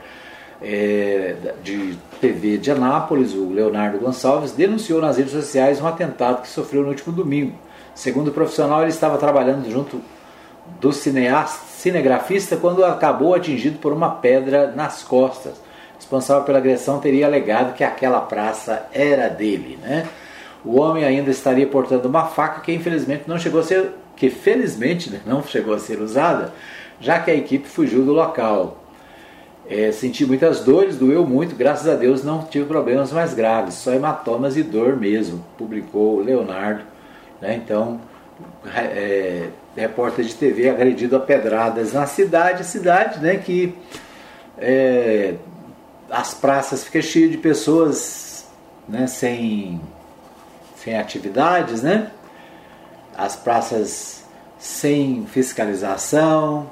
é, 0.60 1.36
de 1.62 1.96
TV 2.20 2.56
de 2.58 2.72
Anápolis, 2.72 3.34
o 3.34 3.50
Leonardo 3.50 3.98
Gonçalves, 3.98 4.50
denunciou 4.50 5.00
nas 5.00 5.16
redes 5.16 5.32
sociais 5.32 5.80
um 5.80 5.86
atentado 5.86 6.42
que 6.42 6.48
sofreu 6.48 6.82
no 6.82 6.88
último 6.88 7.14
domingo. 7.14 7.56
Segundo 7.94 8.28
o 8.28 8.32
profissional, 8.32 8.82
ele 8.82 8.90
estava 8.90 9.16
trabalhando 9.16 9.70
junto 9.70 10.00
do 10.80 10.92
cineasta, 10.92 11.67
cinegrafista 11.78 12.56
quando 12.56 12.84
acabou 12.84 13.34
atingido 13.34 13.78
por 13.78 13.92
uma 13.92 14.10
pedra 14.10 14.72
nas 14.72 15.04
costas. 15.04 15.52
O 15.52 15.96
responsável 15.96 16.42
pela 16.42 16.58
agressão 16.58 16.98
teria 16.98 17.24
alegado 17.24 17.74
que 17.74 17.84
aquela 17.84 18.20
praça 18.20 18.86
era 18.92 19.28
dele. 19.28 19.78
Né? 19.80 20.04
O 20.64 20.80
homem 20.80 21.04
ainda 21.04 21.30
estaria 21.30 21.68
portando 21.68 22.08
uma 22.08 22.26
faca 22.26 22.62
que 22.62 22.72
infelizmente 22.72 23.24
não 23.28 23.38
chegou 23.38 23.60
a 23.60 23.62
ser, 23.62 23.92
que 24.16 24.28
felizmente 24.28 25.08
né, 25.08 25.20
não 25.24 25.40
chegou 25.40 25.72
a 25.72 25.78
ser 25.78 26.00
usada, 26.00 26.52
já 27.00 27.20
que 27.20 27.30
a 27.30 27.34
equipe 27.34 27.68
fugiu 27.68 28.04
do 28.04 28.12
local. 28.12 28.82
É, 29.70 29.92
senti 29.92 30.26
muitas 30.26 30.64
dores, 30.64 30.96
doeu 30.96 31.24
muito, 31.24 31.54
graças 31.54 31.86
a 31.86 31.94
Deus 31.94 32.24
não 32.24 32.42
tive 32.42 32.64
problemas 32.64 33.12
mais 33.12 33.34
graves, 33.34 33.74
só 33.74 33.92
hematomas 33.92 34.56
e 34.56 34.64
dor 34.64 34.96
mesmo, 34.96 35.44
publicou 35.56 36.20
Leonardo. 36.20 36.82
Né? 37.40 37.54
Então, 37.54 38.00
é, 38.74 39.48
repórter 39.78 40.24
de 40.24 40.34
TV 40.34 40.68
agredido 40.68 41.16
a 41.16 41.20
pedradas 41.20 41.92
na 41.92 42.06
cidade, 42.06 42.64
cidade 42.64 43.20
né, 43.20 43.36
que 43.36 43.74
é, 44.58 45.34
as 46.10 46.34
praças 46.34 46.84
ficam 46.84 47.02
cheias 47.02 47.30
de 47.30 47.38
pessoas 47.38 48.46
né, 48.88 49.06
sem, 49.06 49.80
sem 50.76 50.98
atividades, 50.98 51.82
né? 51.82 52.10
as 53.18 53.34
praças 53.34 54.24
sem 54.60 55.26
fiscalização 55.26 56.70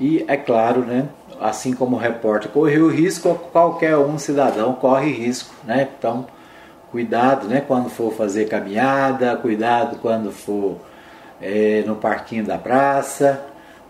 e, 0.00 0.24
é 0.26 0.36
claro, 0.36 0.80
né, 0.80 1.06
assim 1.38 1.74
como 1.74 1.96
o 1.96 1.98
repórter 1.98 2.50
correu 2.50 2.88
risco, 2.88 3.34
qualquer 3.52 3.96
um 3.98 4.18
cidadão 4.18 4.72
corre 4.72 5.12
risco, 5.12 5.54
né? 5.64 5.88
Então, 5.98 6.26
cuidado, 6.90 7.46
né? 7.46 7.60
Quando 7.60 7.90
for 7.90 8.12
fazer 8.14 8.48
caminhada, 8.48 9.36
cuidado 9.36 9.98
quando 10.00 10.32
for 10.32 10.78
é, 11.40 11.82
no 11.86 11.96
parquinho 11.96 12.44
da 12.44 12.58
praça, 12.58 13.44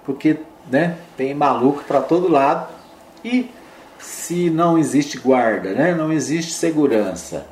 porque, 0.05 0.38
né? 0.70 0.97
Tem 1.16 1.34
maluco 1.34 1.84
para 1.84 2.01
todo 2.01 2.30
lado 2.30 2.68
e 3.24 3.51
se 3.99 4.51
não 4.51 4.78
existe 4.78 5.18
guarda, 5.18 5.72
né? 5.72 5.94
Não 5.94 6.12
existe 6.12 6.53
segurança, 6.53 7.47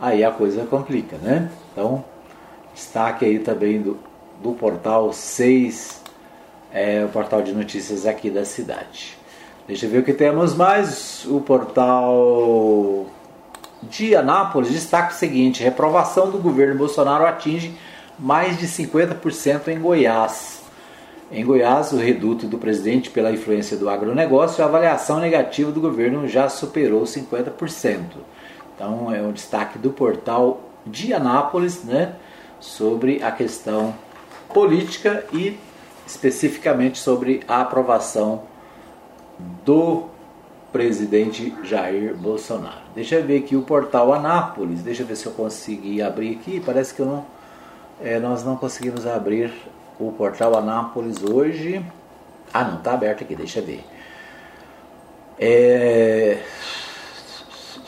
aí 0.00 0.24
a 0.24 0.30
coisa 0.30 0.64
complica, 0.64 1.16
né? 1.18 1.50
Então, 1.72 2.04
destaque 2.74 3.24
aí 3.24 3.38
também 3.38 3.80
do, 3.80 3.98
do 4.42 4.52
portal 4.52 5.12
6, 5.12 6.02
é, 6.72 7.04
o 7.04 7.08
portal 7.08 7.42
de 7.42 7.52
notícias 7.52 8.06
aqui 8.06 8.30
da 8.30 8.44
cidade. 8.44 9.16
Deixa 9.66 9.86
eu 9.86 9.90
ver 9.90 9.98
o 9.98 10.02
que 10.02 10.14
temos 10.14 10.54
mais. 10.54 11.26
O 11.26 11.40
portal 11.40 13.06
de 13.82 14.14
Anápolis 14.16 14.70
destaca 14.70 15.12
o 15.12 15.16
seguinte: 15.16 15.62
reprovação 15.62 16.30
do 16.30 16.38
governo 16.38 16.76
Bolsonaro 16.76 17.26
atinge 17.26 17.76
mais 18.18 18.58
de 18.58 18.66
50% 18.66 19.68
em 19.68 19.78
Goiás. 19.78 20.62
Em 21.30 21.44
Goiás, 21.44 21.92
o 21.92 21.96
reduto 21.96 22.46
do 22.46 22.58
presidente 22.58 23.10
pela 23.10 23.30
influência 23.30 23.76
do 23.76 23.88
agronegócio, 23.88 24.64
a 24.64 24.66
avaliação 24.66 25.20
negativa 25.20 25.70
do 25.70 25.80
governo 25.80 26.26
já 26.26 26.48
superou 26.48 27.02
50%. 27.02 28.00
Então, 28.74 29.12
é 29.14 29.20
um 29.20 29.32
destaque 29.32 29.78
do 29.78 29.90
portal 29.90 30.62
de 30.86 31.12
Anápolis 31.12 31.84
né, 31.84 32.14
sobre 32.58 33.22
a 33.22 33.30
questão 33.30 33.94
política 34.52 35.24
e 35.32 35.58
especificamente 36.06 36.98
sobre 36.98 37.42
a 37.46 37.60
aprovação 37.60 38.42
do 39.64 40.04
presidente 40.72 41.54
Jair 41.62 42.14
Bolsonaro. 42.16 42.80
Deixa 42.94 43.16
eu 43.16 43.24
ver 43.24 43.38
aqui 43.38 43.54
o 43.54 43.62
portal 43.62 44.12
Anápolis, 44.12 44.82
deixa 44.82 45.02
eu 45.02 45.06
ver 45.06 45.16
se 45.16 45.26
eu 45.26 45.32
consegui 45.32 46.00
abrir 46.02 46.36
aqui, 46.36 46.60
parece 46.64 46.94
que 46.94 47.00
eu 47.00 47.06
não, 47.06 47.26
é, 48.00 48.18
nós 48.18 48.44
não 48.44 48.56
conseguimos 48.56 49.06
abrir 49.06 49.52
o 49.98 50.12
portal 50.12 50.56
Anápolis 50.56 51.22
hoje. 51.22 51.84
Ah 52.52 52.64
não, 52.64 52.78
está 52.78 52.94
aberto 52.94 53.24
aqui, 53.24 53.34
deixa 53.34 53.58
eu 53.58 53.66
ver. 53.66 53.84
É, 55.38 56.42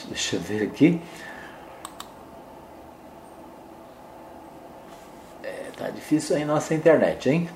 deixa 0.09 0.37
eu 0.37 0.41
ver 0.41 0.63
aqui. 0.65 1.01
É, 5.43 5.67
tá 5.77 5.89
difícil 5.91 6.37
aí 6.37 6.45
nossa 6.45 6.75
internet, 6.75 7.29
hein? 7.29 7.49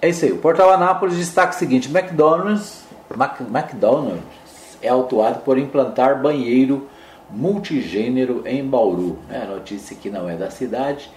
É 0.00 0.08
isso 0.08 0.24
aí. 0.24 0.32
O 0.32 0.38
portal 0.38 0.70
Anápolis 0.70 1.16
destaca 1.16 1.54
o 1.54 1.58
seguinte: 1.58 1.88
McDonald's 1.88 2.84
McDonald's 3.10 4.78
é 4.80 4.88
autuado 4.88 5.40
por 5.40 5.58
implantar 5.58 6.22
banheiro 6.22 6.88
multigênero 7.28 8.42
em 8.46 8.66
Bauru. 8.66 9.18
É, 9.28 9.38
a 9.38 9.46
notícia 9.46 9.96
que 9.96 10.08
não 10.08 10.28
é 10.28 10.36
da 10.36 10.50
cidade 10.50 11.10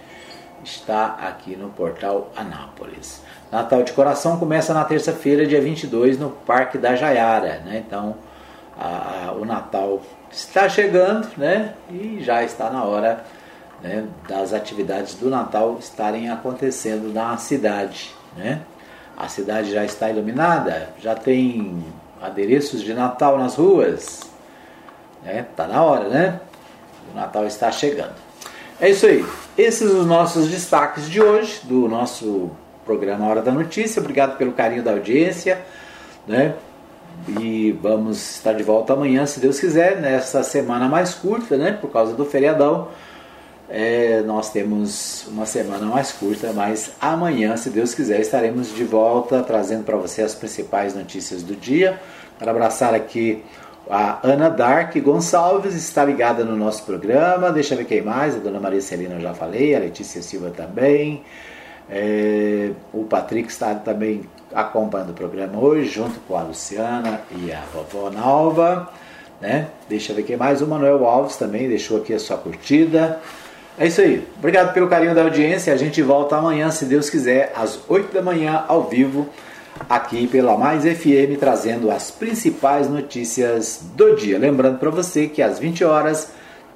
está 0.64 1.16
aqui 1.20 1.56
no 1.56 1.68
portal 1.70 2.30
Anápolis. 2.36 3.22
Natal 3.52 3.82
de 3.82 3.92
Coração 3.92 4.38
começa 4.38 4.74
na 4.74 4.84
terça-feira, 4.84 5.46
dia 5.46 5.60
22, 5.60 6.18
no 6.18 6.30
Parque 6.30 6.78
da 6.78 6.96
Jaiara. 6.96 7.60
Né? 7.64 7.84
Então, 7.86 8.16
a, 8.78 9.28
a, 9.28 9.32
o 9.32 9.44
Natal 9.44 10.02
está 10.30 10.68
chegando 10.68 11.28
né? 11.36 11.74
e 11.90 12.20
já 12.22 12.42
está 12.42 12.70
na 12.70 12.82
hora 12.82 13.24
né, 13.82 14.06
das 14.28 14.52
atividades 14.52 15.14
do 15.14 15.30
Natal 15.30 15.76
estarem 15.78 16.30
acontecendo 16.30 17.12
na 17.12 17.36
cidade. 17.36 18.12
Né? 18.36 18.60
A 19.16 19.28
cidade 19.28 19.70
já 19.70 19.84
está 19.84 20.10
iluminada? 20.10 20.88
Já 20.98 21.14
tem 21.14 21.84
adereços 22.20 22.82
de 22.82 22.92
Natal 22.94 23.38
nas 23.38 23.54
ruas? 23.54 24.20
É, 25.24 25.42
tá 25.42 25.66
na 25.66 25.82
hora, 25.82 26.08
né? 26.08 26.40
O 27.12 27.16
Natal 27.16 27.46
está 27.46 27.70
chegando. 27.70 28.14
É 28.80 28.90
isso 28.90 29.06
aí. 29.06 29.24
Esses 29.56 29.92
os 29.92 30.04
nossos 30.04 30.48
destaques 30.48 31.08
de 31.08 31.22
hoje 31.22 31.60
do 31.62 31.88
nosso 31.88 32.50
programa 32.84 33.26
Hora 33.28 33.40
da 33.40 33.52
Notícia. 33.52 34.00
Obrigado 34.00 34.36
pelo 34.36 34.50
carinho 34.50 34.82
da 34.82 34.90
audiência, 34.90 35.64
né? 36.26 36.54
E 37.38 37.70
vamos 37.80 38.36
estar 38.36 38.52
de 38.52 38.64
volta 38.64 38.92
amanhã, 38.92 39.24
se 39.26 39.38
Deus 39.38 39.60
quiser, 39.60 40.00
nessa 40.00 40.42
semana 40.42 40.88
mais 40.88 41.14
curta, 41.14 41.56
né? 41.56 41.72
Por 41.80 41.90
causa 41.90 42.14
do 42.14 42.24
feriadão. 42.24 42.88
É, 43.70 44.22
nós 44.26 44.50
temos 44.50 45.24
uma 45.28 45.46
semana 45.46 45.86
mais 45.86 46.10
curta, 46.10 46.52
mas 46.52 46.90
amanhã, 47.00 47.56
se 47.56 47.70
Deus 47.70 47.94
quiser, 47.94 48.20
estaremos 48.20 48.74
de 48.74 48.82
volta 48.82 49.40
trazendo 49.42 49.84
para 49.84 49.96
você 49.96 50.20
as 50.20 50.34
principais 50.34 50.94
notícias 50.94 51.44
do 51.44 51.54
dia. 51.54 52.00
Quero 52.40 52.50
abraçar 52.50 52.92
aqui 52.92 53.42
a 53.88 54.18
Ana 54.22 54.48
Dark 54.48 54.96
Gonçalves, 54.96 55.74
está 55.74 56.04
ligada 56.04 56.44
no 56.44 56.56
nosso 56.56 56.84
programa. 56.84 57.52
Deixa 57.52 57.74
eu 57.74 57.78
ver 57.78 57.84
quem 57.84 58.02
mais. 58.02 58.34
A 58.34 58.38
dona 58.38 58.58
Maria 58.58 58.80
Celina 58.80 59.14
eu 59.14 59.20
já 59.20 59.34
falei, 59.34 59.74
a 59.74 59.78
Letícia 59.78 60.22
Silva 60.22 60.50
também. 60.50 61.22
É, 61.90 62.70
o 62.92 63.04
Patrick 63.04 63.50
está 63.50 63.74
também 63.74 64.22
acompanhando 64.54 65.10
o 65.10 65.14
programa 65.14 65.58
hoje, 65.58 65.88
junto 65.88 66.18
com 66.20 66.36
a 66.36 66.42
Luciana 66.42 67.20
e 67.30 67.52
a 67.52 67.62
vovó 67.72 68.10
Nalva. 68.10 68.88
Né? 69.40 69.68
Deixa 69.88 70.12
eu 70.12 70.16
ver 70.16 70.22
quem 70.22 70.36
mais. 70.36 70.62
O 70.62 70.66
Manuel 70.66 71.04
Alves 71.06 71.36
também 71.36 71.68
deixou 71.68 71.98
aqui 71.98 72.14
a 72.14 72.18
sua 72.18 72.38
curtida. 72.38 73.20
É 73.78 73.86
isso 73.86 74.00
aí. 74.00 74.26
Obrigado 74.38 74.72
pelo 74.72 74.88
carinho 74.88 75.14
da 75.14 75.22
audiência. 75.22 75.72
A 75.72 75.76
gente 75.76 76.00
volta 76.00 76.36
amanhã, 76.36 76.70
se 76.70 76.86
Deus 76.86 77.10
quiser, 77.10 77.52
às 77.54 77.78
8 77.88 78.14
da 78.14 78.22
manhã, 78.22 78.64
ao 78.66 78.84
vivo, 78.84 79.28
aqui 79.88 80.26
pela 80.26 80.56
Mais 80.56 80.84
FM, 80.84 81.38
trazendo 81.38 81.90
as 81.90 82.10
principais 82.10 82.88
notícias 82.88 83.80
do 83.94 84.16
dia. 84.16 84.38
Lembrando 84.38 84.78
para 84.78 84.90
você 84.90 85.26
que 85.26 85.42
às 85.42 85.58
20 85.58 85.84
horas 85.84 86.32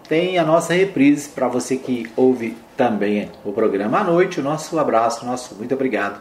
tem 0.09 0.39
a 0.39 0.45
nossa 0.45 0.73
reprise 0.73 1.29
para 1.29 1.49
você 1.49 1.77
que 1.77 2.11
ouve 2.17 2.57
também 2.77 3.31
o 3.45 3.53
programa 3.53 4.01
à 4.01 4.05
noite. 4.05 4.41
O 4.41 4.43
nosso 4.43 4.79
abraço, 4.79 5.25
nosso 5.25 5.55
muito 5.55 5.75
obrigado 5.75 6.21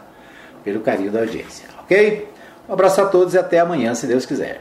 pelo 0.64 0.80
carinho 0.80 1.10
da 1.10 1.20
audiência, 1.20 1.66
ok? 1.82 2.28
Um 2.68 2.72
abraço 2.72 3.00
a 3.00 3.06
todos 3.06 3.34
e 3.34 3.38
até 3.38 3.60
amanhã, 3.60 3.94
se 3.94 4.06
Deus 4.06 4.26
quiser. 4.26 4.56